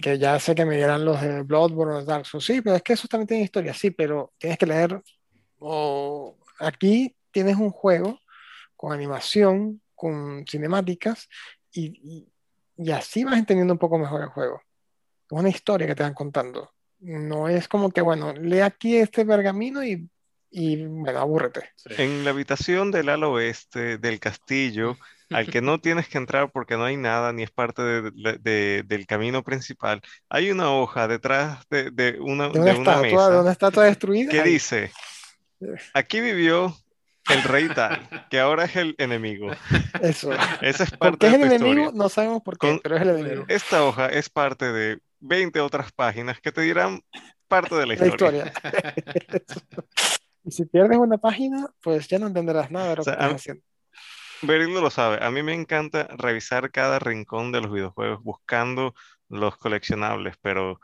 Que 0.01 0.19
ya 0.19 0.39
sé 0.41 0.55
que 0.55 0.65
me 0.65 0.77
dirán 0.77 1.05
los 1.05 1.21
de 1.21 1.43
Bloodborne 1.43 1.95
o 1.95 2.05
Dark 2.05 2.27
Souls, 2.27 2.45
sí, 2.45 2.61
pero 2.61 2.77
es 2.77 2.83
que 2.83 2.95
eso 2.95 3.09
también 3.09 3.29
tiene 3.29 3.45
historia, 3.45 3.73
sí, 3.73 3.91
pero 3.91 4.33
tienes 4.39 4.59
que 4.59 4.67
leer. 4.67 5.01
O 5.59 6.37
aquí 6.59 7.17
tienes 7.31 7.57
un 7.57 7.71
juego 7.71 8.19
con 8.77 8.93
animación, 8.93 9.83
con 9.95 10.45
cinemáticas, 10.47 11.29
y, 11.73 11.87
y- 12.03 12.33
y 12.79 12.91
así 12.93 13.25
vas 13.25 13.39
entendiendo 13.39 13.73
un 13.75 13.79
poco 13.79 13.99
mejor 13.99 14.23
el 14.23 14.29
juego. 14.29 14.61
Es 15.31 15.33
una 15.39 15.49
historia 15.49 15.87
que 15.87 15.95
te 15.95 16.03
van 16.03 16.15
contando. 16.15 16.71
No 17.01 17.49
es 17.49 17.69
como 17.69 17.91
que, 17.91 18.01
bueno, 18.01 18.33
lee 18.33 18.61
aquí 18.61 18.97
este 18.97 19.25
pergamino 19.27 19.85
y, 19.85 20.09
y 20.51 20.85
bueno, 20.87 21.19
abúrrete. 21.19 21.71
Sí. 21.77 21.91
En 21.99 22.25
la 22.25 22.31
habitación 22.31 22.91
del 22.91 23.09
ala 23.09 23.29
oeste 23.29 23.99
del 23.99 24.19
castillo, 24.21 24.97
al 25.31 25.47
que 25.51 25.61
no 25.61 25.81
tienes 25.81 26.09
que 26.09 26.19
entrar 26.19 26.51
porque 26.53 26.77
no 26.77 26.85
hay 26.85 26.97
nada 26.97 27.33
ni 27.33 27.43
es 27.43 27.51
parte 27.51 27.83
de- 27.83 28.11
de- 28.13 28.39
de- 28.39 28.83
del 28.87 29.07
camino 29.07 29.43
principal, 29.43 30.01
hay 30.31 30.51
una 30.51 30.71
hoja 30.73 31.07
detrás 31.09 31.65
de, 31.69 31.91
de 31.91 32.17
una, 32.21 32.49
De 32.49 32.61
una 32.61 32.73
de 32.73 32.79
una 32.79 32.93
estatua, 32.93 33.01
de 33.03 33.03
mesa 33.31 33.41
una 33.43 33.53
estatua 33.53 33.85
destruida. 33.85 34.31
que 34.31 34.43
dice, 34.43 34.91
aquí 35.95 36.21
vivió 36.21 36.75
el 37.29 37.43
rey 37.43 37.69
tal, 37.75 38.09
que 38.31 38.39
ahora 38.39 38.65
es 38.65 38.77
el 38.77 38.95
enemigo. 38.99 39.51
Eso. 40.01 40.31
Esa 40.63 40.85
es 40.85 40.91
¿Por 40.93 40.99
parte 40.99 41.19
qué 41.19 41.27
es 41.27 41.33
de 41.33 41.43
el 41.43 41.49
tu 41.49 41.55
enemigo? 41.57 41.81
historia. 41.89 41.99
No 42.05 42.09
sabemos 42.09 42.43
por 42.43 42.57
qué, 42.59 42.69
Con- 42.69 42.81
pero 42.83 42.97
es 42.97 43.03
el 43.03 43.09
enemigo. 43.11 43.45
Esta 43.49 43.85
hoja 43.85 44.07
es 44.07 44.31
parte 44.31 44.73
de 44.73 44.99
20 45.21 45.61
otras 45.61 45.93
páginas 45.93 46.41
que 46.41 46.53
te 46.53 46.63
dirán 46.63 47.01
parte 47.49 47.75
de 47.75 47.87
la 47.87 47.95
La 47.95 48.07
historia. 48.07 48.53
Y 50.47 50.53
si 50.53 50.65
pierdes 50.65 50.97
una 50.99 51.19
página, 51.19 51.67
pues 51.83 52.07
ya 52.07 52.21
no 52.21 52.29
entenderás 52.29 52.71
nada 52.71 52.91
de 52.91 52.97
lo 52.97 53.01
O 53.03 53.05
sea, 53.05 53.17
que 53.17 53.25
estás 53.25 53.41
haciendo. 53.41 53.65
Berilo 54.43 54.81
lo 54.81 54.91
sabe, 54.91 55.19
a 55.25 55.29
mí 55.33 55.43
me 55.43 55.55
encanta 55.55 56.07
revisar 56.17 56.71
cada 56.71 57.01
rincón 57.01 57.51
de 57.51 57.63
los 57.63 57.73
videojuegos 57.73 58.23
buscando 58.23 58.95
los 59.29 59.57
coleccionables, 59.57 60.37
pero 60.41 60.81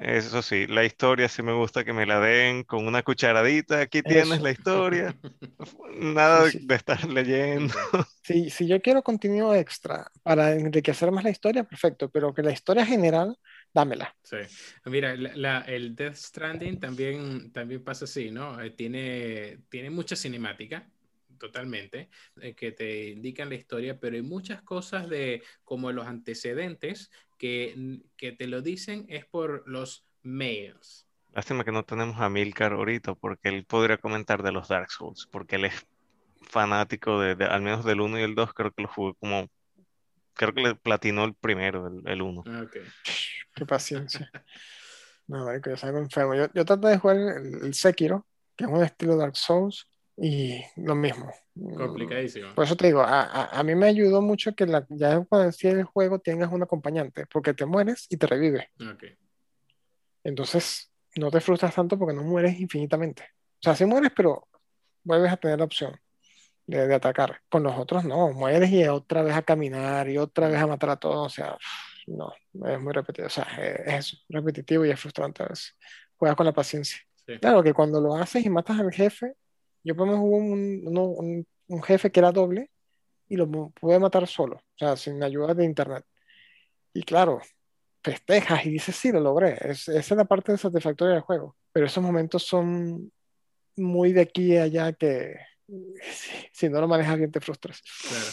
eso 0.00 0.42
sí, 0.42 0.66
la 0.66 0.84
historia 0.84 1.28
sí 1.28 1.42
me 1.42 1.52
gusta 1.52 1.84
que 1.84 1.92
me 1.92 2.06
la 2.06 2.20
den 2.20 2.64
con 2.64 2.86
una 2.86 3.02
cucharadita, 3.02 3.80
aquí 3.80 4.02
tienes 4.02 4.40
Eso. 4.40 4.42
la 4.42 4.50
historia, 4.52 5.16
nada 6.00 6.44
Sí, 6.44 6.58
sí. 6.58 6.58
de 6.60 6.74
estar 6.76 7.04
leyendo. 7.08 7.74
Si, 8.22 8.50
si 8.50 8.68
yo 8.68 8.80
quiero 8.80 9.02
contenido 9.02 9.54
extra 9.54 10.10
para 10.22 10.52
enriquecer 10.54 11.10
más 11.10 11.24
la 11.24 11.30
historia, 11.30 11.64
perfecto, 11.64 12.10
pero 12.10 12.32
que 12.34 12.42
la 12.42 12.52
historia 12.52 12.86
general, 12.86 13.36
dámela. 13.74 14.16
Sí. 14.22 14.36
Mira, 14.84 15.16
la- 15.16 15.34
la- 15.36 15.60
el 15.62 15.94
Death 15.96 16.14
Stranding 16.16 16.78
también, 16.80 17.52
también 17.52 17.82
pasa 17.84 18.04
así, 18.04 18.30
¿no? 18.30 18.60
Eh, 18.62 18.70
tiene, 18.70 19.58
tiene 19.68 19.90
mucha 19.90 20.14
cinemática, 20.16 20.88
totalmente, 21.42 22.08
eh, 22.40 22.54
que 22.54 22.70
te 22.72 23.08
indican 23.10 23.48
la 23.48 23.56
historia, 23.56 23.98
pero 23.98 24.16
hay 24.16 24.22
muchas 24.22 24.62
cosas 24.62 25.08
de 25.08 25.42
como 25.64 25.90
los 25.92 26.06
antecedentes 26.06 27.10
que, 27.36 28.00
que 28.16 28.32
te 28.32 28.46
lo 28.46 28.62
dicen 28.62 29.04
es 29.08 29.26
por 29.26 29.68
los 29.68 30.06
mails. 30.22 31.08
Lástima 31.34 31.64
que 31.64 31.72
no 31.72 31.84
tenemos 31.84 32.20
a 32.20 32.28
Milcar 32.28 32.72
ahorita 32.74 33.14
porque 33.16 33.48
él 33.48 33.64
podría 33.64 33.98
comentar 33.98 34.42
de 34.42 34.52
los 34.52 34.68
Dark 34.68 34.90
Souls, 34.92 35.28
porque 35.32 35.56
él 35.56 35.64
es 35.64 35.86
fanático 36.42 37.20
de, 37.20 37.34
de- 37.34 37.46
al 37.46 37.62
menos 37.62 37.84
del 37.84 38.00
1 38.00 38.18
y 38.18 38.22
el 38.22 38.34
2, 38.36 38.54
creo 38.54 38.70
que 38.70 38.82
lo 38.82 38.88
jugué 38.88 39.14
como, 39.18 39.48
creo 40.34 40.54
que 40.54 40.62
le 40.62 40.74
platinó 40.76 41.24
el 41.24 41.34
primero, 41.34 41.88
el, 41.88 42.06
el 42.08 42.22
1. 42.22 42.44
Ah, 42.46 42.62
ok. 42.64 42.76
Qué 43.54 43.66
paciencia. 43.66 44.30
No, 45.26 45.44
marico, 45.44 45.70
yo 45.70 45.76
salgo 45.76 45.98
enfermo. 45.98 46.34
Yo, 46.34 46.48
yo 46.52 46.64
trato 46.64 46.88
de 46.88 46.98
jugar 46.98 47.16
el, 47.16 47.64
el 47.64 47.74
Sekiro, 47.74 48.26
que 48.56 48.64
es 48.64 48.70
un 48.70 48.82
estilo 48.82 49.16
Dark 49.16 49.36
Souls, 49.36 49.88
y 50.16 50.62
lo 50.76 50.94
mismo. 50.94 51.32
Complicadísimo. 51.76 52.54
Por 52.54 52.64
eso 52.64 52.76
te 52.76 52.86
digo, 52.86 53.00
a, 53.00 53.22
a- 53.22 53.58
a 53.58 53.62
mí 53.62 53.74
me 53.74 53.86
ayudó 53.86 54.20
mucho 54.22 54.54
que 54.54 54.66
la, 54.66 54.86
ya 54.90 55.20
cuando 55.24 55.46
decías 55.46 55.74
el 55.74 55.84
juego 55.84 56.18
tengas 56.18 56.52
un 56.52 56.62
acompañante, 56.62 57.26
porque 57.26 57.54
te 57.54 57.64
mueres 57.66 58.06
y 58.10 58.16
te 58.16 58.26
revive. 58.26 58.70
Ok. 58.80 59.04
Entonces, 60.24 60.92
no 61.16 61.30
te 61.30 61.40
frustras 61.40 61.74
tanto 61.74 61.98
porque 61.98 62.14
no 62.14 62.22
mueres 62.22 62.58
infinitamente. 62.60 63.22
O 63.54 63.62
sea, 63.62 63.74
sí 63.74 63.84
mueres, 63.84 64.12
pero 64.14 64.48
vuelves 65.04 65.32
a 65.32 65.36
tener 65.36 65.58
la 65.58 65.64
opción 65.64 65.98
de, 66.66 66.86
de 66.86 66.94
atacar. 66.94 67.40
Con 67.50 67.62
los 67.62 67.76
otros 67.76 68.04
no, 68.04 68.32
mueres 68.32 68.70
y 68.70 68.86
otra 68.86 69.22
vez 69.22 69.34
a 69.34 69.42
caminar 69.42 70.08
y 70.08 70.18
otra 70.18 70.48
vez 70.48 70.60
a 70.60 70.66
matar 70.66 70.90
a 70.90 70.96
todos. 70.96 71.26
O 71.26 71.30
sea, 71.34 71.56
no, 72.06 72.32
es 72.68 72.80
muy 72.80 72.92
repetitivo. 72.92 73.26
O 73.26 73.30
sea, 73.30 73.44
es, 73.58 74.12
es 74.14 74.24
repetitivo 74.28 74.84
y 74.86 74.90
es 74.90 75.00
frustrante 75.00 75.42
a 75.42 75.46
veces. 75.48 75.76
Juegas 76.16 76.36
con 76.36 76.46
la 76.46 76.52
paciencia. 76.52 76.98
Sí. 77.26 77.38
Claro 77.40 77.62
que 77.62 77.72
cuando 77.74 78.00
lo 78.00 78.14
haces 78.16 78.44
y 78.44 78.50
matas 78.50 78.78
al 78.80 78.92
jefe, 78.92 79.34
yo 79.84 79.94
por 79.96 80.06
lo 80.06 80.12
menos 80.12 80.26
hubo 80.28 80.36
un, 80.36 80.98
un- 80.98 81.46
un 81.68 81.82
jefe 81.82 82.10
que 82.10 82.20
era 82.20 82.32
doble 82.32 82.70
y 83.28 83.36
lo 83.36 83.46
pu- 83.46 83.72
pude 83.74 83.98
matar 83.98 84.26
solo, 84.26 84.56
o 84.56 84.78
sea, 84.78 84.96
sin 84.96 85.22
ayuda 85.22 85.54
de 85.54 85.64
internet. 85.64 86.04
Y 86.92 87.02
claro, 87.02 87.40
festejas 88.04 88.66
y 88.66 88.70
dices, 88.70 88.94
sí, 88.96 89.10
lo 89.12 89.20
logré. 89.20 89.56
Es, 89.60 89.88
esa 89.88 90.14
es 90.14 90.16
la 90.18 90.24
parte 90.24 90.56
satisfactoria 90.58 91.14
del 91.14 91.22
juego. 91.22 91.56
Pero 91.72 91.86
esos 91.86 92.02
momentos 92.02 92.42
son 92.42 93.10
muy 93.76 94.12
de 94.12 94.20
aquí 94.22 94.52
y 94.52 94.58
allá 94.58 94.92
que 94.92 95.36
si, 95.66 96.30
si 96.52 96.68
no 96.68 96.80
lo 96.80 96.88
manejas 96.88 97.16
bien 97.18 97.30
te 97.32 97.40
frustras. 97.40 97.82
Claro. 98.08 98.26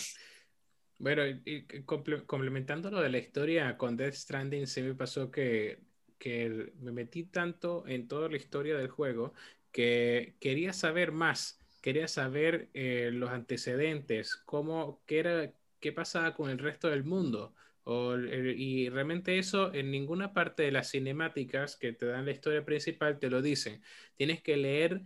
Bueno, 0.98 1.26
y- 1.26 1.42
y 1.46 1.64
comple- 1.86 2.26
complementando 2.26 2.92
lo 2.92 3.02
de 3.02 3.10
la 3.10 3.20
historia 3.20 3.78
con 3.78 3.96
Death 3.96 4.16
Stranding, 4.16 4.68
sí 4.68 4.82
me 4.82 4.96
pasó 4.96 5.32
que, 5.32 5.80
que 6.18 6.74
me 6.82 6.92
metí 6.92 7.24
tanto 7.24 7.88
en 7.88 8.08
toda 8.10 8.28
la 8.28 8.36
historia 8.36 8.76
del 8.78 8.90
juego 8.90 9.34
que 9.72 10.36
quería 10.40 10.74
saber 10.74 11.12
más, 11.12 11.60
quería 11.82 12.08
saber 12.08 12.70
eh, 12.74 13.12
los 13.14 13.30
antecedentes, 13.30 14.36
cómo, 14.36 15.02
qué 15.06 15.20
era, 15.20 15.54
qué 15.80 15.92
pasaba 15.92 16.34
con 16.36 16.50
el 16.50 16.60
resto 16.60 16.90
del 16.90 17.04
mundo. 17.04 17.54
Y 18.56 18.90
realmente 18.90 19.40
eso 19.40 19.74
en 19.74 19.90
ninguna 19.90 20.32
parte 20.32 20.62
de 20.64 20.72
las 20.72 20.92
cinemáticas 20.92 21.76
que 21.76 21.92
te 21.92 22.06
dan 22.06 22.26
la 22.26 22.32
historia 22.32 22.64
principal 22.64 23.18
te 23.18 23.32
lo 23.32 23.42
dicen. 23.42 23.82
Tienes 24.16 24.44
que 24.44 24.58
leer 24.58 25.02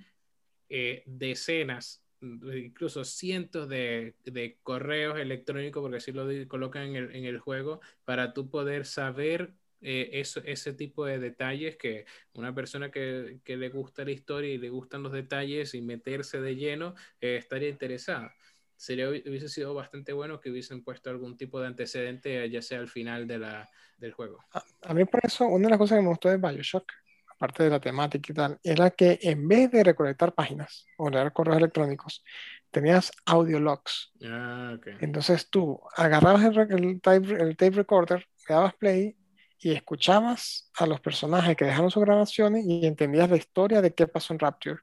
eh, 0.68 1.04
decenas, 1.06 2.04
incluso 2.22 3.06
cientos 3.06 3.70
de, 3.70 4.16
de 4.26 4.58
correos 4.64 5.18
electrónicos, 5.18 5.82
porque 5.82 5.98
así 5.98 6.12
lo 6.12 6.28
colocan 6.48 6.84
en 6.88 6.96
el, 6.96 7.16
en 7.16 7.26
el 7.26 7.40
juego, 7.40 7.80
para 8.04 8.34
tú 8.34 8.50
poder 8.50 8.86
saber 8.86 9.54
eh, 9.84 10.10
eso, 10.14 10.42
ese 10.46 10.74
tipo 10.74 11.06
de 11.06 11.20
detalles 11.20 11.78
que 11.78 12.06
una 12.34 12.56
persona 12.56 12.90
que, 12.90 13.40
que 13.44 13.58
le 13.58 13.70
gusta 13.70 14.06
la 14.06 14.12
historia 14.12 14.54
y 14.54 14.58
le 14.58 14.70
gustan 14.70 15.04
los 15.04 15.12
detalles 15.12 15.74
y 15.74 15.82
meterse 15.82 16.42
de 16.42 16.56
lleno 16.56 16.96
eh, 17.22 17.36
estaría 17.38 17.70
interesada. 17.70 18.34
Sería, 18.76 19.08
hubiese 19.10 19.50
sido 19.50 19.74
bastante 19.74 20.14
bueno 20.14 20.40
que 20.40 20.50
hubiesen 20.50 20.84
puesto 20.84 21.10
algún 21.10 21.38
tipo 21.38 21.60
de 21.62 21.68
antecedente, 21.68 22.50
ya 22.50 22.62
sea 22.62 22.80
al 22.80 22.90
final 22.90 23.28
de 23.28 23.40
la, 23.40 23.70
del 23.98 24.14
juego. 24.14 24.40
A, 24.54 24.64
a 24.82 24.94
mí 24.94 25.06
por 25.06 25.22
eso, 25.24 25.46
una 25.46 25.68
de 25.68 25.70
las 25.70 25.80
cosas 25.80 25.98
que 25.98 26.02
me 26.02 26.10
gustó 26.10 26.30
de 26.30 26.38
Bioshock, 26.38 26.92
aparte 27.30 27.64
de 27.64 27.70
la 27.70 27.80
temática 27.80 28.32
y 28.32 28.36
tal, 28.36 28.60
era 28.64 28.90
que 28.90 29.20
en 29.22 29.48
vez 29.48 29.72
de 29.72 29.84
recolectar 29.84 30.34
páginas 30.34 30.86
o 30.98 31.10
leer 31.10 31.32
correos 31.32 31.58
electrónicos, 31.58 32.24
tenías 32.72 33.12
audio 33.26 33.60
logs. 33.60 34.12
Ah, 34.24 34.74
ok. 34.76 34.88
Entonces 35.00 35.50
tú 35.50 35.80
agarrabas 35.96 36.44
el, 36.44 36.58
el 36.58 37.02
tape, 37.02 37.34
el 37.34 37.56
tape 37.56 37.76
recorder, 37.76 38.28
le 38.50 38.56
dabas 38.56 38.76
play 38.76 39.16
y 39.64 39.72
escuchabas 39.72 40.70
a 40.76 40.86
los 40.86 41.00
personajes 41.00 41.56
que 41.56 41.66
dejaron 41.66 41.90
sus 41.90 42.04
grabaciones 42.04 42.66
y 42.66 42.86
entendías 42.86 43.30
la 43.30 43.38
historia 43.38 43.82
de 43.82 43.94
qué 43.94 44.08
pasó 44.08 44.34
en 44.34 44.40
Rapture. 44.40 44.82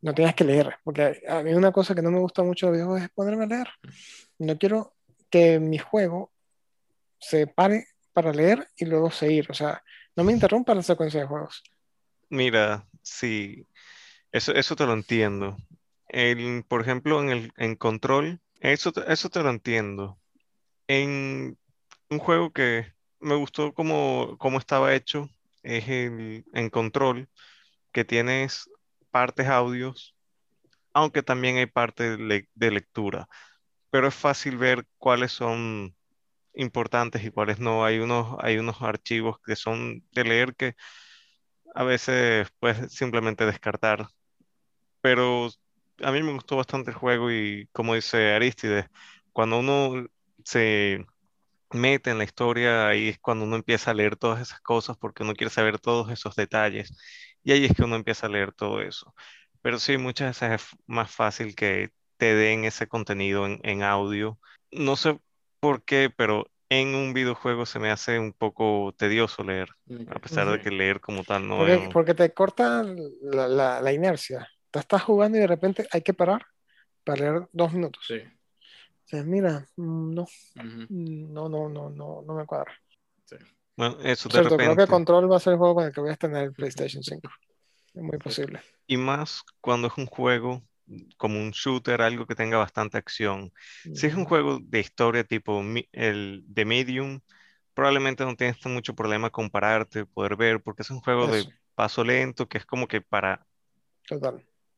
No 0.00 0.14
tenías 0.14 0.34
que 0.34 0.44
leer, 0.44 0.76
porque 0.82 1.22
a 1.28 1.42
mí 1.42 1.52
una 1.52 1.70
cosa 1.70 1.94
que 1.94 2.00
no 2.00 2.10
me 2.10 2.18
gusta 2.18 2.42
mucho 2.42 2.66
de 2.66 2.72
los 2.72 2.76
videojuegos 2.78 3.02
es 3.02 3.10
ponerme 3.10 3.44
a 3.44 3.46
leer. 3.46 3.68
No 4.38 4.56
quiero 4.56 4.94
que 5.28 5.60
mi 5.60 5.76
juego 5.76 6.32
se 7.18 7.46
pare 7.46 7.88
para 8.14 8.32
leer 8.32 8.66
y 8.78 8.86
luego 8.86 9.10
seguir. 9.10 9.50
O 9.50 9.54
sea, 9.54 9.82
no 10.16 10.24
me 10.24 10.32
interrumpa 10.32 10.74
la 10.74 10.82
secuencia 10.82 11.20
de 11.20 11.26
juegos. 11.26 11.62
Mira, 12.30 12.86
sí, 13.02 13.66
eso, 14.32 14.52
eso 14.54 14.76
te 14.76 14.86
lo 14.86 14.94
entiendo. 14.94 15.58
El, 16.08 16.64
por 16.66 16.80
ejemplo, 16.80 17.20
en 17.20 17.28
el 17.28 17.52
en 17.58 17.76
Control, 17.76 18.40
eso, 18.60 18.92
eso 19.06 19.28
te 19.28 19.42
lo 19.42 19.50
entiendo. 19.50 20.18
En 20.88 21.58
un 22.08 22.18
juego 22.18 22.52
que 22.52 22.94
me 23.20 23.36
gustó 23.36 23.74
como, 23.74 24.36
como 24.38 24.58
estaba 24.58 24.94
hecho 24.94 25.28
es 25.62 25.88
el, 25.88 26.44
en 26.54 26.70
Control, 26.70 27.28
que 27.92 28.04
tienes 28.04 28.70
partes 29.10 29.48
audios, 29.48 30.16
aunque 30.94 31.22
también 31.22 31.56
hay 31.58 31.66
parte 31.66 32.16
de 32.16 32.70
lectura, 32.70 33.28
pero 33.90 34.08
es 34.08 34.14
fácil 34.14 34.58
ver 34.58 34.86
cuáles 34.98 35.32
son 35.32 35.96
importantes 36.54 37.24
y 37.24 37.30
cuáles 37.30 37.60
no. 37.60 37.84
Hay 37.84 37.98
unos, 38.00 38.36
hay 38.40 38.58
unos 38.58 38.82
archivos 38.82 39.38
que 39.46 39.56
son 39.56 40.04
de 40.12 40.24
leer 40.24 40.54
que 40.56 40.74
a 41.74 41.84
veces 41.84 42.48
puedes 42.58 42.92
simplemente 42.92 43.46
descartar. 43.46 44.08
Pero 45.00 45.48
a 46.02 46.12
mí 46.12 46.22
me 46.22 46.32
gustó 46.32 46.56
bastante 46.56 46.90
el 46.90 46.96
juego 46.96 47.30
y 47.30 47.68
como 47.72 47.94
dice 47.94 48.34
Aristides, 48.34 48.86
cuando 49.32 49.58
uno 49.60 50.06
se 50.44 51.06
mete 51.72 52.10
en 52.10 52.18
la 52.18 52.24
historia, 52.24 52.88
ahí 52.88 53.08
es 53.08 53.18
cuando 53.18 53.44
uno 53.44 53.56
empieza 53.56 53.90
a 53.90 53.94
leer 53.94 54.16
todas 54.16 54.40
esas 54.40 54.60
cosas 54.60 54.96
porque 54.96 55.22
uno 55.22 55.34
quiere 55.34 55.50
saber 55.50 55.78
todos 55.78 56.10
esos 56.10 56.34
detalles. 56.36 56.92
Y 57.42 57.52
ahí 57.52 57.64
es 57.64 57.74
que 57.74 57.82
uno 57.82 57.96
empieza 57.96 58.26
a 58.26 58.30
leer 58.30 58.52
todo 58.52 58.80
eso. 58.82 59.14
Pero 59.62 59.78
sí, 59.78 59.98
muchas 59.98 60.40
veces 60.40 60.62
es 60.62 60.78
más 60.86 61.10
fácil 61.10 61.54
que 61.54 61.90
te 62.16 62.34
den 62.34 62.64
ese 62.64 62.86
contenido 62.86 63.46
en, 63.46 63.82
audio. 63.82 64.38
No 64.70 64.96
sé 64.96 65.18
por 65.58 65.82
qué, 65.82 66.10
pero 66.14 66.46
en 66.68 66.94
un 66.94 67.12
videojuego 67.14 67.66
se 67.66 67.78
me 67.78 67.90
hace 67.90 68.18
un 68.18 68.32
poco 68.32 68.94
tedioso 68.96 69.42
leer, 69.42 69.70
a 70.08 70.18
pesar 70.18 70.48
de 70.50 70.60
que 70.60 70.70
leer 70.70 71.00
como 71.00 71.24
tal 71.24 71.48
no 71.48 71.56
porque, 71.58 71.88
porque 71.92 72.14
te 72.14 72.32
corta 72.32 72.84
la, 73.22 73.80
la, 73.80 73.92
inercia. 73.92 74.46
Te 74.70 74.78
estás 74.78 75.02
jugando 75.02 75.36
y 75.38 75.40
de 75.40 75.46
repente 75.46 75.88
hay 75.90 76.02
que 76.02 76.14
parar 76.14 76.46
para 77.02 77.20
leer 77.20 77.48
dos 77.52 77.72
minutos. 77.72 78.04
Sí. 78.06 78.22
Mira, 79.12 79.66
mm, 79.76 80.14
no, 80.14 80.26
no, 80.56 81.48
no, 81.48 81.68
no, 81.68 81.90
no, 81.90 82.22
no 82.26 82.34
me 82.34 82.46
cuadra. 82.46 82.72
Sí. 83.24 83.36
Bueno, 83.76 83.98
eso 84.02 84.28
de 84.28 84.42
repente... 84.42 84.64
Creo 84.64 84.76
que 84.76 84.86
Control 84.86 85.30
va 85.30 85.36
a 85.36 85.40
ser 85.40 85.54
el 85.54 85.58
juego 85.58 85.74
con 85.74 85.84
el 85.84 85.92
que 85.92 86.00
voy 86.00 86.10
a 86.10 86.16
tener 86.16 86.44
el 86.44 86.52
PlayStation 86.52 87.02
5. 87.02 87.28
Es 87.94 88.02
muy 88.02 88.18
posible. 88.18 88.60
Y 88.86 88.96
más 88.96 89.42
cuando 89.60 89.88
es 89.88 89.96
un 89.96 90.06
juego 90.06 90.62
como 91.16 91.38
un 91.38 91.50
shooter, 91.50 92.02
algo 92.02 92.26
que 92.26 92.34
tenga 92.34 92.58
bastante 92.58 92.98
acción. 92.98 93.52
Si 93.94 94.06
es 94.06 94.14
un 94.14 94.24
juego 94.24 94.58
de 94.60 94.80
historia 94.80 95.24
tipo 95.24 95.62
el 95.92 96.42
de 96.46 96.64
Medium, 96.64 97.20
probablemente 97.74 98.24
no 98.24 98.36
tienes 98.36 98.64
mucho 98.66 98.94
problema 98.94 99.30
compararte, 99.30 100.04
poder 100.04 100.36
ver, 100.36 100.62
porque 100.62 100.82
es 100.82 100.90
un 100.90 101.00
juego 101.00 101.26
de 101.28 101.46
paso 101.74 102.04
lento 102.04 102.48
que 102.48 102.58
es 102.58 102.66
como 102.66 102.88
que 102.88 103.00
para 103.00 103.46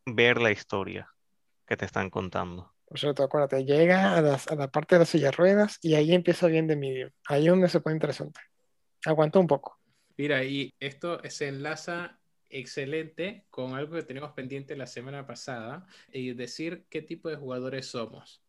ver 0.07 0.41
la 0.41 0.51
historia 0.51 1.09
que 1.67 1.77
te 1.77 1.85
están 1.85 2.11
contando. 2.11 2.72
Por 2.93 3.01
cierto, 3.01 3.23
acuérdate, 3.23 3.65
llega 3.65 4.13
a, 4.13 4.19
a 4.19 4.55
la 4.55 4.69
parte 4.69 4.97
de 4.97 4.99
las 4.99 5.09
sillas 5.09 5.35
ruedas 5.35 5.79
y 5.81 5.95
ahí 5.95 6.13
empieza 6.13 6.47
bien 6.47 6.67
de 6.67 6.77
Medium. 6.77 7.09
Ahí 7.27 7.45
es 7.47 7.51
donde 7.51 7.71
se 7.71 7.81
pone 7.81 7.97
interesante. 7.97 8.39
Aguanta 9.07 9.39
un 9.39 9.47
poco. 9.47 9.81
Mira, 10.19 10.45
y 10.45 10.75
esto 10.79 11.19
se 11.31 11.49
enlaza 11.49 12.21
excelente 12.51 13.47
con 13.49 13.77
algo 13.77 13.97
que 13.97 14.03
tenemos 14.03 14.33
pendiente 14.33 14.77
la 14.77 14.87
semana 14.87 15.27
pasada 15.27 15.87
y 16.13 16.35
decir 16.35 16.85
qué 16.91 17.01
tipo 17.01 17.31
de 17.31 17.37
jugadores 17.37 17.87
somos. 17.87 18.43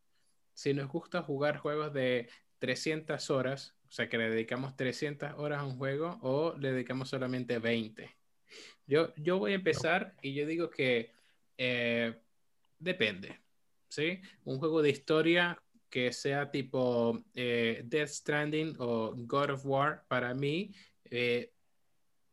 Si 0.53 0.73
nos 0.73 0.89
gusta 0.89 1.21
jugar 1.21 1.59
juegos 1.59 1.93
de 1.93 2.27
300 2.59 3.29
horas, 3.29 3.77
o 3.87 3.93
sea 3.93 4.09
que 4.09 4.17
le 4.17 4.29
dedicamos 4.29 4.75
300 4.75 5.35
horas 5.37 5.59
a 5.59 5.63
un 5.63 5.77
juego 5.77 6.19
o 6.21 6.53
le 6.57 6.73
dedicamos 6.73 7.07
solamente 7.07 7.59
20. 7.59 8.13
Yo, 8.87 9.15
yo 9.15 9.39
voy 9.39 9.53
a 9.53 9.55
empezar 9.55 10.15
y 10.21 10.33
yo 10.33 10.45
digo 10.45 10.69
que 10.69 11.13
eh, 11.57 12.19
depende. 12.77 13.42
¿Sí? 13.93 14.21
Un 14.43 14.57
juego 14.57 14.81
de 14.81 14.89
historia 14.89 15.61
que 15.89 16.11
sea 16.11 16.49
tipo 16.49 17.23
eh, 17.35 17.83
Death 17.85 18.09
Stranding 18.09 18.75
o 18.79 19.13
God 19.15 19.51
of 19.51 19.65
War, 19.65 20.05
para 20.07 20.33
mí, 20.33 20.73
eh, 21.05 21.53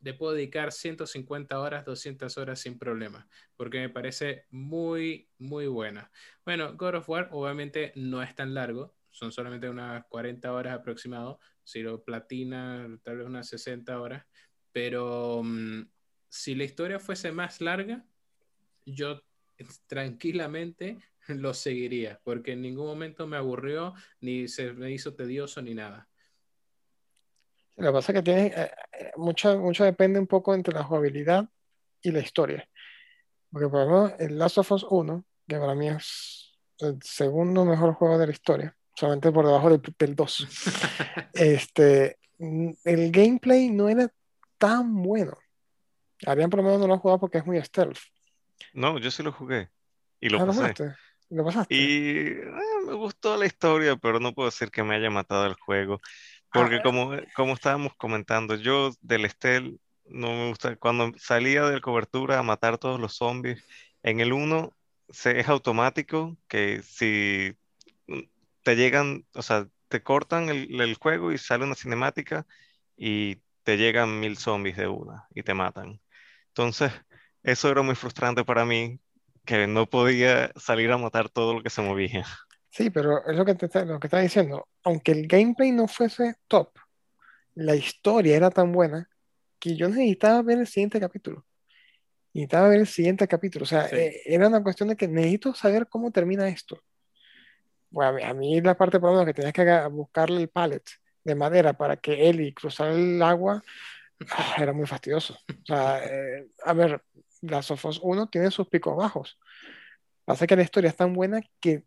le 0.00 0.14
puedo 0.14 0.32
dedicar 0.32 0.72
150 0.72 1.60
horas, 1.60 1.84
200 1.84 2.38
horas 2.38 2.58
sin 2.58 2.78
problema, 2.78 3.28
porque 3.56 3.80
me 3.80 3.90
parece 3.90 4.46
muy, 4.48 5.28
muy 5.36 5.66
buena. 5.66 6.10
Bueno, 6.46 6.74
God 6.74 6.94
of 6.94 7.08
War 7.10 7.28
obviamente 7.32 7.92
no 7.96 8.22
es 8.22 8.34
tan 8.34 8.54
largo, 8.54 8.94
son 9.10 9.30
solamente 9.30 9.68
unas 9.68 10.06
40 10.06 10.50
horas 10.54 10.74
aproximado, 10.74 11.38
si 11.62 11.82
lo 11.82 12.02
platina 12.02 12.88
tal 13.02 13.18
vez 13.18 13.26
unas 13.26 13.46
60 13.48 14.00
horas, 14.00 14.24
pero 14.72 15.42
mm, 15.44 15.82
si 16.30 16.54
la 16.54 16.64
historia 16.64 16.98
fuese 16.98 17.30
más 17.30 17.60
larga, 17.60 18.06
yo 18.86 19.22
tranquilamente 19.86 20.98
lo 21.36 21.54
seguiría, 21.54 22.20
porque 22.24 22.52
en 22.52 22.62
ningún 22.62 22.86
momento 22.86 23.26
me 23.26 23.36
aburrió, 23.36 23.94
ni 24.20 24.48
se 24.48 24.72
me 24.72 24.90
hizo 24.90 25.14
tedioso, 25.14 25.62
ni 25.62 25.74
nada. 25.74 26.08
Lo 27.76 27.86
que 27.86 27.92
pasa 27.92 28.12
es 28.12 28.18
que 28.18 28.22
tiene, 28.22 28.46
eh, 28.48 28.70
eh, 28.92 29.10
mucho, 29.16 29.58
mucho 29.58 29.84
depende 29.84 30.18
un 30.18 30.26
poco 30.26 30.54
entre 30.54 30.74
la 30.74 30.84
jugabilidad 30.84 31.48
y 32.02 32.10
la 32.10 32.20
historia. 32.20 32.68
Porque 33.50 33.68
por 33.68 33.80
ejemplo, 33.80 34.16
el 34.18 34.38
Last 34.38 34.58
of 34.58 34.72
Us 34.72 34.86
1, 34.88 35.24
que 35.48 35.58
para 35.58 35.74
mí 35.74 35.88
es 35.88 36.58
el 36.78 36.98
segundo 37.02 37.64
mejor 37.64 37.94
juego 37.94 38.18
de 38.18 38.26
la 38.26 38.32
historia, 38.32 38.76
solamente 38.94 39.32
por 39.32 39.46
debajo 39.46 39.70
del, 39.70 39.80
del 39.98 40.14
2, 40.14 40.48
este, 41.34 42.18
el 42.38 43.10
gameplay 43.10 43.70
no 43.70 43.88
era 43.88 44.12
tan 44.58 45.02
bueno. 45.02 45.38
Habían 46.26 46.50
por 46.50 46.58
lo 46.58 46.64
menos 46.64 46.80
no 46.80 46.86
lo 46.86 46.98
jugado 46.98 47.18
porque 47.18 47.38
es 47.38 47.46
muy 47.46 47.60
stealth. 47.62 47.98
No, 48.74 48.98
yo 48.98 49.10
sí 49.10 49.22
lo 49.22 49.32
jugué. 49.32 49.70
Y 50.20 50.28
lo 50.28 50.40
ah, 50.40 50.44
¿Lo 50.44 50.52
pasaste? 51.44 51.74
Y 51.74 52.26
eh, 52.28 52.50
me 52.86 52.94
gustó 52.94 53.36
la 53.36 53.46
historia, 53.46 53.96
pero 53.96 54.20
no 54.20 54.34
puedo 54.34 54.48
decir 54.48 54.70
que 54.70 54.82
me 54.82 54.96
haya 54.96 55.10
matado 55.10 55.46
el 55.46 55.54
juego. 55.54 56.00
Porque 56.52 56.82
como, 56.82 57.12
como 57.36 57.54
estábamos 57.54 57.94
comentando, 57.94 58.56
yo 58.56 58.90
del 59.00 59.24
Estel 59.24 59.78
no 60.06 60.28
me 60.32 60.48
gusta, 60.48 60.76
cuando 60.76 61.12
salía 61.16 61.62
de 61.64 61.80
cobertura 61.80 62.38
a 62.38 62.42
matar 62.42 62.78
todos 62.78 63.00
los 63.00 63.16
zombies, 63.16 63.64
en 64.02 64.20
el 64.20 64.32
1 64.32 64.74
es 65.08 65.48
automático 65.48 66.36
que 66.48 66.82
si 66.82 67.56
te 68.62 68.76
llegan, 68.76 69.24
o 69.34 69.42
sea, 69.42 69.68
te 69.88 70.02
cortan 70.02 70.48
el, 70.48 70.80
el, 70.80 70.94
juego 70.94 71.32
y 71.32 71.38
sale 71.38 71.64
una 71.64 71.74
cinemática 71.74 72.46
y 72.96 73.36
te 73.62 73.76
llegan 73.76 74.20
mil 74.20 74.36
zombies 74.36 74.76
de 74.76 74.88
una 74.88 75.26
y 75.34 75.42
te 75.42 75.54
matan. 75.54 76.00
Entonces, 76.48 76.92
eso 77.42 77.70
era 77.70 77.82
muy 77.82 77.94
frustrante 77.94 78.44
para 78.44 78.64
mí, 78.64 79.00
que 79.44 79.66
no 79.66 79.86
podía 79.86 80.52
salir 80.56 80.90
a 80.92 80.98
matar 80.98 81.28
todo 81.28 81.54
lo 81.54 81.62
que 81.62 81.70
se 81.70 81.82
movía. 81.82 82.24
Sí, 82.70 82.90
pero 82.90 83.26
es 83.26 83.36
lo 83.36 83.44
que, 83.44 83.54
te 83.54 83.66
está, 83.66 83.84
lo 83.84 83.98
que 83.98 84.06
está 84.06 84.20
diciendo. 84.20 84.68
Aunque 84.84 85.12
el 85.12 85.26
gameplay 85.26 85.72
no 85.72 85.88
fuese 85.88 86.36
top, 86.46 86.70
la 87.54 87.74
historia 87.74 88.36
era 88.36 88.50
tan 88.50 88.72
buena 88.72 89.08
que 89.58 89.76
yo 89.76 89.88
necesitaba 89.88 90.42
ver 90.42 90.58
el 90.58 90.66
siguiente 90.66 91.00
capítulo. 91.00 91.44
Necesitaba 92.32 92.68
ver 92.68 92.80
el 92.80 92.86
siguiente 92.86 93.26
capítulo. 93.26 93.64
O 93.64 93.66
sea, 93.66 93.86
eh, 93.88 94.22
era 94.24 94.48
una 94.48 94.62
cuestión 94.62 94.88
de 94.88 94.96
que 94.96 95.08
necesito 95.08 95.52
saber 95.52 95.88
cómo 95.88 96.12
termina 96.12 96.48
esto. 96.48 96.80
Bueno, 97.90 98.18
a 98.24 98.34
mí, 98.34 98.60
la 98.60 98.76
parte 98.76 99.00
por 99.00 99.10
lo 99.10 99.14
menos 99.16 99.26
que 99.26 99.34
tenías 99.34 99.52
que 99.52 99.88
buscarle 99.88 100.40
el 100.40 100.48
pallet 100.48 100.84
de 101.24 101.34
madera 101.34 101.72
para 101.72 101.96
que 101.96 102.28
él 102.28 102.40
y 102.40 102.54
cruzar 102.54 102.92
el 102.92 103.20
agua 103.20 103.62
ah, 104.30 104.54
era 104.58 104.72
muy 104.72 104.86
fastidioso. 104.86 105.34
O 105.34 105.66
sea, 105.66 106.00
eh, 106.04 106.46
a 106.64 106.72
ver, 106.72 107.02
la 107.42 107.62
Sofos 107.62 108.00
1 108.02 108.28
tiene 108.28 108.50
sus 108.50 108.68
picos 108.68 108.96
bajos. 108.96 109.38
Pasa 110.24 110.46
que 110.46 110.56
la 110.56 110.62
historia 110.62 110.90
es 110.90 110.96
tan 110.96 111.12
buena 111.12 111.40
que 111.60 111.84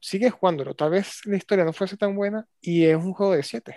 sigue 0.00 0.30
jugándolo. 0.30 0.74
Tal 0.74 0.90
vez 0.90 1.24
la 1.24 1.36
historia 1.36 1.64
no 1.64 1.72
fuese 1.72 1.96
tan 1.96 2.14
buena 2.14 2.46
y 2.60 2.84
es 2.84 2.96
un 2.96 3.12
juego 3.12 3.34
de 3.34 3.42
7. 3.42 3.76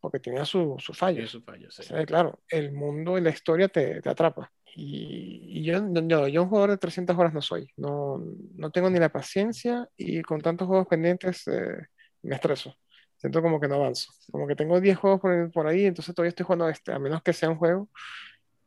Porque 0.00 0.20
tenía 0.20 0.44
sus 0.44 0.82
su 0.82 0.92
fallos. 0.92 1.30
Su 1.30 1.42
fallo, 1.42 1.70
sí. 1.70 1.82
claro, 2.06 2.40
el 2.48 2.72
mundo 2.72 3.16
y 3.16 3.20
la 3.20 3.30
historia 3.30 3.68
te, 3.68 4.00
te 4.00 4.08
atrapa. 4.08 4.52
Y, 4.76 5.60
y 5.60 5.64
yo, 5.64 5.80
yo, 5.92 6.28
yo, 6.28 6.42
un 6.42 6.48
jugador 6.48 6.70
de 6.70 6.78
300 6.78 7.16
horas 7.16 7.32
no 7.32 7.40
soy. 7.40 7.70
No, 7.76 8.22
no 8.54 8.70
tengo 8.70 8.90
ni 8.90 8.98
la 8.98 9.08
paciencia 9.08 9.88
y 9.96 10.20
con 10.22 10.40
tantos 10.40 10.66
juegos 10.66 10.88
pendientes 10.88 11.46
eh, 11.46 11.86
me 12.22 12.34
estreso. 12.34 12.76
Siento 13.16 13.40
como 13.40 13.60
que 13.60 13.68
no 13.68 13.76
avanzo. 13.76 14.12
Como 14.30 14.46
que 14.46 14.56
tengo 14.56 14.80
10 14.80 14.98
juegos 14.98 15.20
por, 15.20 15.50
por, 15.52 15.66
ahí, 15.66 15.86
entonces 15.86 16.14
todavía 16.14 16.30
estoy 16.30 16.44
jugando 16.44 16.68
este. 16.68 16.92
A 16.92 16.98
menos 16.98 17.22
que 17.22 17.32
sea 17.32 17.48
un 17.48 17.56
juego 17.56 17.88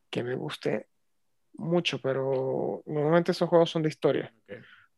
que 0.10 0.24
me 0.24 0.36
guste 0.36 0.88
mucho, 1.54 2.00
pero 2.00 2.84
normalmente 2.86 3.32
esos 3.32 3.50
juegos 3.50 3.70
son 3.70 3.84
de 3.84 3.90
historia. 3.90 4.34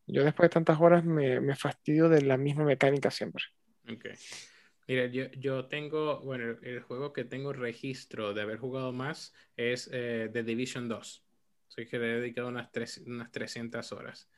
Yo 0.06 0.24
después 0.24 0.50
de 0.50 0.54
tantas 0.54 0.80
horas 0.80 1.06
me, 1.06 1.40
me, 1.40 1.56
fastidio 1.56 2.10
de 2.10 2.22
la 2.24 2.38
misma 2.38 2.64
mecánica 2.64 3.12
siempre. 3.12 3.44
Ok. 3.92 4.06
Mira, 4.88 5.06
yo, 5.06 5.30
yo, 5.38 5.68
tengo, 5.68 6.20
bueno, 6.22 6.58
el 6.64 6.82
juego 6.82 7.14
que 7.14 7.24
tengo 7.24 7.54
registro 7.54 8.34
de 8.34 8.42
haber 8.42 8.58
jugado 8.58 8.92
más 8.92 9.34
es 9.56 9.88
eh, 9.94 10.30
The 10.34 10.44
Division 10.44 10.90
2. 10.90 11.24
Soy 11.68 11.88
que 11.88 12.00
le 12.00 12.12
he 12.12 12.20
dedicado 12.20 12.48
unas, 12.48 12.72
tres, 12.72 12.98
unas 13.06 13.32
300 13.32 13.92
horas. 13.92 14.30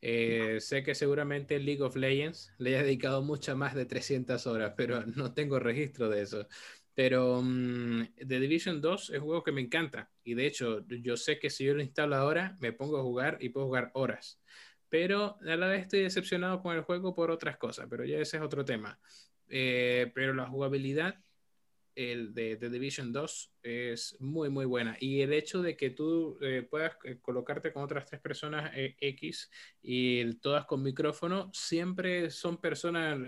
Eh, 0.00 0.58
sé 0.60 0.82
que 0.82 0.94
seguramente 0.94 1.58
League 1.58 1.82
of 1.82 1.96
Legends 1.96 2.52
le 2.58 2.74
he 2.74 2.82
dedicado 2.82 3.22
muchas 3.22 3.56
más 3.56 3.74
de 3.74 3.86
300 3.86 4.46
horas, 4.46 4.72
pero 4.76 5.04
no 5.16 5.34
tengo 5.34 5.58
registro 5.58 6.08
de 6.08 6.22
eso. 6.22 6.48
Pero 6.96 7.38
um, 7.38 8.04
The 8.16 8.40
Division 8.40 8.80
2 8.80 9.10
es 9.10 9.20
un 9.20 9.26
juego 9.26 9.44
que 9.44 9.52
me 9.52 9.60
encanta. 9.60 10.10
Y 10.24 10.34
de 10.34 10.46
hecho, 10.46 10.84
yo 10.88 11.16
sé 11.16 11.38
que 11.38 11.50
si 11.50 11.64
yo 11.64 11.74
lo 11.74 11.82
instalo 11.82 12.16
ahora, 12.16 12.56
me 12.60 12.72
pongo 12.72 12.98
a 12.98 13.02
jugar 13.02 13.38
y 13.40 13.50
puedo 13.50 13.66
jugar 13.66 13.92
horas 13.94 14.40
pero 14.88 15.36
a 15.46 15.56
la 15.56 15.66
vez 15.66 15.82
estoy 15.82 16.02
decepcionado 16.02 16.62
con 16.62 16.74
el 16.74 16.82
juego 16.82 17.14
por 17.14 17.30
otras 17.30 17.56
cosas, 17.56 17.86
pero 17.90 18.04
ya 18.04 18.18
ese 18.18 18.36
es 18.36 18.42
otro 18.42 18.64
tema. 18.64 18.98
Eh, 19.48 20.10
pero 20.14 20.34
la 20.34 20.46
jugabilidad 20.46 21.16
el 21.96 22.32
de, 22.32 22.56
The 22.56 22.70
Division 22.70 23.12
2 23.12 23.54
es 23.64 24.16
muy, 24.20 24.48
muy 24.48 24.64
buena. 24.64 24.96
Y 25.00 25.22
el 25.22 25.32
hecho 25.32 25.62
de 25.62 25.76
que 25.76 25.90
tú 25.90 26.38
eh, 26.40 26.64
puedas 26.70 26.96
eh, 27.02 27.18
colocarte 27.20 27.72
con 27.72 27.82
otras 27.82 28.06
tres 28.06 28.20
personas 28.20 28.70
X 28.74 29.50
y 29.82 30.34
todas 30.36 30.66
con 30.66 30.82
micrófono, 30.82 31.50
siempre 31.52 32.30
son 32.30 32.58
personas, 32.58 33.18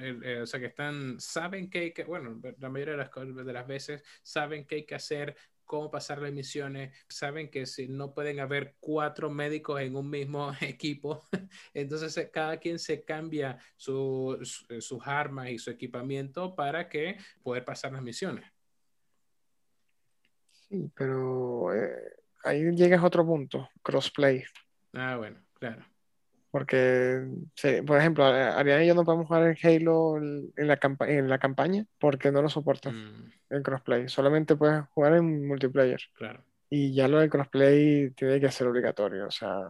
o 0.42 0.46
sea, 0.46 0.60
que 0.60 0.66
están, 0.66 1.18
saben 1.18 1.68
que 1.68 1.78
hay 1.78 1.92
que, 1.92 2.04
bueno, 2.04 2.40
la 2.58 2.68
mayoría 2.68 2.92
de 2.92 2.98
las, 2.98 3.10
de 3.46 3.52
las 3.52 3.66
veces 3.66 4.04
saben 4.22 4.64
qué 4.66 4.76
hay 4.76 4.86
que 4.86 4.94
hacer, 4.94 5.34
cómo 5.68 5.90
pasar 5.90 6.20
las 6.20 6.32
misiones, 6.32 6.92
saben 7.08 7.50
que 7.50 7.66
si 7.66 7.86
no 7.88 8.14
pueden 8.14 8.40
haber 8.40 8.74
cuatro 8.80 9.30
médicos 9.30 9.80
en 9.82 9.94
un 9.94 10.10
mismo 10.10 10.52
equipo, 10.62 11.22
entonces 11.74 12.16
eh, 12.16 12.30
cada 12.32 12.56
quien 12.56 12.80
se 12.80 13.04
cambia 13.04 13.58
su, 13.76 14.38
eh, 14.70 14.80
sus 14.80 15.06
armas 15.06 15.50
y 15.50 15.58
su 15.58 15.70
equipamiento 15.70 16.56
para 16.56 16.88
que 16.88 17.18
poder 17.42 17.64
pasar 17.64 17.92
las 17.92 18.02
misiones. 18.02 18.57
Sí, 20.68 20.90
pero 20.94 21.74
eh, 21.74 21.96
ahí 22.44 22.62
llegas 22.74 23.02
a 23.02 23.06
otro 23.06 23.24
punto, 23.24 23.68
crossplay. 23.82 24.44
Ah, 24.94 25.16
bueno, 25.16 25.38
claro. 25.54 25.84
Porque, 26.50 27.26
por 27.86 27.98
ejemplo, 27.98 28.24
Ariana 28.24 28.82
y 28.82 28.88
yo 28.88 28.94
no 28.94 29.04
podemos 29.04 29.26
jugar 29.26 29.46
en 29.46 29.56
Halo 29.62 30.16
en 30.16 30.52
la, 30.56 30.78
en 31.00 31.28
la 31.28 31.38
campaña 31.38 31.84
porque 31.98 32.32
no 32.32 32.40
lo 32.40 32.48
soportan 32.48 32.94
mm. 32.94 33.32
en 33.50 33.62
crossplay. 33.62 34.08
Solamente 34.08 34.56
puedes 34.56 34.86
jugar 34.88 35.14
en 35.14 35.46
multiplayer. 35.46 36.00
Claro. 36.14 36.42
Y 36.70 36.94
ya 36.94 37.06
lo 37.06 37.20
de 37.20 37.28
crossplay 37.28 38.10
tiene 38.10 38.40
que 38.40 38.50
ser 38.50 38.66
obligatorio. 38.66 39.26
O 39.26 39.30
sea, 39.30 39.68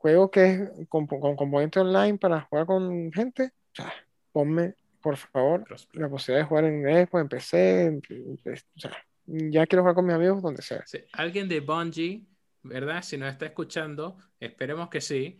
juego 0.00 0.30
que 0.30 0.50
es 0.50 0.88
con, 0.88 1.06
componente 1.06 1.80
online 1.80 2.18
para 2.18 2.42
jugar 2.42 2.66
con 2.66 3.12
gente, 3.12 3.52
o 3.72 3.74
sea, 3.74 3.92
ponme, 4.32 4.74
por 5.02 5.16
favor, 5.16 5.64
la 5.92 6.08
posibilidad 6.08 6.44
de 6.44 6.48
jugar 6.48 6.64
en 6.64 6.82
Xbox, 6.82 7.20
en 7.20 7.28
PC, 7.28 8.00
o 8.76 8.80
sea, 8.80 8.92
ya 9.30 9.66
quiero 9.66 9.82
jugar 9.82 9.94
con 9.94 10.06
mis 10.06 10.14
amigos 10.14 10.42
donde 10.42 10.62
sea. 10.62 10.84
Alguien 11.12 11.48
de 11.48 11.60
Bungie, 11.60 12.26
¿verdad? 12.62 13.02
Si 13.02 13.16
nos 13.16 13.30
está 13.30 13.46
escuchando, 13.46 14.16
esperemos 14.38 14.88
que 14.88 15.00
sí. 15.00 15.38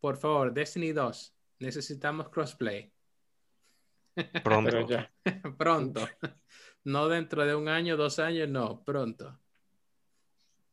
Por 0.00 0.16
favor, 0.16 0.52
Destiny 0.52 0.92
2, 0.92 1.34
necesitamos 1.60 2.28
crossplay. 2.30 2.92
Pronto. 4.44 4.88
ya. 4.88 5.10
pronto. 5.58 6.08
No 6.84 7.08
dentro 7.08 7.44
de 7.44 7.54
un 7.54 7.68
año, 7.68 7.96
dos 7.96 8.18
años, 8.18 8.48
no, 8.48 8.82
pronto. 8.84 9.38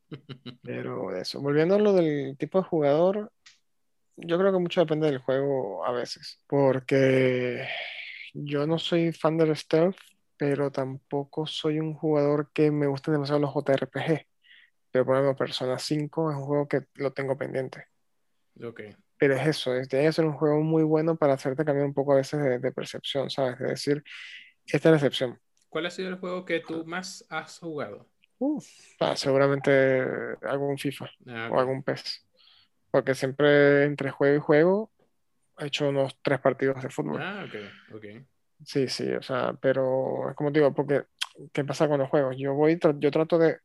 Pero 0.63 1.15
eso, 1.15 1.41
volviendo 1.41 1.75
a 1.75 1.79
lo 1.79 1.93
del 1.93 2.35
tipo 2.37 2.59
de 2.59 2.67
jugador, 2.67 3.31
yo 4.15 4.37
creo 4.39 4.51
que 4.51 4.59
mucho 4.59 4.81
depende 4.81 5.07
del 5.07 5.19
juego 5.19 5.85
a 5.85 5.91
veces, 5.91 6.39
porque 6.47 7.67
yo 8.33 8.65
no 8.65 8.79
soy 8.79 9.11
fan 9.11 9.37
del 9.37 9.55
stealth, 9.55 9.97
pero 10.37 10.71
tampoco 10.71 11.47
soy 11.47 11.79
un 11.79 11.93
jugador 11.93 12.51
que 12.53 12.71
me 12.71 12.87
guste 12.87 13.11
demasiado 13.11 13.39
los 13.39 13.53
JRPG. 13.53 14.27
Pero 14.91 15.05
por 15.05 15.15
ejemplo, 15.15 15.35
Persona 15.35 15.77
5 15.77 16.31
es 16.31 16.37
un 16.37 16.43
juego 16.43 16.67
que 16.67 16.85
lo 16.95 17.11
tengo 17.13 17.37
pendiente. 17.37 17.85
Ok. 18.63 18.81
Pero 19.17 19.33
es 19.35 19.47
eso, 19.47 19.71
tiene 19.89 20.05
que 20.05 20.11
ser 20.11 20.25
un 20.25 20.33
juego 20.33 20.61
muy 20.61 20.83
bueno 20.83 21.15
para 21.15 21.33
hacerte 21.33 21.65
cambiar 21.65 21.87
un 21.87 21.93
poco 21.93 22.13
a 22.13 22.17
veces 22.17 22.61
de, 22.61 22.71
percepción, 22.71 23.31
¿sabes? 23.31 23.59
Es 23.59 23.67
decir, 23.67 24.03
esta 24.65 24.89
es 24.89 24.91
la 24.91 24.97
excepción. 24.97 25.39
¿Cuál 25.69 25.87
ha 25.87 25.89
sido 25.89 26.09
el 26.09 26.17
juego 26.17 26.45
que 26.45 26.59
tú 26.59 26.85
más 26.85 27.25
has 27.29 27.57
jugado? 27.57 28.07
Ah, 28.99 29.15
seguramente 29.15 30.03
algún 30.43 30.77
FIFA 30.77 31.09
ah, 31.27 31.49
o 31.51 31.59
algún 31.59 31.81
PES. 31.81 32.25
Porque 32.91 33.15
siempre 33.15 33.85
entre 33.85 34.11
juego 34.11 34.35
y 34.35 34.39
juego 34.39 34.91
he 35.57 35.65
hecho 35.65 35.89
unos 35.89 36.19
tres 36.21 36.39
partidos 36.39 36.81
de 36.83 36.89
fútbol. 36.89 37.21
Ah, 37.21 37.43
ok, 37.47 37.95
ok. 37.95 38.05
Sí, 38.65 38.87
sí, 38.87 39.11
o 39.13 39.21
sea, 39.21 39.53
pero 39.61 40.29
es 40.29 40.35
como 40.35 40.51
te 40.51 40.59
digo, 40.59 40.73
porque 40.73 41.03
¿qué 41.53 41.63
pasa 41.63 41.87
con 41.87 41.99
los 41.99 42.09
juegos? 42.09 42.35
Yo 42.37 42.53
voy, 42.53 42.79
yo 42.99 43.11
trato 43.11 43.37
de 43.37 43.59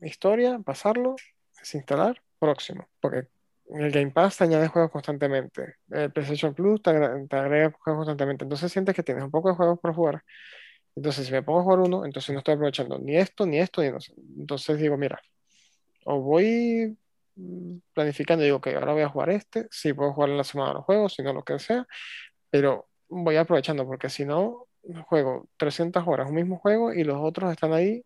historia, 0.00 0.58
pasarlo, 0.64 1.16
desinstalar, 1.58 2.22
próximo. 2.38 2.88
Porque 3.00 3.28
el 3.70 3.90
Game 3.90 4.10
Pass 4.10 4.38
te 4.38 4.44
añade 4.44 4.68
juegos 4.68 4.90
constantemente. 4.90 5.76
El 5.90 6.12
PlayStation 6.12 6.54
Plus 6.54 6.82
te, 6.82 6.90
agrega, 6.90 7.72
juegos 7.78 8.00
constantemente. 8.00 8.44
Entonces 8.44 8.72
sientes 8.72 8.94
que 8.94 9.02
tienes 9.02 9.24
un 9.24 9.30
poco 9.30 9.50
de 9.50 9.56
juegos 9.56 9.78
por 9.80 9.94
jugar. 9.94 10.24
Entonces, 10.96 11.26
si 11.26 11.32
me 11.32 11.42
pongo 11.42 11.60
a 11.60 11.62
jugar 11.62 11.80
uno, 11.80 12.04
entonces 12.04 12.32
no 12.32 12.38
estoy 12.38 12.54
aprovechando 12.54 12.98
ni 12.98 13.16
esto, 13.16 13.46
ni 13.46 13.58
esto, 13.58 13.82
ni 13.82 13.90
no 13.90 14.00
sé. 14.00 14.14
Entonces 14.36 14.78
digo, 14.78 14.96
mira, 14.96 15.20
o 16.04 16.20
voy 16.20 16.96
mm, 17.36 17.76
planificando, 17.94 18.44
digo, 18.44 18.60
que 18.60 18.74
ahora 18.74 18.92
voy 18.94 19.02
a 19.02 19.08
jugar 19.08 19.30
este, 19.30 19.68
si 19.70 19.92
puedo 19.92 20.12
jugar 20.12 20.30
en 20.30 20.38
la 20.38 20.44
semana 20.44 20.72
los 20.74 20.84
juegos, 20.84 21.14
si 21.14 21.22
no 21.22 21.32
lo 21.32 21.44
que 21.44 21.58
sea, 21.58 21.86
pero 22.50 22.87
voy 23.08 23.36
aprovechando, 23.36 23.86
porque 23.86 24.08
si 24.08 24.24
no, 24.24 24.66
juego 25.06 25.48
300 25.56 26.06
horas 26.06 26.28
un 26.28 26.36
mismo 26.36 26.58
juego 26.58 26.92
y 26.92 27.04
los 27.04 27.18
otros 27.20 27.50
están 27.52 27.72
ahí 27.72 28.04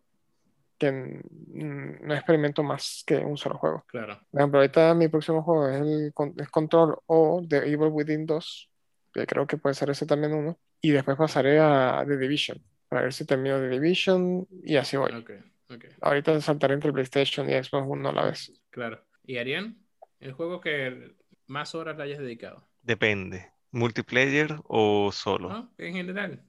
que 0.77 0.91
no 0.91 2.13
experimento 2.13 2.63
más 2.63 3.03
que 3.05 3.17
un 3.17 3.37
solo 3.37 3.57
juego. 3.57 3.85
Claro. 3.87 4.19
Por 4.31 4.41
ejemplo, 4.41 4.59
ahorita 4.59 4.93
mi 4.93 5.07
próximo 5.07 5.43
juego 5.43 5.69
es, 5.69 5.81
el, 5.81 6.13
es 6.37 6.49
Control 6.49 6.97
o 7.05 7.41
The 7.47 7.57
Evil 7.57 7.89
Within 7.91 8.25
2, 8.25 8.69
que 9.13 9.25
creo 9.25 9.47
que 9.47 9.57
puede 9.57 9.75
ser 9.75 9.89
ese 9.91 10.05
también 10.05 10.33
uno, 10.33 10.57
y 10.81 10.91
después 10.91 11.17
pasaré 11.17 11.59
a 11.59 12.03
The 12.05 12.17
Division, 12.17 12.61
para 12.89 13.03
ver 13.03 13.13
si 13.13 13.25
termino 13.25 13.59
The 13.59 13.69
Division 13.69 14.47
y 14.63 14.75
así 14.75 14.97
voy. 14.97 15.13
Okay, 15.13 15.39
okay. 15.69 15.91
Ahorita 16.01 16.39
saltaré 16.41 16.73
entre 16.73 16.91
PlayStation 16.91 17.49
y 17.49 17.53
Xbox 17.53 17.87
One 17.87 18.09
a 18.09 18.11
la 18.11 18.25
vez. 18.25 18.51
Claro. 18.69 19.01
¿Y 19.23 19.37
Arián? 19.37 19.77
¿El 20.19 20.33
juego 20.33 20.59
que 20.59 21.15
más 21.47 21.75
horas 21.75 21.97
le 21.97 22.03
hayas 22.03 22.19
dedicado? 22.19 22.67
Depende. 22.81 23.52
¿Multiplayer 23.73 24.61
o 24.65 25.11
solo? 25.11 25.67
en 25.79 25.93
general, 25.95 26.45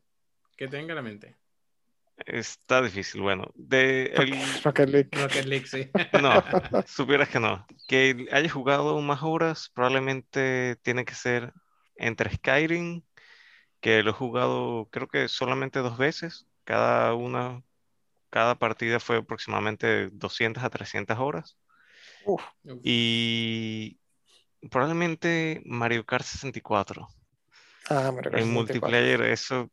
que 0.58 0.68
tenga 0.68 0.94
la 0.94 1.00
mente. 1.00 1.34
Está 2.26 2.82
difícil, 2.82 3.22
bueno. 3.22 3.50
De 3.54 4.12
el... 4.14 4.34
Rocket 4.62 4.88
League. 4.90 5.08
Rocket 5.10 5.46
League, 5.46 5.66
sí. 5.66 5.90
No, 6.20 6.32
supieras 6.86 7.30
que 7.30 7.40
no. 7.40 7.66
Que 7.88 8.28
haya 8.30 8.50
jugado 8.50 9.00
más 9.00 9.22
horas, 9.22 9.70
probablemente 9.74 10.76
tiene 10.82 11.06
que 11.06 11.14
ser 11.14 11.54
entre 11.96 12.30
Skyrim, 12.36 13.02
que 13.80 14.02
lo 14.02 14.10
he 14.10 14.12
jugado 14.14 14.90
creo 14.90 15.08
que 15.08 15.26
solamente 15.28 15.78
dos 15.78 15.96
veces. 15.96 16.46
Cada 16.64 17.14
una, 17.14 17.64
cada 18.28 18.58
partida 18.58 19.00
fue 19.00 19.16
aproximadamente 19.16 20.10
200 20.10 20.62
a 20.62 20.68
300 20.68 21.18
horas. 21.18 21.56
Y 22.82 23.98
probablemente 24.70 25.62
Mario 25.64 26.04
Kart 26.04 26.24
64. 26.24 27.08
Ah, 27.90 28.12
Mario 28.12 28.30
Kart 28.30 28.42
en 28.42 28.52
multiplayer, 28.52 29.22
eso 29.22 29.70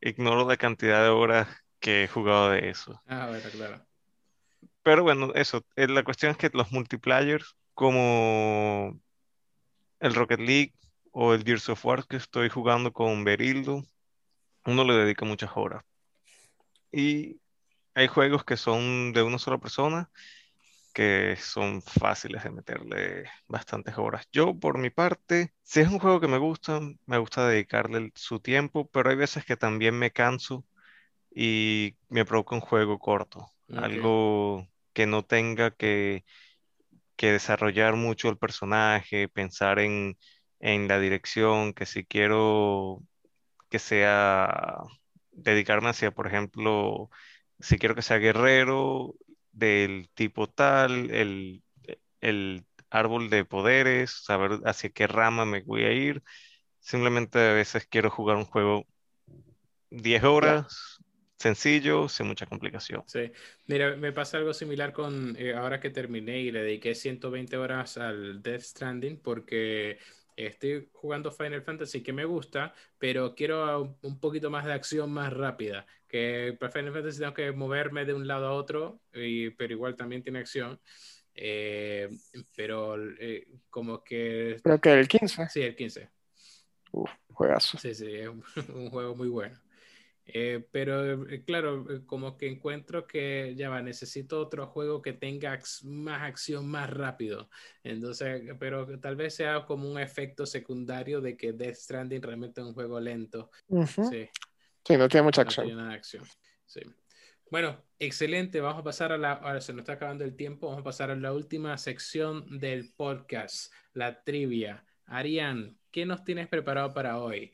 ignoro 0.00 0.46
la 0.46 0.56
cantidad 0.56 1.02
de 1.02 1.08
horas 1.08 1.48
que 1.78 2.04
he 2.04 2.08
jugado 2.08 2.50
de 2.50 2.68
eso. 2.68 3.00
Ah, 3.06 3.26
bueno, 3.28 3.48
claro. 3.50 3.86
Pero 4.82 5.02
bueno, 5.02 5.32
eso, 5.34 5.64
eh, 5.76 5.88
la 5.88 6.04
cuestión 6.04 6.32
es 6.32 6.38
que 6.38 6.50
los 6.52 6.72
multiplayers, 6.72 7.56
como 7.74 8.98
el 10.00 10.14
Rocket 10.14 10.40
League 10.40 10.74
o 11.12 11.34
el 11.34 11.44
Gears 11.44 11.68
of 11.68 11.84
War 11.84 12.06
que 12.06 12.16
estoy 12.16 12.48
jugando 12.48 12.92
con 12.92 13.24
Berildo, 13.24 13.82
uno 14.64 14.84
le 14.84 14.94
dedica 14.94 15.24
muchas 15.24 15.50
horas. 15.54 15.84
Y 16.92 17.40
hay 17.94 18.08
juegos 18.08 18.44
que 18.44 18.56
son 18.56 19.12
de 19.12 19.22
una 19.22 19.38
sola 19.38 19.58
persona 19.58 20.10
que 20.92 21.36
son 21.36 21.82
fáciles 21.82 22.44
de 22.44 22.50
meterle 22.50 23.24
bastantes 23.46 23.96
horas. 23.98 24.26
Yo, 24.32 24.58
por 24.58 24.78
mi 24.78 24.90
parte, 24.90 25.52
si 25.62 25.80
es 25.80 25.88
un 25.88 25.98
juego 25.98 26.20
que 26.20 26.28
me 26.28 26.38
gusta, 26.38 26.80
me 27.06 27.18
gusta 27.18 27.46
dedicarle 27.46 28.10
su 28.14 28.40
tiempo, 28.40 28.88
pero 28.88 29.10
hay 29.10 29.16
veces 29.16 29.44
que 29.44 29.56
también 29.56 29.98
me 29.98 30.10
canso 30.10 30.64
y 31.34 31.96
me 32.08 32.24
provoca 32.24 32.56
un 32.56 32.60
juego 32.60 32.98
corto, 32.98 33.46
algo 33.68 34.66
que 34.92 35.06
no 35.06 35.24
tenga 35.24 35.70
que, 35.70 36.24
que, 37.16 37.32
desarrollar 37.32 37.94
mucho 37.96 38.28
el 38.28 38.38
personaje, 38.38 39.28
pensar 39.28 39.78
en, 39.78 40.18
en 40.58 40.88
la 40.88 40.98
dirección, 40.98 41.72
que 41.72 41.86
si 41.86 42.04
quiero 42.04 43.02
que 43.68 43.78
sea 43.78 44.78
dedicarme 45.30 45.90
hacia, 45.90 46.10
por 46.10 46.26
ejemplo, 46.26 47.10
si 47.60 47.78
quiero 47.78 47.94
que 47.94 48.02
sea 48.02 48.18
guerrero, 48.18 49.14
del 49.52 50.10
tipo 50.14 50.48
tal, 50.48 51.10
el, 51.10 51.62
el 52.20 52.66
árbol 52.90 53.30
de 53.30 53.44
poderes, 53.44 54.12
saber 54.24 54.60
hacia 54.64 54.90
qué 54.90 55.06
rama 55.06 55.44
me 55.46 55.62
voy 55.62 55.84
a 55.84 55.92
ir. 55.92 56.22
Simplemente 56.80 57.38
a 57.40 57.54
veces 57.54 57.86
quiero 57.88 58.10
jugar 58.10 58.36
un 58.38 58.46
juego 58.46 58.86
10 59.90 60.24
horas, 60.24 61.00
sencillo, 61.38 62.08
sin 62.08 62.26
mucha 62.26 62.46
complicación. 62.46 63.04
Sí, 63.04 63.32
mira, 63.66 63.96
me 63.96 64.12
pasa 64.12 64.36
algo 64.38 64.54
similar 64.54 64.92
con 64.92 65.34
eh, 65.36 65.52
ahora 65.54 65.80
que 65.80 65.90
terminé 65.90 66.38
y 66.42 66.52
le 66.52 66.62
dediqué 66.62 66.94
120 66.94 67.56
horas 67.56 67.96
al 67.98 68.40
Death 68.40 68.60
Stranding 68.62 69.20
porque 69.20 69.98
estoy 70.46 70.88
jugando 70.92 71.30
Final 71.30 71.62
Fantasy 71.62 72.02
que 72.02 72.12
me 72.12 72.24
gusta, 72.24 72.74
pero 72.98 73.34
quiero 73.34 73.96
un 74.02 74.20
poquito 74.20 74.50
más 74.50 74.64
de 74.64 74.72
acción 74.72 75.10
más 75.12 75.32
rápida. 75.32 75.86
Que 76.08 76.56
para 76.58 76.72
Final 76.72 76.92
Fantasy 76.92 77.18
tengo 77.18 77.34
que 77.34 77.52
moverme 77.52 78.04
de 78.04 78.14
un 78.14 78.26
lado 78.26 78.46
a 78.46 78.52
otro, 78.52 79.00
y, 79.12 79.50
pero 79.50 79.72
igual 79.72 79.96
también 79.96 80.22
tiene 80.22 80.40
acción. 80.40 80.80
Eh, 81.34 82.08
pero 82.56 82.96
eh, 83.18 83.46
como 83.70 84.02
que... 84.02 84.56
¿Pero 84.62 84.80
que 84.80 84.92
el 84.92 85.08
15? 85.08 85.48
Sí, 85.48 85.62
el 85.62 85.76
15. 85.76 86.10
Uf, 86.92 87.10
juegazo. 87.32 87.78
Sí, 87.78 87.94
sí, 87.94 88.14
es 88.14 88.28
un 88.28 88.42
juego 88.90 89.14
muy 89.14 89.28
bueno. 89.28 89.58
Eh, 90.32 90.64
pero 90.70 91.28
eh, 91.28 91.42
claro, 91.44 91.86
eh, 91.90 92.02
como 92.06 92.36
que 92.36 92.48
encuentro 92.48 93.06
que 93.06 93.54
ya 93.56 93.68
va, 93.68 93.82
necesito 93.82 94.40
otro 94.40 94.68
juego 94.68 95.02
que 95.02 95.12
tenga 95.12 95.58
más 95.82 96.22
acción 96.22 96.68
más 96.68 96.88
rápido. 96.88 97.50
Entonces, 97.82 98.42
pero 98.58 98.98
tal 99.00 99.16
vez 99.16 99.34
sea 99.34 99.64
como 99.66 99.90
un 99.90 99.98
efecto 99.98 100.46
secundario 100.46 101.20
de 101.20 101.36
que 101.36 101.52
Death 101.52 101.74
Stranding 101.74 102.22
realmente 102.22 102.60
es 102.60 102.66
un 102.66 102.74
juego 102.74 103.00
lento. 103.00 103.50
Sí. 103.86 104.28
Sí, 104.84 104.96
no 104.96 105.08
tiene 105.08 105.24
mucha 105.24 105.42
acción. 105.42 105.64
No 105.64 105.68
tiene 105.68 105.80
nada 105.80 105.92
de 105.92 105.98
acción. 105.98 106.24
Sí. 106.64 106.80
Bueno, 107.50 107.82
excelente. 107.98 108.60
Vamos 108.60 108.80
a 108.80 108.84
pasar 108.84 109.10
a 109.10 109.18
la. 109.18 109.32
Ahora 109.32 109.60
se 109.60 109.72
nos 109.72 109.80
está 109.80 109.94
acabando 109.94 110.24
el 110.24 110.36
tiempo. 110.36 110.68
Vamos 110.68 110.82
a 110.82 110.84
pasar 110.84 111.10
a 111.10 111.16
la 111.16 111.32
última 111.32 111.76
sección 111.76 112.58
del 112.60 112.92
podcast, 112.94 113.72
la 113.92 114.22
trivia. 114.22 114.84
Arián, 115.06 115.76
¿qué 115.90 116.06
nos 116.06 116.22
tienes 116.22 116.46
preparado 116.46 116.94
para 116.94 117.18
hoy? 117.18 117.52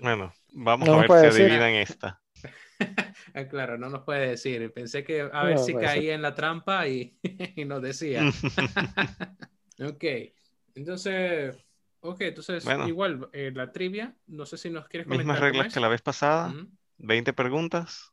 Bueno, 0.00 0.32
vamos 0.52 0.88
a 0.88 0.96
ver 0.96 1.32
si 1.32 1.42
adivinan 1.42 1.74
esta. 1.74 2.20
Ah, 3.34 3.48
claro, 3.48 3.76
no 3.76 3.90
nos 3.90 4.02
puede 4.02 4.28
decir. 4.28 4.72
Pensé 4.72 5.02
que 5.02 5.20
a 5.20 5.44
ver 5.44 5.58
si 5.58 5.74
caía 5.74 6.14
en 6.14 6.22
la 6.22 6.34
trampa 6.34 6.86
y, 6.86 7.18
nos 7.66 7.82
decía. 7.82 8.22
ok, 9.80 10.04
entonces, 10.74 11.56
ok, 12.00 12.20
entonces 12.20 12.66
igual 12.86 13.28
eh, 13.32 13.50
la 13.54 13.72
trivia, 13.72 14.14
no 14.26 14.46
sé 14.46 14.56
si 14.56 14.70
nos 14.70 14.88
quieres 14.88 15.06
comentar. 15.06 15.26
Mismas 15.26 15.40
reglas 15.40 15.74
que 15.74 15.80
la 15.80 15.88
vez 15.88 16.02
pasada, 16.02 16.54
20 16.98 17.32
preguntas. 17.32 18.12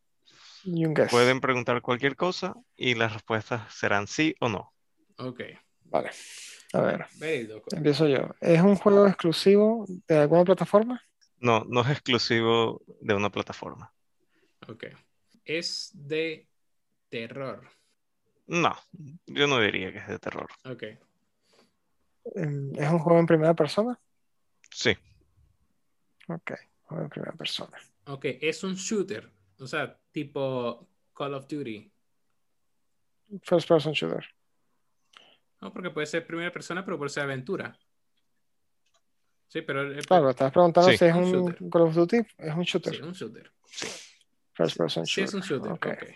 Pueden 1.10 1.42
preguntar 1.42 1.82
cualquier 1.82 2.16
cosa 2.16 2.56
y 2.76 2.96
las 2.96 3.14
respuestas 3.14 3.74
serán 3.74 4.08
sí 4.08 4.36
o 4.40 4.50
no. 4.50 4.74
Ok. 5.18 5.42
Vale. 5.86 6.10
A 6.74 6.82
ver, 6.82 7.06
empiezo 7.72 8.08
yo. 8.08 8.30
¿Es 8.42 8.62
un 8.62 8.76
juego 8.76 9.08
exclusivo 9.08 9.86
de 10.08 10.18
alguna 10.18 10.44
plataforma? 10.44 11.02
No, 11.44 11.66
no 11.68 11.82
es 11.82 11.90
exclusivo 11.90 12.82
de 13.02 13.14
una 13.14 13.30
plataforma. 13.30 13.94
Ok. 14.66 14.86
¿Es 15.44 15.92
de 15.94 16.48
terror? 17.10 17.70
No, 18.48 18.74
yo 19.26 19.46
no 19.48 19.60
diría 19.60 19.92
que 19.92 19.98
es 19.98 20.08
de 20.08 20.20
terror. 20.20 20.50
Ok. 20.64 20.84
Em, 22.36 22.74
¿Es 22.76 22.90
un 22.90 23.00
juego 23.00 23.20
en 23.20 23.26
primera 23.26 23.54
persona? 23.54 24.00
Sí. 24.72 24.96
Ok, 26.30 26.54
juego 26.84 27.04
en 27.04 27.10
primera 27.10 27.34
persona. 27.34 27.78
Ok, 28.06 28.24
es 28.40 28.64
un 28.64 28.76
shooter, 28.76 29.30
o 29.60 29.68
sea, 29.68 30.00
tipo 30.14 30.88
Call 31.14 31.34
of 31.34 31.46
Duty. 31.46 31.92
First 33.42 33.68
person 33.68 33.92
shooter. 33.92 34.26
No, 35.60 35.74
porque 35.74 35.90
puede 35.90 36.08
ser 36.08 36.26
primera 36.26 36.54
persona, 36.54 36.86
pero 36.86 36.98
puede 36.98 37.10
ser 37.10 37.24
aventura. 37.24 37.78
Sí, 39.54 39.62
pero. 39.62 39.88
Claro, 40.08 40.32
estás 40.32 40.52
preguntando 40.52 40.90
si 40.90 41.06
es 41.06 41.14
un, 41.14 41.54
Call 41.70 41.84
of 41.84 41.94
Duty. 41.94 42.18
Es 42.40 42.56
un 42.56 42.64
shooter. 42.64 42.96
Sí, 42.96 43.02
un 43.04 43.12
shooter. 43.12 43.52
Sí. 43.64 43.88
First 44.52 44.78
person 44.78 45.04
shooter. 45.04 45.14
Sí, 45.14 45.22
es 45.22 45.34
un 45.36 45.42
shooter. 45.42 45.72
Okay. 45.74 46.16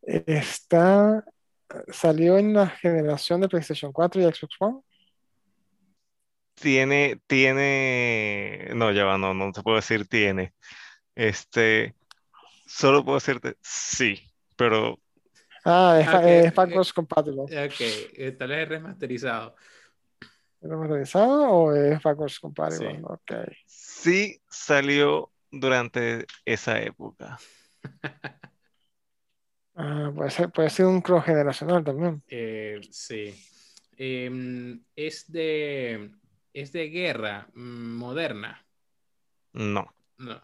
Está. 0.00 1.22
¿Salió 1.88 2.38
en 2.38 2.54
la 2.54 2.68
generación 2.68 3.42
de 3.42 3.48
PlayStation 3.48 3.92
4 3.92 4.22
y 4.22 4.24
Xbox 4.24 4.56
One? 4.60 4.80
Tiene, 6.54 7.20
tiene. 7.26 8.70
No, 8.74 8.90
ya 8.90 9.04
va, 9.04 9.18
no, 9.18 9.34
no 9.34 9.52
te 9.52 9.62
puedo 9.62 9.76
decir 9.76 10.08
tiene. 10.08 10.54
Este. 11.14 11.94
Solo 12.66 13.04
puedo 13.04 13.18
decirte 13.18 13.58
sí, 13.60 14.32
pero 14.56 14.98
Ah, 15.66 15.98
es, 16.00 16.08
okay. 16.08 16.46
es 16.46 16.54
backwards 16.54 16.92
compatible. 16.94 17.42
Ok, 17.42 17.80
eh, 17.80 18.34
tal 18.38 18.48
vez 18.48 18.62
es 18.62 18.68
remasterizado. 18.70 19.54
¿Es 20.64 20.70
remasterizado 20.70 21.50
o 21.50 21.74
es 21.74 22.02
backwards 22.02 22.40
compatible? 22.40 22.96
Sí. 22.96 23.02
Okay. 23.04 23.56
sí 23.66 24.42
salió 24.48 25.30
durante 25.50 26.24
esa 26.46 26.80
época. 26.80 27.38
ah, 29.74 30.10
puede, 30.14 30.30
ser, 30.30 30.50
puede 30.50 30.70
ser 30.70 30.86
un 30.86 31.02
cross 31.02 31.26
generacional 31.26 31.84
también. 31.84 32.22
Eh, 32.28 32.80
sí. 32.90 33.34
Eh, 33.98 34.80
es 34.96 35.30
de 35.30 36.10
es 36.54 36.72
de 36.72 36.88
guerra 36.88 37.46
mm, 37.52 37.96
moderna. 37.96 38.66
No. 39.52 39.94
No. 40.16 40.42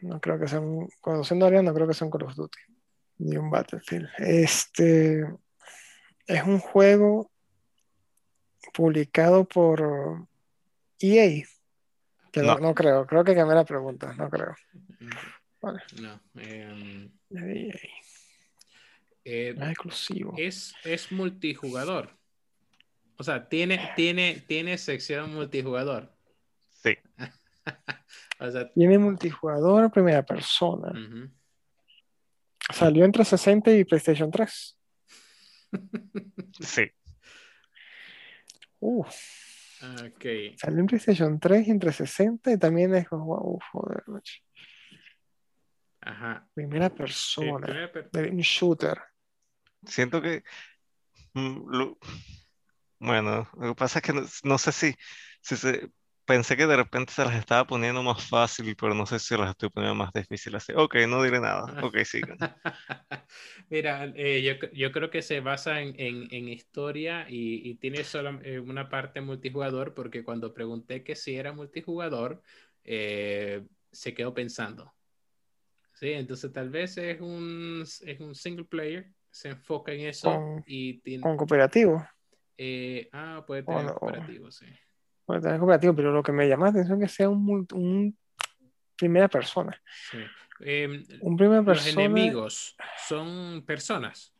No 0.00 0.18
creo 0.18 0.40
que 0.40 0.48
sea 0.48 0.60
un. 0.60 0.88
Conociendo 1.02 1.44
a 1.44 1.50
no 1.50 1.74
creo 1.74 1.86
que 1.86 1.92
sea 1.92 2.06
un 2.06 2.10
Call 2.10 2.22
of 2.22 2.34
Duty 2.34 2.58
ni 3.18 3.36
un 3.36 3.50
Battlefield. 3.50 4.08
Este 4.16 5.26
es 6.26 6.42
un 6.42 6.58
juego 6.58 7.31
publicado 8.72 9.44
por 9.44 10.26
EA. 11.00 11.44
Que 12.32 12.42
no. 12.42 12.74
creo, 12.74 13.06
creo 13.06 13.24
que 13.24 13.34
cambié 13.34 13.54
la 13.54 13.64
pregunta, 13.64 14.14
no 14.14 14.30
creo. 14.30 14.54
Vale. 15.60 15.82
No. 16.00 16.20
Em, 16.40 17.10
EA. 17.30 17.74
Eh, 19.24 19.54
es 19.56 19.68
exclusivo. 19.68 20.34
Es, 20.36 20.74
es 20.84 21.12
multijugador. 21.12 22.10
O 23.16 23.24
sea, 23.24 23.48
tiene, 23.48 23.92
tiene, 23.94 24.42
tiene 24.46 24.78
sección 24.78 25.32
multijugador. 25.32 26.12
Sí. 26.70 26.96
tiene 28.74 28.98
multijugador 28.98 29.90
primera 29.92 30.24
persona. 30.24 30.92
Salió 32.72 33.04
entre 33.04 33.24
60 33.24 33.70
y 33.72 33.84
PlayStation 33.84 34.30
3. 34.30 34.78
Sí. 36.60 36.90
Uf. 38.82 39.14
Okay. 40.08 40.56
Salió 40.58 40.80
en 40.80 40.86
PlayStation 40.86 41.38
3 41.38 41.68
y 41.68 41.70
entre 41.70 41.92
60 41.92 42.52
y 42.52 42.58
también 42.58 42.94
es 42.94 43.08
wow, 43.10 43.58
joder, 43.70 44.02
Ajá. 46.00 46.48
Primera 46.52 46.90
persona. 46.90 47.90
un 48.14 48.38
shooter. 48.38 49.00
Siento 49.84 50.20
que. 50.20 50.42
Mm, 51.34 51.94
bueno, 52.98 53.48
lo 53.56 53.68
que 53.68 53.74
pasa 53.74 54.00
es 54.00 54.04
que 54.04 54.12
no, 54.44 54.58
sé 54.58 54.72
si, 54.72 54.94
si 55.40 55.56
se, 55.56 55.90
pensé 56.24 56.56
que 56.56 56.66
de 56.66 56.76
repente 56.76 57.12
se 57.12 57.24
las 57.24 57.34
estaba 57.34 57.66
poniendo 57.66 58.02
más 58.02 58.28
fácil, 58.28 58.74
pero 58.76 58.94
no 58.94 59.06
sé 59.06 59.18
si 59.18 59.36
las 59.36 59.50
estoy 59.50 59.70
poniendo 59.70 59.94
más 59.94 60.12
difícil 60.12 60.54
así. 60.54 60.72
Ok, 60.74 60.96
no 61.08 61.22
diré 61.22 61.40
nada. 61.40 61.82
Ok, 61.82 61.98
sigan. 62.04 62.38
Mira, 63.70 64.12
eh, 64.14 64.42
yo, 64.42 64.68
yo, 64.72 64.92
creo 64.92 65.10
que 65.10 65.22
se 65.22 65.40
basa 65.40 65.80
en, 65.80 65.94
en, 65.98 66.48
historia 66.48 67.26
y, 67.28 67.68
y 67.68 67.74
tiene 67.76 68.04
solo 68.04 68.40
eh, 68.42 68.60
una 68.60 68.88
parte 68.88 69.20
multijugador, 69.20 69.94
porque 69.94 70.24
cuando 70.24 70.54
pregunté 70.54 71.02
que 71.02 71.14
si 71.14 71.34
era 71.36 71.52
multijugador, 71.52 72.42
eh, 72.84 73.64
se 73.90 74.14
quedó 74.14 74.32
pensando. 74.34 74.92
Sí, 75.94 76.12
entonces 76.12 76.52
tal 76.52 76.70
vez 76.70 76.96
es 76.98 77.20
un, 77.20 77.82
es 77.82 78.20
un 78.20 78.34
single 78.34 78.64
player, 78.64 79.10
se 79.30 79.50
enfoca 79.50 79.92
en 79.92 80.00
eso 80.00 80.62
y 80.66 80.98
tiene... 81.00 81.22
Con 81.22 81.36
cooperativo. 81.36 82.04
ah, 83.12 83.44
puede 83.46 83.62
tener 83.62 83.92
cooperativo, 83.94 84.50
sí 84.50 84.66
cooperativo, 85.40 85.94
pero 85.94 86.12
lo 86.12 86.22
que 86.22 86.32
me 86.32 86.48
llama 86.48 86.66
la 86.66 86.70
atención 86.70 87.02
es 87.02 87.10
que 87.10 87.14
sea 87.16 87.28
un, 87.28 87.66
un 87.72 88.18
primera 88.96 89.28
persona. 89.28 89.80
Em, 90.60 91.04
un 91.20 91.36
primera 91.36 91.62
persona. 91.62 91.86
¿Los 91.86 91.96
enemigos 91.96 92.76
son 93.08 93.62
personas? 93.66 94.34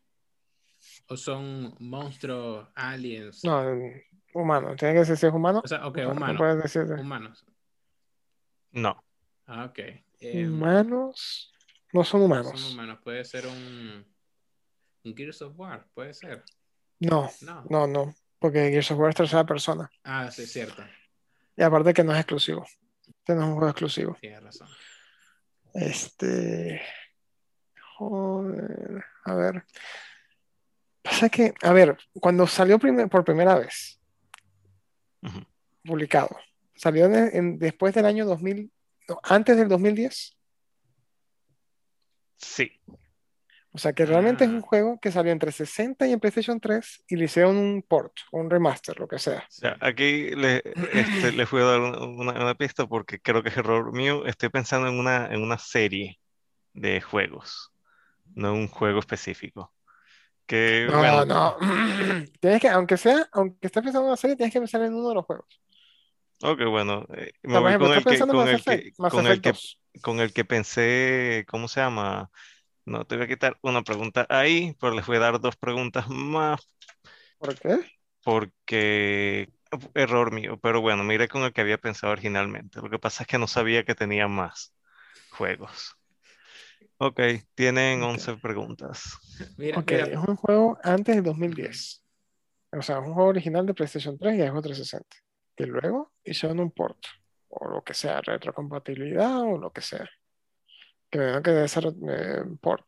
¿O 1.08 1.16
son 1.16 1.74
monstruos, 1.80 2.68
aliens? 2.74 3.44
No, 3.44 3.64
humanos. 4.34 4.76
Tiene 4.76 4.94
que 4.94 5.04
ser 5.04 5.16
si 5.16 5.26
es 5.26 5.32
humano. 5.32 5.62
O 5.64 5.68
sea, 5.68 5.86
ok, 5.86 5.98
humanos. 6.10 6.76
No 6.76 7.00
humanos. 7.00 7.46
No. 8.70 9.04
Ah, 9.46 9.64
ok. 9.64 9.78
Em, 10.20 10.52
humanos. 10.52 11.52
No 11.92 12.04
son 12.04 12.22
humanos. 12.22 12.58
son 12.58 12.72
humanos. 12.72 12.98
Puede 13.02 13.24
ser 13.24 13.46
un. 13.46 14.06
Un 15.04 15.16
Gears 15.16 15.42
of 15.42 15.58
War, 15.58 15.84
puede 15.94 16.14
ser. 16.14 16.44
No, 17.00 17.28
no, 17.40 17.64
no. 17.68 17.86
no 17.88 18.14
porque 18.42 18.70
Gears 18.70 18.90
of 18.90 18.98
War 18.98 19.10
es 19.10 19.16
tercera 19.16 19.46
persona. 19.46 19.90
Ah, 20.04 20.30
sí, 20.30 20.42
es 20.42 20.52
cierto. 20.52 20.84
Y 21.56 21.62
aparte 21.62 21.94
que 21.94 22.04
no 22.04 22.12
es 22.12 22.18
exclusivo. 22.18 22.66
Este 23.06 23.34
no 23.34 23.42
es 23.42 23.48
un 23.48 23.54
juego 23.54 23.70
exclusivo. 23.70 24.16
Tienes 24.20 24.42
razón. 24.42 24.68
Este. 25.72 26.82
Joder. 27.96 29.04
A 29.24 29.34
ver. 29.34 29.64
Pasa 31.02 31.28
que, 31.28 31.54
a 31.62 31.72
ver, 31.72 31.96
cuando 32.20 32.46
salió 32.46 32.78
por 32.78 33.24
primera 33.24 33.58
vez, 33.58 34.00
publicado, 35.84 36.36
salió 36.74 37.08
después 37.08 37.92
del 37.94 38.06
año 38.06 38.24
2000, 38.24 38.70
antes 39.24 39.56
del 39.56 39.68
2010. 39.68 40.36
Sí. 42.36 42.80
O 43.74 43.78
sea 43.78 43.94
que 43.94 44.04
realmente 44.04 44.44
es 44.44 44.50
un 44.50 44.58
ah. 44.58 44.66
juego 44.66 45.00
que 45.00 45.10
salió 45.10 45.32
entre 45.32 45.50
60 45.50 46.06
y 46.06 46.12
en 46.12 46.20
PlayStation 46.20 46.60
3 46.60 47.04
y 47.08 47.16
le 47.16 47.24
hicieron 47.24 47.56
un 47.56 47.82
port, 47.82 48.12
un 48.30 48.50
remaster, 48.50 49.00
lo 49.00 49.08
que 49.08 49.18
sea. 49.18 49.46
aquí 49.80 50.30
le, 50.34 50.62
este, 50.92 51.32
les 51.32 51.50
voy 51.50 51.62
a 51.62 51.64
dar 51.64 51.80
una, 51.80 52.54
pista 52.54 52.86
porque 52.86 53.18
creo 53.18 53.42
que 53.42 53.48
es 53.48 53.56
error 53.56 53.92
mío. 53.92 54.26
Estoy 54.26 54.50
pensando 54.50 54.88
en 54.88 54.98
una, 54.98 55.26
en 55.32 55.42
una 55.42 55.56
serie 55.56 56.20
de 56.74 57.00
juegos, 57.00 57.72
no 58.34 58.52
un 58.52 58.68
juego 58.68 58.98
específico. 58.98 59.72
Que, 60.44 60.86
no, 60.90 61.24
no. 61.24 61.56
tienes 62.40 62.60
que, 62.60 62.68
aunque 62.68 62.98
sea, 62.98 63.26
aunque 63.32 63.68
estés 63.68 63.82
pensando 63.82 64.00
en 64.00 64.08
una 64.08 64.16
serie, 64.18 64.36
tienes 64.36 64.52
que 64.52 64.60
pensar 64.60 64.82
en 64.82 64.92
uno 64.92 65.08
de 65.08 65.14
los 65.14 65.24
juegos. 65.24 65.62
Ok, 66.42 66.60
bueno, 66.68 67.06
eh, 67.16 67.32
me 67.42 67.58
voy 67.58 67.78
con 67.78 67.92
el, 67.92 68.04
que, 68.04 68.18
con, 68.18 68.48
el 68.48 68.62
que, 68.62 68.92
con, 68.96 69.26
el 69.26 69.40
que, 69.40 69.52
con 70.02 70.20
el 70.20 70.32
que 70.34 70.44
pensé, 70.44 71.46
¿cómo 71.48 71.68
se 71.68 71.80
llama? 71.80 72.30
No, 72.84 73.04
te 73.06 73.16
voy 73.16 73.24
a 73.24 73.28
quitar 73.28 73.58
una 73.62 73.82
pregunta 73.82 74.26
ahí, 74.28 74.76
pero 74.80 74.94
les 74.94 75.06
voy 75.06 75.16
a 75.16 75.20
dar 75.20 75.40
dos 75.40 75.56
preguntas 75.56 76.08
más. 76.08 76.60
¿Por 77.38 77.58
qué? 77.58 77.76
Porque 78.24 79.50
error 79.94 80.32
mío, 80.32 80.58
pero 80.60 80.80
bueno, 80.80 81.02
mire 81.02 81.28
con 81.28 81.42
el 81.42 81.52
que 81.52 81.60
había 81.62 81.78
pensado 81.78 82.12
originalmente. 82.12 82.80
Lo 82.80 82.90
que 82.90 82.98
pasa 82.98 83.22
es 83.24 83.26
que 83.26 83.38
no 83.38 83.46
sabía 83.48 83.84
que 83.84 83.94
tenía 83.94 84.28
más 84.28 84.74
juegos. 85.30 85.96
Ok, 86.98 87.20
tienen 87.54 88.02
11 88.02 88.36
preguntas. 88.36 89.18
Mira, 89.56 89.78
Ok, 89.78 89.92
mira, 89.92 90.04
es 90.04 90.16
un 90.16 90.36
juego 90.36 90.78
antes 90.82 91.14
del 91.16 91.24
2010. 91.24 92.02
O 92.72 92.82
sea, 92.82 92.98
es 92.98 93.06
un 93.06 93.14
juego 93.14 93.30
original 93.30 93.66
de 93.66 93.74
PlayStation 93.74 94.18
3 94.18 94.36
y 94.38 94.42
Xbox 94.42 94.62
360. 94.62 95.16
Y 95.58 95.64
luego 95.66 96.12
hicieron 96.24 96.60
un 96.60 96.70
port, 96.70 96.98
o 97.48 97.68
lo 97.68 97.82
que 97.84 97.94
sea, 97.94 98.20
retrocompatibilidad 98.22 99.40
o 99.42 99.58
lo 99.58 99.72
que 99.72 99.80
sea. 99.82 100.08
Que 101.12 101.18
me 101.18 101.42
que 101.42 101.50
debe 101.50 101.68
ser 101.68 101.84
eh, 102.08 102.42
port. 102.60 102.86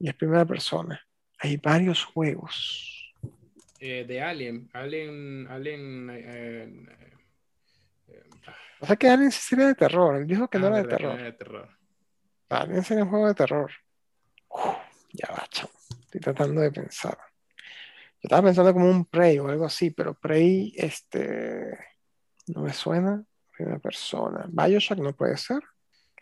Y 0.00 0.08
es 0.08 0.14
primera 0.14 0.44
persona. 0.46 1.00
Hay 1.38 1.58
varios 1.58 2.02
juegos. 2.04 3.12
eh, 3.78 4.04
de 4.08 4.22
Alien, 4.22 4.70
Alien, 4.72 5.46
Alien, 5.50 6.10
eh, 6.10 6.86
eh, 8.08 8.22
ah, 8.46 8.56
O 8.80 8.86
sea 8.86 8.96
que 8.96 9.08
Alien 9.10 9.30
sí 9.30 9.40
sería 9.42 9.66
de 9.66 9.74
terror. 9.74 10.16
Él 10.16 10.26
dijo 10.26 10.48
que 10.48 10.58
no 10.58 10.66
ah, 10.66 10.70
era 10.70 10.78
de 10.78 10.88
terror. 10.88 11.14
era 11.14 11.24
de 11.24 11.32
terror. 11.32 11.68
Alien 12.48 12.82
sería 12.82 13.04
un 13.04 13.10
juego 13.10 13.28
de 13.28 13.34
terror. 13.34 13.70
Uf, 14.48 14.76
ya 15.12 15.28
va, 15.30 15.46
chamo. 15.50 15.72
Estoy 16.04 16.20
tratando 16.22 16.62
de 16.62 16.72
pensar. 16.72 17.18
Yo 18.22 18.28
estaba 18.28 18.42
pensando 18.42 18.72
como 18.72 18.88
un 18.90 19.04
Prey 19.04 19.38
o 19.38 19.48
algo 19.48 19.66
así, 19.66 19.90
pero 19.90 20.14
Prey, 20.14 20.72
este, 20.76 21.78
no 22.46 22.62
me 22.62 22.72
suena. 22.72 23.22
Primera 23.54 23.78
persona. 23.78 24.46
Bioshock 24.48 24.98
no 24.98 25.14
puede 25.14 25.36
ser. 25.36 25.62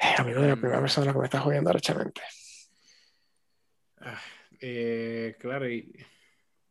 Eh, 0.02 0.14
a 0.18 0.24
mí 0.24 0.32
no 0.32 0.42
es 0.42 0.48
la 0.48 0.56
primera 0.56 0.80
persona 0.80 1.12
que 1.12 1.18
me 1.18 1.24
está 1.26 1.40
jodiendo 1.40 1.70
arrechamente. 1.70 2.20
Ah, 4.00 4.20
eh, 4.60 5.36
claro, 5.38 5.68
y 5.70 5.94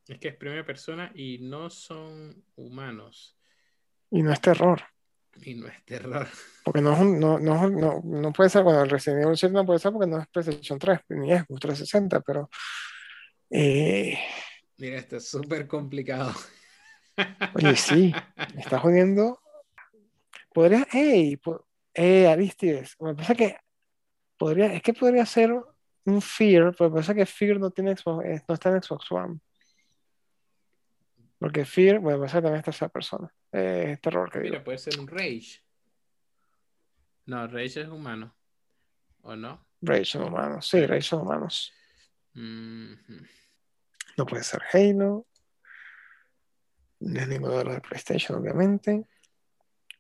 es 0.07 0.19
que 0.19 0.27
es 0.29 0.35
primera 0.35 0.65
persona 0.65 1.11
y 1.15 1.39
no 1.39 1.69
son 1.69 2.43
humanos. 2.55 3.37
Y 4.09 4.21
no 4.21 4.33
es 4.33 4.41
terror. 4.41 4.81
Y 5.43 5.55
no 5.55 5.67
es 5.67 5.85
terror. 5.85 6.27
Porque 6.65 6.81
no, 6.81 6.93
es 6.93 6.99
un- 6.99 7.19
no, 7.19 7.39
no, 7.39 7.69
no, 7.69 8.01
no 8.03 8.33
puede 8.33 8.49
ser, 8.49 8.63
bueno, 8.63 8.83
el 8.83 8.89
Resident 8.89 9.23
Evil 9.23 9.37
7 9.37 9.53
no 9.53 9.65
puede 9.65 9.79
ser 9.79 9.93
porque 9.93 10.07
no 10.07 10.19
es 10.19 10.27
PlayStation 10.27 10.77
3, 10.77 10.99
ni 11.09 11.29
Xbox 11.29 11.59
360, 11.61 12.19
pero 12.21 12.49
eh, 13.49 14.19
Mira, 14.77 14.97
esto 14.97 15.17
es 15.17 15.27
súper 15.27 15.67
complicado. 15.67 16.33
oye, 17.55 17.75
sí, 17.77 18.13
me 18.55 18.61
está 18.61 18.79
jodiendo. 18.79 19.39
Podría, 20.53 20.85
hey, 20.91 21.37
po- 21.37 21.67
eh, 21.93 22.27
Aristides, 22.27 22.95
me 22.99 23.13
parece 23.13 23.35
que 23.35 23.57
podría, 24.37 24.73
es 24.73 24.81
que 24.81 24.93
podría 24.93 25.25
ser 25.25 25.53
un 26.05 26.21
Fear, 26.21 26.73
pero 26.77 26.89
me 26.89 26.95
parece 26.95 27.15
que 27.15 27.25
Fear 27.25 27.59
no 27.59 27.71
tiene 27.71 27.95
Xbox, 27.95 28.25
eh, 28.25 28.43
no 28.47 28.53
está 28.53 28.69
en 28.69 28.81
Xbox 28.81 29.11
One. 29.11 29.39
Porque 31.37 31.65
Fear, 31.65 31.99
bueno, 31.99 32.19
me 32.19 32.21
parece 32.21 32.37
que 32.37 32.41
también 32.41 32.59
es 32.59 32.65
tercera 32.65 32.89
persona. 32.89 33.33
Eh, 33.51 33.93
es 33.93 34.01
terror, 34.01 34.31
que 34.31 34.39
digo. 34.39 34.51
Mira, 34.51 34.63
puede 34.63 34.77
ser 34.77 34.99
un 34.99 35.07
Rage. 35.07 35.63
No, 37.25 37.47
Rage 37.47 37.81
es 37.81 37.87
humano. 37.87 38.35
¿O 39.23 39.35
no? 39.35 39.65
Rage 39.81 40.05
son 40.05 40.23
humanos, 40.23 40.67
sí, 40.67 40.85
Rage 40.85 41.01
son 41.01 41.21
humanos. 41.21 41.73
No 42.33 44.25
puede 44.25 44.43
ser 44.43 44.61
Halo. 44.71 45.27
No 46.99 47.19
es 47.19 47.27
ninguno 47.27 47.57
de 47.57 47.63
los 47.65 47.73
de 47.73 47.81
PlayStation, 47.81 48.37
obviamente. 48.39 49.05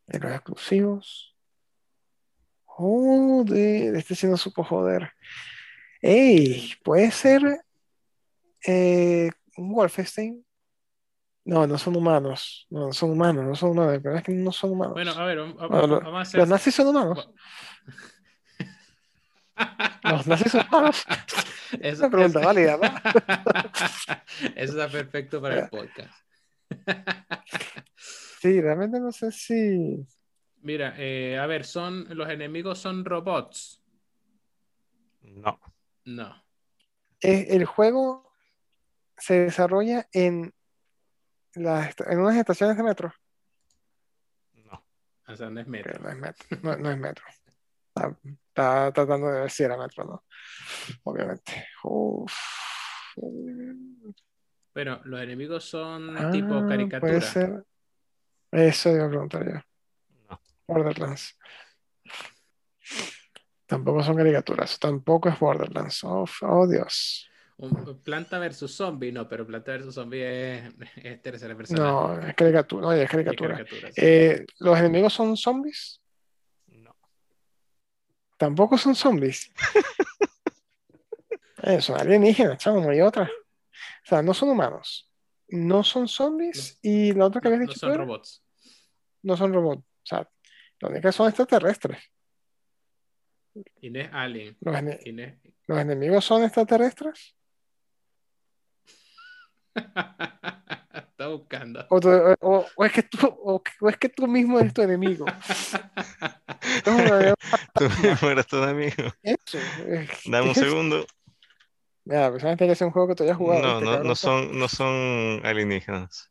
De 0.05 0.19
los 0.19 0.31
exclusivos. 0.31 1.30
Joder, 2.73 3.95
este 3.97 4.15
sí 4.15 4.27
no 4.27 4.37
supo 4.37 4.63
joder. 4.63 5.11
¡Ey! 6.01 6.73
¿Puede 6.83 7.11
ser 7.11 7.41
eh, 8.65 9.29
un 9.57 9.73
Wolfenstein? 9.73 10.43
No, 11.43 11.67
no 11.67 11.77
son 11.77 11.95
humanos. 11.97 12.65
No, 12.69 12.87
no 12.87 12.93
son 12.93 13.11
humanos, 13.11 13.45
no 13.45 13.55
son 13.55 13.71
humanos. 13.71 14.01
Verdad 14.01 14.19
es 14.19 14.23
que 14.25 14.31
no 14.31 14.51
son 14.51 14.71
humanos. 14.71 14.93
Bueno, 14.93 15.11
a 15.11 15.25
ver, 15.25 15.37
vamos, 15.39 15.55
Bueno, 15.69 15.87
lo- 15.87 15.99
vamos 16.01 16.17
a 16.19 16.21
hacer. 16.21 16.39
los 16.39 16.49
nazis 16.49 16.73
son 16.75 16.87
humanos. 16.87 17.29
Los 20.03 20.25
nazis 20.27 20.51
son 20.51 20.65
humanos. 20.67 21.05
Eso- 21.81 22.07
Una 22.07 22.09
pregunta 22.09 22.39
válida, 22.39 22.77
¿no? 22.77 22.83
Eso 24.55 24.71
está 24.79 24.87
perfecto 24.89 25.39
para 25.41 25.59
el 25.59 25.69
podcast. 25.69 26.13
Sí, 28.41 28.59
realmente 28.61 28.99
no 28.99 29.11
sé 29.11 29.31
si. 29.31 30.03
Mira, 30.63 30.93
eh, 30.97 31.37
a 31.39 31.45
ver, 31.47 31.65
son 31.65 32.05
los 32.15 32.29
enemigos 32.29 32.79
son 32.79 33.03
robots. 33.05 33.81
No. 35.21 35.59
Eh, 36.03 36.05
No. 36.05 36.43
el 37.21 37.65
juego 37.65 38.31
se 39.17 39.39
desarrolla 39.45 40.07
en, 40.13 40.53
las 41.55 41.93
en 42.07 42.19
unas 42.19 42.35
estaciones 42.37 42.75
de 42.77 42.83
metro. 42.83 43.13
No. 44.55 44.83
O 45.27 45.35
sea, 45.35 45.49
no 45.49 45.59
es 45.61 45.67
metro. 45.67 45.99
no 46.01 46.09
es 46.09 46.17
metro. 46.17 46.47
No, 46.63 46.75
no 46.77 46.91
es 46.91 46.97
metro. 46.97 47.25
Está, 47.93 48.17
está 48.23 48.91
tratando 48.93 49.27
de 49.27 49.41
ver 49.41 49.51
si 49.51 49.63
era 49.63 49.77
metro, 49.77 50.05
¿no? 50.05 50.23
Obviamente. 51.03 51.67
Uf. 51.83 52.33
Bueno, 54.73 55.01
los 55.03 55.21
enemigos 55.21 55.65
son 55.65 56.17
Ah, 56.17 56.31
tipo 56.31 56.47
puede 56.47 56.67
caricatura. 56.69 57.21
ser. 57.21 57.65
Eso 58.51 58.89
iba 58.91 59.05
a 59.05 59.09
preguntar 59.09 59.45
yo. 59.45 59.59
Borderlands. 60.71 61.37
Tampoco 63.65 64.03
son 64.03 64.15
caricaturas. 64.17 64.77
Tampoco 64.79 65.29
es 65.29 65.39
Borderlands. 65.39 66.03
Oh, 66.03 66.25
oh, 66.41 66.67
Dios. 66.67 67.27
Un- 67.57 68.01
planta 68.03 68.39
versus 68.39 68.73
zombie, 68.75 69.11
no, 69.11 69.27
pero 69.29 69.45
Planta 69.45 69.71
versus 69.73 69.93
zombie 69.93 70.23
es, 70.23 70.73
es 70.95 71.21
tercera 71.21 71.55
persona. 71.55 71.79
No, 71.79 72.19
es 72.19 72.33
caricatura. 72.33 72.81
No, 72.81 72.91
es 72.93 73.03
Es 73.03 73.09
caricatura. 73.09 73.63
sí. 73.67 73.75
Eh, 73.97 74.45
¿los 74.59 74.77
enemigos 74.79 75.13
son 75.13 75.37
zombies? 75.37 76.01
No. 76.67 76.95
Tampoco 78.37 78.77
son 78.77 78.95
zombies. 78.95 79.51
Eh, 81.63 81.79
son 81.79 81.95
alienígenas, 82.01 82.57
chamo, 82.57 82.81
no 82.81 82.89
hay 82.89 83.01
otra. 83.01 83.25
O 83.25 84.07
sea, 84.07 84.23
no 84.23 84.33
son 84.33 84.49
humanos. 84.49 85.07
No 85.49 85.83
son 85.83 86.07
zombies. 86.07 86.79
Y 86.81 87.11
la 87.13 87.27
otra 87.27 87.39
que 87.39 87.49
No, 87.49 87.53
habías 87.55 87.67
no 87.67 87.73
dicho 87.75 87.85
son 87.87 87.97
robots. 87.99 88.43
no 89.21 89.37
son 89.37 89.53
robots. 89.53 89.81
O 89.83 90.01
sea, 90.03 90.27
lo 90.81 90.89
único 90.89 91.07
que 91.07 91.11
son 91.11 91.27
extraterrestres. 91.27 91.99
Es 93.81 94.09
Alien. 94.11 94.57
Los, 94.61 94.75
ene- 94.75 94.99
es- 95.03 95.77
enemigos 95.77 96.25
son 96.25 96.43
extraterrestres. 96.43 97.35
Está 99.75 101.27
buscando. 101.27 101.85
O, 101.89 101.99
tú- 101.99 102.09
o- 102.41 102.65
o 102.75 102.85
es 102.85 102.91
que 102.91 103.03
tú, 103.03 103.19
o, 103.27 103.61
es 103.89 103.97
que 103.97 104.09
tú 104.09 104.27
mismo 104.27 104.59
eres 104.59 104.73
tu 104.73 104.81
enemigo. 104.81 105.25
Es 105.27 106.83
Tú 106.83 107.83
mismo 108.01 108.29
eres 108.29 108.47
tu 108.47 108.57
amigo. 108.57 109.11
eso, 109.23 109.57
es- 109.87 110.09
Dame 110.25 110.45
un 110.45 110.49
es 110.51 110.57
segundo. 110.57 111.05
Mira, 112.05 112.29
pues 112.31 112.41
tiene 112.41 112.57
que 112.57 112.75
ser 112.75 112.87
un 112.87 112.93
juego 112.93 113.09
que 113.09 113.15
tú 113.15 113.23
hayas 113.23 113.37
jugado. 113.37 113.61
No, 113.61 113.79
¿viste, 113.79 113.97
no, 113.97 114.03
no 114.03 114.15
son, 114.15 114.57
no 114.57 114.67
son 114.67 115.41
alienígenas. 115.43 116.30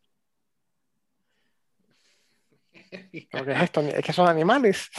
Es 3.31 3.63
esto, 3.63 3.81
es 3.81 4.05
que 4.05 4.13
son 4.13 4.29
animales. 4.29 4.91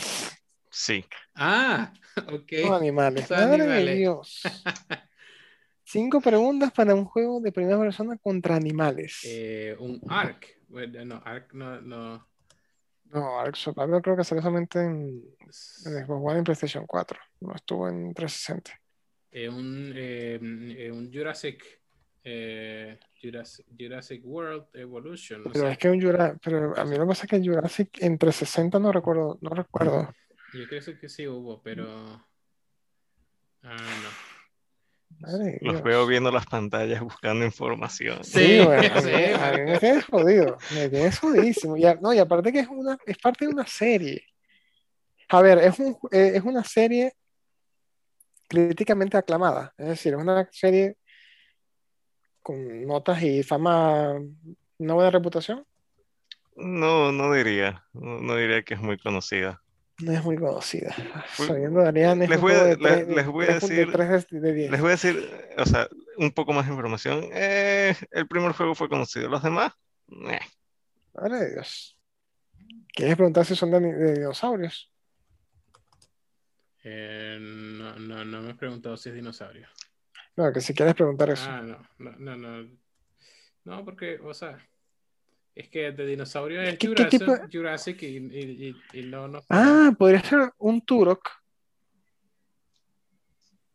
Sí. 0.70 1.06
Ah, 1.36 1.92
ok. 2.28 2.54
Son 2.62 2.74
animales. 2.74 3.28
Son 3.28 3.38
Madre 3.38 3.58
de 3.58 3.64
animales. 3.64 3.98
Dios. 3.98 4.42
Cinco 5.84 6.22
preguntas 6.22 6.72
para 6.72 6.96
un 6.96 7.04
juego 7.04 7.42
de 7.42 7.52
primera 7.52 7.78
persona 7.78 8.18
contra 8.18 8.56
animales. 8.56 9.20
Eh, 9.26 9.76
un 9.78 10.02
Ark. 10.08 10.48
Bueno, 10.70 11.04
no, 11.04 11.22
Ark 11.26 11.54
no, 11.54 11.82
no. 11.82 12.28
No, 13.06 13.39
Ark 13.39 13.58
Survival 13.58 14.02
creo 14.02 14.16
que 14.16 14.24
salió 14.24 14.42
solamente 14.42 14.80
en, 14.80 15.22
en 15.86 16.06
Xbox 16.06 16.32
One 16.32 16.39
y 16.39 16.44
PlayStation 16.44 16.88
4. 16.88 17.20
No 17.42 17.54
estuvo 17.54 17.89
en 17.89 18.14
360. 18.14 18.72
Eh, 19.32 19.50
un, 19.50 19.94
eh, 19.96 20.39
eh, 20.78 20.92
un 20.92 21.12
Jurassic, 21.12 21.80
eh, 22.24 22.99
Jurassic 23.22 23.65
Jurassic 23.78 24.22
World 24.26 24.65
Evolution. 24.74 25.43
Pero 25.51 25.67
es 25.69 25.78
que 25.78 25.89
un 25.89 26.01
Jurassic, 26.01 26.39
pero 26.43 26.78
a 26.78 26.86
mí 26.86 26.95
lo 26.95 27.03
que 27.03 27.07
pasa 27.09 27.24
es 27.26 27.30
que 27.30 27.47
Jurassic 27.49 27.89
en 28.01 28.17
360 28.17 28.80
no 28.80 28.91
recuerdo, 28.91 29.38
no 29.41 29.49
recuerdo. 29.51 30.13
Yo 30.53 30.67
creo 30.67 30.99
que 30.99 31.09
sí 31.09 31.28
hubo, 31.28 31.61
pero. 31.61 32.24
Ah, 33.63 33.78
no. 33.78 34.32
Madre 35.19 35.59
Los 35.61 35.74
Dios. 35.76 35.84
veo 35.84 36.07
viendo 36.07 36.32
las 36.32 36.45
pantallas 36.47 37.01
buscando 37.01 37.45
información. 37.45 38.24
Sí, 38.24 38.39
Sí, 38.59 38.65
bueno, 38.65 38.82
a 38.95 39.01
sí, 39.01 39.07
mí, 39.09 39.24
a 39.34 39.51
mí 39.51 39.61
me 39.72 39.80
tienes 39.80 40.05
jodido, 40.05 40.57
me 40.74 40.89
tienes 40.89 41.19
jodidísimo. 41.19 41.78
Y, 41.78 41.86
a- 41.86 41.95
no, 41.95 42.13
y 42.13 42.17
aparte 42.19 42.51
que 42.51 42.59
es 42.61 42.67
una, 42.67 42.97
es 43.05 43.17
parte 43.17 43.45
de 43.45 43.51
una 43.53 43.67
serie. 43.67 44.24
A 45.30 45.41
ver, 45.41 45.59
es 45.59 45.80
un, 45.80 45.97
eh, 46.11 46.32
es 46.36 46.43
una 46.43 46.63
serie 46.63 47.13
críticamente 48.47 49.15
aclamada, 49.17 49.74
es 49.78 49.88
decir, 49.88 50.13
es 50.13 50.19
una 50.19 50.47
serie 50.51 50.97
con 52.42 52.86
notas 52.86 53.22
y 53.24 53.44
fama, 53.44 54.14
una 54.78 54.94
buena 54.94 55.12
reputación. 55.12 55.66
No, 56.56 57.12
no 57.12 57.32
diría. 57.34 57.84
No, 57.94 58.20
no 58.20 58.36
diría 58.36 58.64
que 58.64 58.74
es 58.76 58.80
muy 58.82 58.98
conocida. 58.98 59.62
No 60.00 60.12
es 60.14 60.24
muy 60.24 60.36
conocida. 60.38 60.96
Sabiendo 61.36 61.82
de 61.82 61.88
Ariane, 61.89 62.24
es 62.26 62.30
les 62.32 62.42
voy 62.42 62.54
a- 62.54 62.64
de 62.76 63.06
les 63.06 63.28
voy 63.28 63.46
a 63.46 63.60
decir- 63.60 63.92
tres 63.92 64.28
de- 64.30 64.39
de 64.39 64.54
diez. 64.54 64.72
Les 64.72 64.82
voy 64.82 64.88
a 64.89 64.92
decir, 64.92 65.30
o 65.58 65.66
sea, 65.66 65.88
un 66.18 66.32
poco 66.32 66.54
más 66.54 66.66
de 66.66 66.72
información. 66.74 67.30
Eh, 67.32 67.96
el 68.12 68.28
primer 68.28 68.52
juego 68.54 68.74
fue 68.76 68.89
conocido. 68.89 69.30
Los 69.30 69.44
demás, 69.44 69.74
eh, 70.30 70.39
Madre 71.14 71.39
de 71.39 71.52
Dios. 71.54 71.98
¿Quieres 72.94 73.16
preguntar 73.16 73.46
si 73.46 73.56
son 73.56 73.72
de, 73.72 73.80
de 73.80 74.14
dinosaurios? 74.16 74.92
Eh, 76.84 77.38
no. 77.39 77.96
no, 78.00 78.00
no, 78.00 78.26
no 78.26 78.42
me 78.42 78.52
he 78.52 78.56
preguntado 78.56 78.98
si 78.98 79.10
es 79.10 79.16
dinosaurio. 79.16 79.68
No, 80.38 80.51
que 80.53 80.61
si 80.61 80.73
quieres 80.73 80.95
preguntar 80.95 81.29
eso. 81.29 81.43
Ah, 81.47 81.61
no, 81.61 81.77
no, 81.99 82.11
no, 82.17 82.38
no. 82.38 82.69
No, 83.63 83.86
porque, 83.86 84.19
o 84.23 84.34
sea, 84.34 84.57
es 85.53 85.67
que 85.69 85.91
de 85.91 86.05
dinosaurio 86.05 86.61
es 86.61 86.77
¿Qué- 86.77 86.77
qué 86.77 86.88
Jurassic, 86.88 87.19
tipo 87.19 87.32
de- 87.34 87.47
Jurassic 87.51 88.01
y, 88.03 88.17
y- 88.17 88.67
y- 88.93 88.99
y 88.99 89.03
no, 89.03 89.27
no. 89.27 89.41
Ah, 89.49 89.91
podría 89.97 90.23
ser 90.23 90.51
un 90.57 90.82
Turok. 90.82 91.29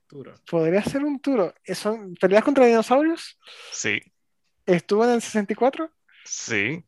Turok. 0.09 0.41
Podría 0.49 0.83
ser 0.83 1.05
un 1.05 1.21
Turok. 1.21 1.55
¿Son 1.75 2.15
peleas 2.15 2.45
contra 2.45 2.67
dinosaurios? 2.67 3.39
Sí, 3.73 4.01
¿Estuvo 4.65 5.05
en 5.05 5.11
el 5.11 5.23
64? 5.23 5.93
sí, 6.25 6.85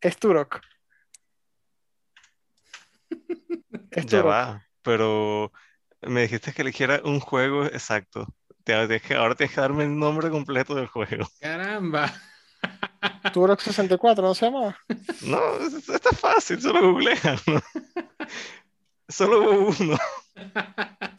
Es 0.00 0.16
Turok. 0.18 0.60
Es 3.90 4.06
ya 4.06 4.18
Turok. 4.20 4.26
va. 4.30 4.66
Pero 4.82 5.52
me 6.02 6.22
dijiste 6.22 6.52
que 6.52 6.62
eligiera 6.62 7.00
un 7.04 7.20
juego 7.20 7.64
exacto. 7.66 8.26
Te- 8.64 9.00
te- 9.00 9.14
Ahora 9.14 9.34
tienes 9.34 9.54
que 9.54 9.60
darme 9.60 9.84
el 9.84 9.98
nombre 9.98 10.30
completo 10.30 10.74
del 10.74 10.86
juego. 10.86 11.26
Caramba. 11.40 12.12
Turok 13.32 13.60
64, 13.60 14.22
¿no 14.24 14.34
se 14.34 14.46
llamaba? 14.46 14.78
No, 15.22 15.56
es- 15.56 15.88
está 15.88 16.10
fácil, 16.10 16.60
solo 16.60 16.92
googlea. 16.92 17.16
¿no? 17.46 17.60
Solo 19.08 19.40
hubo 19.40 19.74
uno. 19.78 19.98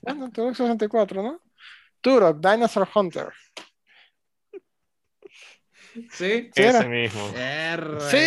Bueno, 0.02 0.32
Turok 0.32 0.56
64, 0.56 1.22
¿no? 1.22 1.42
Turok, 2.02 2.38
Dinosaur 2.40 2.88
Hunter. 2.94 3.28
Sí. 6.12 6.50
Sí, 6.52 6.52
era. 6.56 6.80
Ese 6.80 6.90
mismo. 6.90 7.30
Erra, 7.36 8.00
¡Sí! 8.10 8.18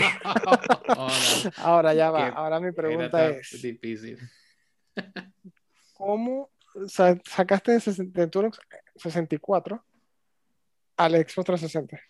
ya. 0.00 0.20
Hola. 0.96 1.52
Ahora 1.58 1.92
ya 1.94 2.10
va. 2.10 2.28
Ahora 2.28 2.60
mi 2.60 2.72
pregunta 2.72 3.28
es: 3.28 3.60
difícil. 3.60 4.18
¿cómo 5.92 6.48
sa- 6.88 7.18
sacaste 7.24 7.78
de, 7.78 8.26
Turok 8.28 8.56
64 8.96 9.84
al 10.96 11.12
Xbox 11.12 11.44
360? 11.46 12.00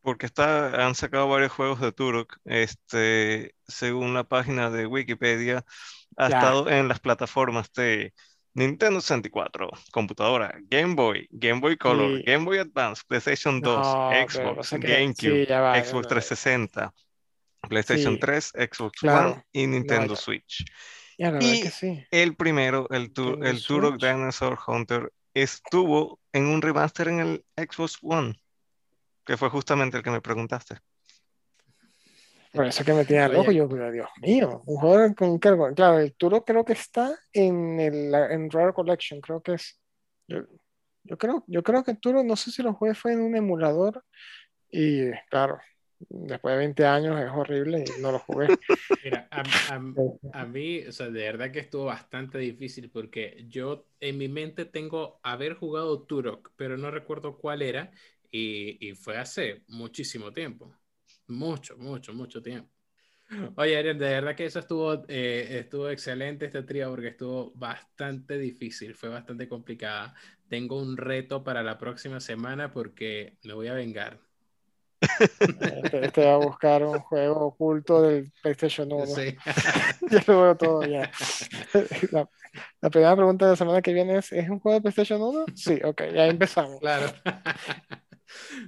Porque 0.00 0.26
está, 0.26 0.86
han 0.86 0.94
sacado 0.94 1.28
varios 1.28 1.52
juegos 1.52 1.80
de 1.80 1.90
Turok. 1.92 2.36
Este, 2.44 3.54
según 3.66 4.14
la 4.14 4.24
página 4.24 4.70
de 4.70 4.86
Wikipedia, 4.86 5.64
ha 6.16 6.28
Ya. 6.28 6.36
estado 6.38 6.70
en 6.70 6.86
las 6.88 7.00
plataformas 7.00 7.72
de 7.72 8.14
Nintendo 8.54 9.00
64, 9.00 9.68
computadora, 9.92 10.54
Game 10.70 10.94
Boy, 10.94 11.26
Game 11.30 11.60
Boy 11.60 11.76
Color, 11.76 12.22
Game 12.22 12.44
Boy 12.44 12.58
Advance, 12.58 13.02
PlayStation 13.06 13.60
2, 13.60 13.86
No, 13.86 14.08
pero 14.10 14.28
Xbox, 14.62 14.70
GameCube, 14.80 15.44
sí, 15.46 15.52
va, 15.52 15.84
Xbox 15.84 16.06
va. 16.06 16.08
360, 16.08 16.94
PlayStation 17.68 18.14
Sí, 18.14 18.20
3, 18.20 18.52
Xbox 18.72 18.98
claro. 19.00 19.32
One 19.32 19.44
y 19.52 19.66
Nintendo. 19.66 20.16
Switch. 20.16 20.64
Ya, 21.18 21.30
la 21.30 21.38
verdad 21.38 21.50
Y- 21.54 21.62
que 21.62 21.70
sí. 21.70 22.06
El 22.10 22.36
primero, 22.36 22.86
el, 22.90 23.12
tu- 23.12 23.42
el 23.42 23.64
Turok. 23.64 23.96
Dinosaur 23.96 24.58
Hunter, 24.66 25.12
estuvo 25.34 26.20
en 26.32 26.46
un 26.46 26.62
remaster 26.62 27.08
en 27.08 27.20
el 27.20 27.44
Xbox 27.56 27.98
One, 28.02 28.34
que 29.24 29.36
fue 29.36 29.48
justamente 29.50 29.96
el 29.96 30.02
que 30.02 30.10
me 30.10 30.20
preguntaste. 30.20 30.76
Por 32.52 32.64
eso 32.66 32.84
que 32.84 32.94
me 32.94 33.04
tenía 33.04 33.28
loco, 33.28 33.52
yo, 33.52 33.68
pero 33.68 33.92
Dios 33.92 34.08
mío, 34.22 34.62
un 34.64 34.76
juego 34.78 35.14
con 35.14 35.38
cargo. 35.38 35.74
Claro, 35.74 35.98
el 35.98 36.14
Turok 36.14 36.46
creo 36.46 36.64
que 36.64 36.72
está 36.72 37.14
en 37.32 37.78
el 37.80 38.14
en 38.14 38.50
Rare 38.50 38.72
Collection, 38.72 39.20
creo 39.20 39.42
que 39.42 39.54
es. 39.54 39.78
Yo, 40.26 40.38
yo 41.04 41.18
creo, 41.18 41.44
yo 41.46 41.62
creo 41.62 41.84
que 41.84 41.90
el 41.90 42.00
Turok, 42.00 42.24
no 42.24 42.34
sé 42.34 42.50
si 42.50 42.62
lo 42.62 42.72
jugué 42.72 42.94
fue 42.94 43.12
en 43.12 43.20
un 43.20 43.36
emulador 43.36 44.02
y 44.70 45.10
claro, 45.28 45.58
después 46.08 46.52
de 46.54 46.58
20 46.58 46.86
años 46.86 47.20
es 47.20 47.30
horrible 47.30 47.84
y 47.96 48.00
no 48.00 48.12
lo 48.12 48.18
jugué. 48.20 48.50
Mira, 49.02 49.28
a, 49.30 49.40
a- 49.66 49.94
a 50.32 50.44
mí, 50.46 50.80
o 50.86 50.92
sea, 50.92 51.06
de 51.10 51.22
verdad 51.22 51.50
que 51.52 51.60
estuvo 51.60 51.84
bastante 51.86 52.38
difícil 52.38 52.90
porque 52.90 53.44
yo 53.48 53.86
en 54.00 54.18
mi 54.18 54.28
mente 54.28 54.64
tengo 54.66 55.20
haber 55.22 55.54
jugado 55.54 56.02
Turok, 56.02 56.52
pero 56.56 56.76
no 56.76 56.90
recuerdo 56.90 57.38
cuál 57.38 57.62
era 57.62 57.90
y, 58.30 58.76
y 58.86 58.94
fue 58.94 59.16
hace 59.16 59.62
muchísimo 59.68 60.32
tiempo. 60.32 60.74
Mucho, 61.28 61.76
mucho, 61.78 62.12
mucho 62.12 62.42
tiempo. 62.42 62.70
Oye, 63.56 63.76
Ariel, 63.78 63.98
de 63.98 64.06
verdad 64.10 64.36
que 64.36 64.46
eso 64.46 64.60
estuvo, 64.60 64.94
eh, 65.08 65.58
estuvo 65.60 65.88
excelente 65.90 66.46
esta 66.46 66.66
tría 66.66 66.88
porque 66.90 67.08
estuvo 67.08 67.52
bastante 67.54 68.38
difícil, 68.38 68.94
fue 68.94 69.08
bastante 69.10 69.48
complicada. 69.48 70.14
Tengo 70.48 70.80
un 70.80 70.96
reto 70.96 71.44
para 71.44 71.62
la 71.64 71.78
próxima 71.78 72.20
semana 72.20 72.72
porque 72.72 73.38
me 73.44 73.54
voy 73.54 73.68
a 73.68 73.74
vengar. 73.74 74.20
Este, 75.20 76.04
este 76.06 76.24
va 76.24 76.34
a 76.34 76.38
buscar 76.38 76.82
un 76.84 76.98
juego 77.00 77.46
oculto 77.46 78.02
del 78.02 78.32
PlayStation 78.42 78.90
1. 78.92 79.06
Sí. 79.06 79.36
Ya 80.10 80.22
lo 80.28 80.42
veo 80.42 80.56
todo 80.56 80.84
ya. 80.84 81.10
La, 82.12 82.28
la 82.80 82.90
primera 82.90 83.16
pregunta 83.16 83.44
de 83.46 83.50
la 83.52 83.56
semana 83.56 83.82
que 83.82 83.92
viene 83.92 84.18
es, 84.18 84.30
¿es 84.32 84.48
un 84.48 84.60
juego 84.60 84.76
de 84.76 84.82
PlayStation 84.82 85.20
1? 85.20 85.46
Sí, 85.54 85.80
ok, 85.82 86.02
ya 86.14 86.26
empezamos. 86.26 86.78
Claro. 86.80 87.12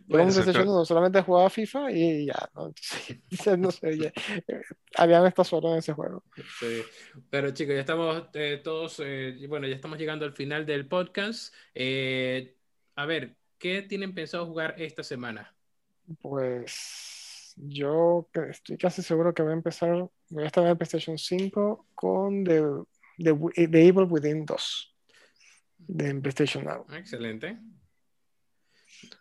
Bueno, 0.06 0.24
PlayStation 0.30 0.52
creo- 0.64 0.72
1 0.76 0.84
solamente 0.84 1.22
jugaba 1.22 1.50
FIFA 1.50 1.90
y 1.92 2.26
ya, 2.26 2.48
¿no? 2.54 2.72
Entonces, 3.08 3.58
no 3.58 3.70
sé, 3.70 3.98
ya, 3.98 4.12
Arián 4.96 5.26
está 5.26 5.44
solo 5.44 5.72
en 5.72 5.78
ese 5.78 5.92
juego. 5.92 6.24
Sí. 6.58 6.82
Pero 7.30 7.50
chicos, 7.50 7.74
ya 7.74 7.80
estamos 7.80 8.24
eh, 8.34 8.60
todos, 8.62 9.00
eh, 9.04 9.36
bueno, 9.48 9.66
ya 9.66 9.74
estamos 9.74 9.98
llegando 9.98 10.24
al 10.24 10.32
final 10.32 10.64
del 10.66 10.86
podcast. 10.88 11.52
Eh, 11.74 12.56
a 12.96 13.06
ver, 13.06 13.36
¿qué 13.58 13.82
tienen 13.82 14.14
pensado 14.14 14.46
jugar 14.46 14.74
esta 14.78 15.02
semana? 15.02 15.54
Pues 16.20 17.54
yo 17.56 18.28
estoy 18.48 18.78
casi 18.78 19.02
seguro 19.02 19.34
que 19.34 19.42
voy 19.42 19.52
a 19.52 19.54
empezar, 19.54 20.08
voy 20.28 20.44
a 20.44 20.46
estar 20.46 20.66
en 20.66 20.76
PlayStation 20.76 21.18
5 21.18 21.86
con 21.94 22.44
The, 22.44 22.62
The, 23.18 23.68
The 23.68 23.86
Evil 23.86 24.06
Within 24.08 24.46
2 24.46 24.96
de 25.78 26.14
PlayStation 26.16 26.64
Now. 26.64 26.86
Ah, 26.88 26.98
Excelente. 26.98 27.58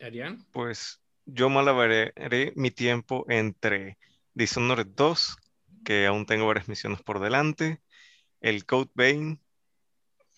Arián. 0.01 0.45
Pues 0.51 1.01
yo 1.25 1.49
malabaré 1.49 2.13
mi 2.55 2.71
tiempo 2.71 3.25
entre 3.29 3.97
Dishonored 4.33 4.87
2, 4.87 5.37
que 5.83 6.05
aún 6.05 6.25
tengo 6.25 6.47
varias 6.47 6.67
misiones 6.67 7.01
por 7.01 7.19
delante, 7.19 7.81
el 8.39 8.65
Code 8.65 8.91
Vein 8.93 9.41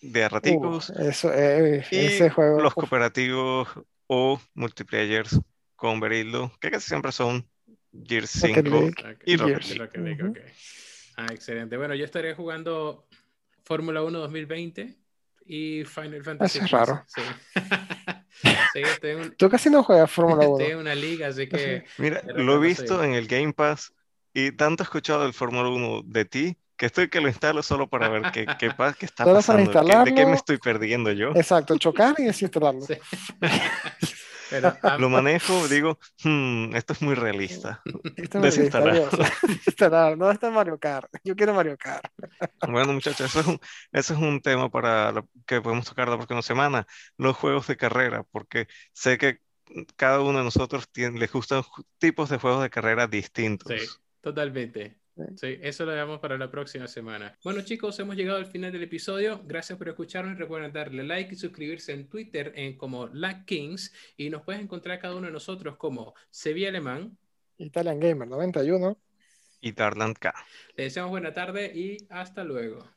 de 0.00 0.24
Uh, 0.24 0.28
raticos 0.28 0.90
eso, 0.90 1.30
eh, 1.34 1.84
y 1.90 1.96
ese 1.98 2.30
juego, 2.30 2.60
los 2.60 2.72
uf, 2.72 2.84
cooperativos 2.84 3.68
o 4.06 4.40
multiplayers 4.54 5.38
con 5.80 5.98
Berillo, 5.98 6.52
que 6.60 6.70
casi 6.70 6.88
siempre 6.88 7.10
son 7.10 7.48
Rocket 7.90 8.26
5 8.26 8.60
League 8.60 8.88
Ok, 8.98 9.22
y. 9.24 9.36
Rocket 9.36 9.64
League. 9.64 9.78
Rocket 9.78 10.00
League, 10.02 10.22
Ujú. 10.22 10.30
ok. 10.32 10.38
Ah, 11.16 11.26
excelente. 11.32 11.76
Bueno, 11.78 11.94
yo 11.94 12.04
estaré 12.04 12.34
jugando 12.34 13.06
Fórmula 13.64 14.02
1 14.02 14.18
2020 14.18 14.98
y 15.46 15.82
Final 15.84 16.22
Fantasy 16.22 16.58
Eso 16.58 16.64
es 16.66 16.70
15. 16.70 16.76
raro. 16.76 17.04
Sí. 17.08 17.22
Sí, 18.72 18.78
estoy 18.82 19.10
en, 19.10 19.18
un- 19.18 19.34
Tú 19.36 19.48
casi 19.50 19.68
no 19.68 19.82
juegas 19.82 20.08
Fórmula 20.10 20.46
1. 20.46 20.58
estoy 20.58 20.72
en 20.72 20.78
una 20.78 20.94
liga, 20.94 21.26
así 21.28 21.48
que 21.48 21.84
Mira, 21.98 22.22
lo 22.36 22.54
he 22.56 22.58
visto 22.68 23.02
en 23.02 23.14
el 23.14 23.26
Game 23.26 23.52
Pass 23.52 23.92
y 24.32 24.52
tanto 24.52 24.82
he 24.82 24.84
escuchado 24.84 25.24
del 25.24 25.32
Fórmula 25.34 25.68
1 25.68 26.02
de 26.04 26.24
ti 26.24 26.56
que 26.76 26.86
estoy 26.86 27.08
que 27.10 27.20
lo 27.20 27.26
instalo 27.28 27.62
solo 27.62 27.88
para 27.88 28.08
ver 28.08 28.30
qué, 28.32 28.46
qué, 28.58 28.70
qué 28.98 29.06
está 29.06 29.24
pasando, 29.24 29.72
qué- 29.72 30.10
de 30.10 30.14
qué 30.14 30.24
me 30.26 30.34
estoy 30.36 30.58
perdiendo 30.58 31.10
yo. 31.10 31.30
Exacto, 31.34 31.76
chocar 31.78 32.14
y 32.18 32.24
desinstalarlo. 32.24 32.82
Sí. 32.86 32.94
Pero 34.50 34.76
ah, 34.82 34.98
Lo 34.98 35.08
manejo, 35.08 35.68
digo, 35.68 35.98
"Hmm, 36.22 36.74
esto 36.74 36.92
es 36.92 37.02
muy 37.02 37.14
realista. 37.14 37.80
Esto 38.16 38.40
gusta, 38.40 38.80
Desinstalar. 39.48 40.18
No 40.18 40.30
está 40.30 40.50
Mario 40.50 40.78
Kart. 40.78 41.08
Yo 41.24 41.36
quiero 41.36 41.54
Mario 41.54 41.76
Kart. 41.78 42.04
Bueno, 42.68 42.92
muchachos, 42.92 43.26
eso 43.30 43.40
es 43.40 43.46
un, 43.46 43.60
eso 43.92 44.14
es 44.14 44.20
un 44.20 44.40
tema 44.40 44.68
para 44.70 45.12
lo 45.12 45.28
que 45.46 45.60
podemos 45.60 45.86
tocar 45.86 46.08
la 46.08 46.16
próxima 46.16 46.42
semana, 46.42 46.86
los 47.16 47.36
juegos 47.36 47.66
de 47.66 47.76
carrera, 47.76 48.24
porque 48.30 48.66
sé 48.92 49.18
que 49.18 49.38
cada 49.96 50.20
uno 50.20 50.38
de 50.38 50.44
nosotros 50.44 50.88
tiene, 50.90 51.18
les 51.18 51.32
gustan 51.32 51.62
tipos 51.98 52.28
de 52.28 52.38
juegos 52.38 52.62
de 52.62 52.70
carrera 52.70 53.06
distintos. 53.06 53.72
Sí, 53.80 53.86
totalmente. 54.20 54.98
Sí. 55.36 55.58
Eso 55.60 55.84
lo 55.84 55.92
dejamos 55.92 56.20
para 56.20 56.36
la 56.38 56.50
próxima 56.50 56.86
semana. 56.86 57.36
Bueno, 57.42 57.62
chicos, 57.62 57.98
hemos 57.98 58.16
llegado 58.16 58.38
al 58.38 58.46
final 58.46 58.72
del 58.72 58.82
episodio. 58.82 59.42
Gracias 59.44 59.78
por 59.78 59.88
escucharnos. 59.88 60.38
Recuerden 60.38 60.72
darle 60.72 61.02
like 61.04 61.34
y 61.34 61.36
suscribirse 61.36 61.92
en 61.92 62.08
Twitter 62.08 62.52
en 62.56 62.76
como 62.76 63.08
La 63.08 63.44
Kings. 63.44 63.92
Y 64.16 64.30
nos 64.30 64.42
puedes 64.42 64.60
encontrar 64.60 64.98
cada 64.98 65.14
uno 65.14 65.26
de 65.26 65.32
nosotros 65.32 65.76
como 65.76 66.14
Sevilla 66.30 66.68
Alemán. 66.68 67.16
Italian 67.58 68.00
Gamer 68.00 68.28
91. 68.28 68.98
Y 69.60 69.72
Darland 69.72 70.16
K. 70.18 70.34
Les 70.76 70.86
deseamos 70.86 71.10
buena 71.10 71.32
tarde 71.32 71.70
y 71.74 71.98
hasta 72.08 72.44
luego. 72.44 72.90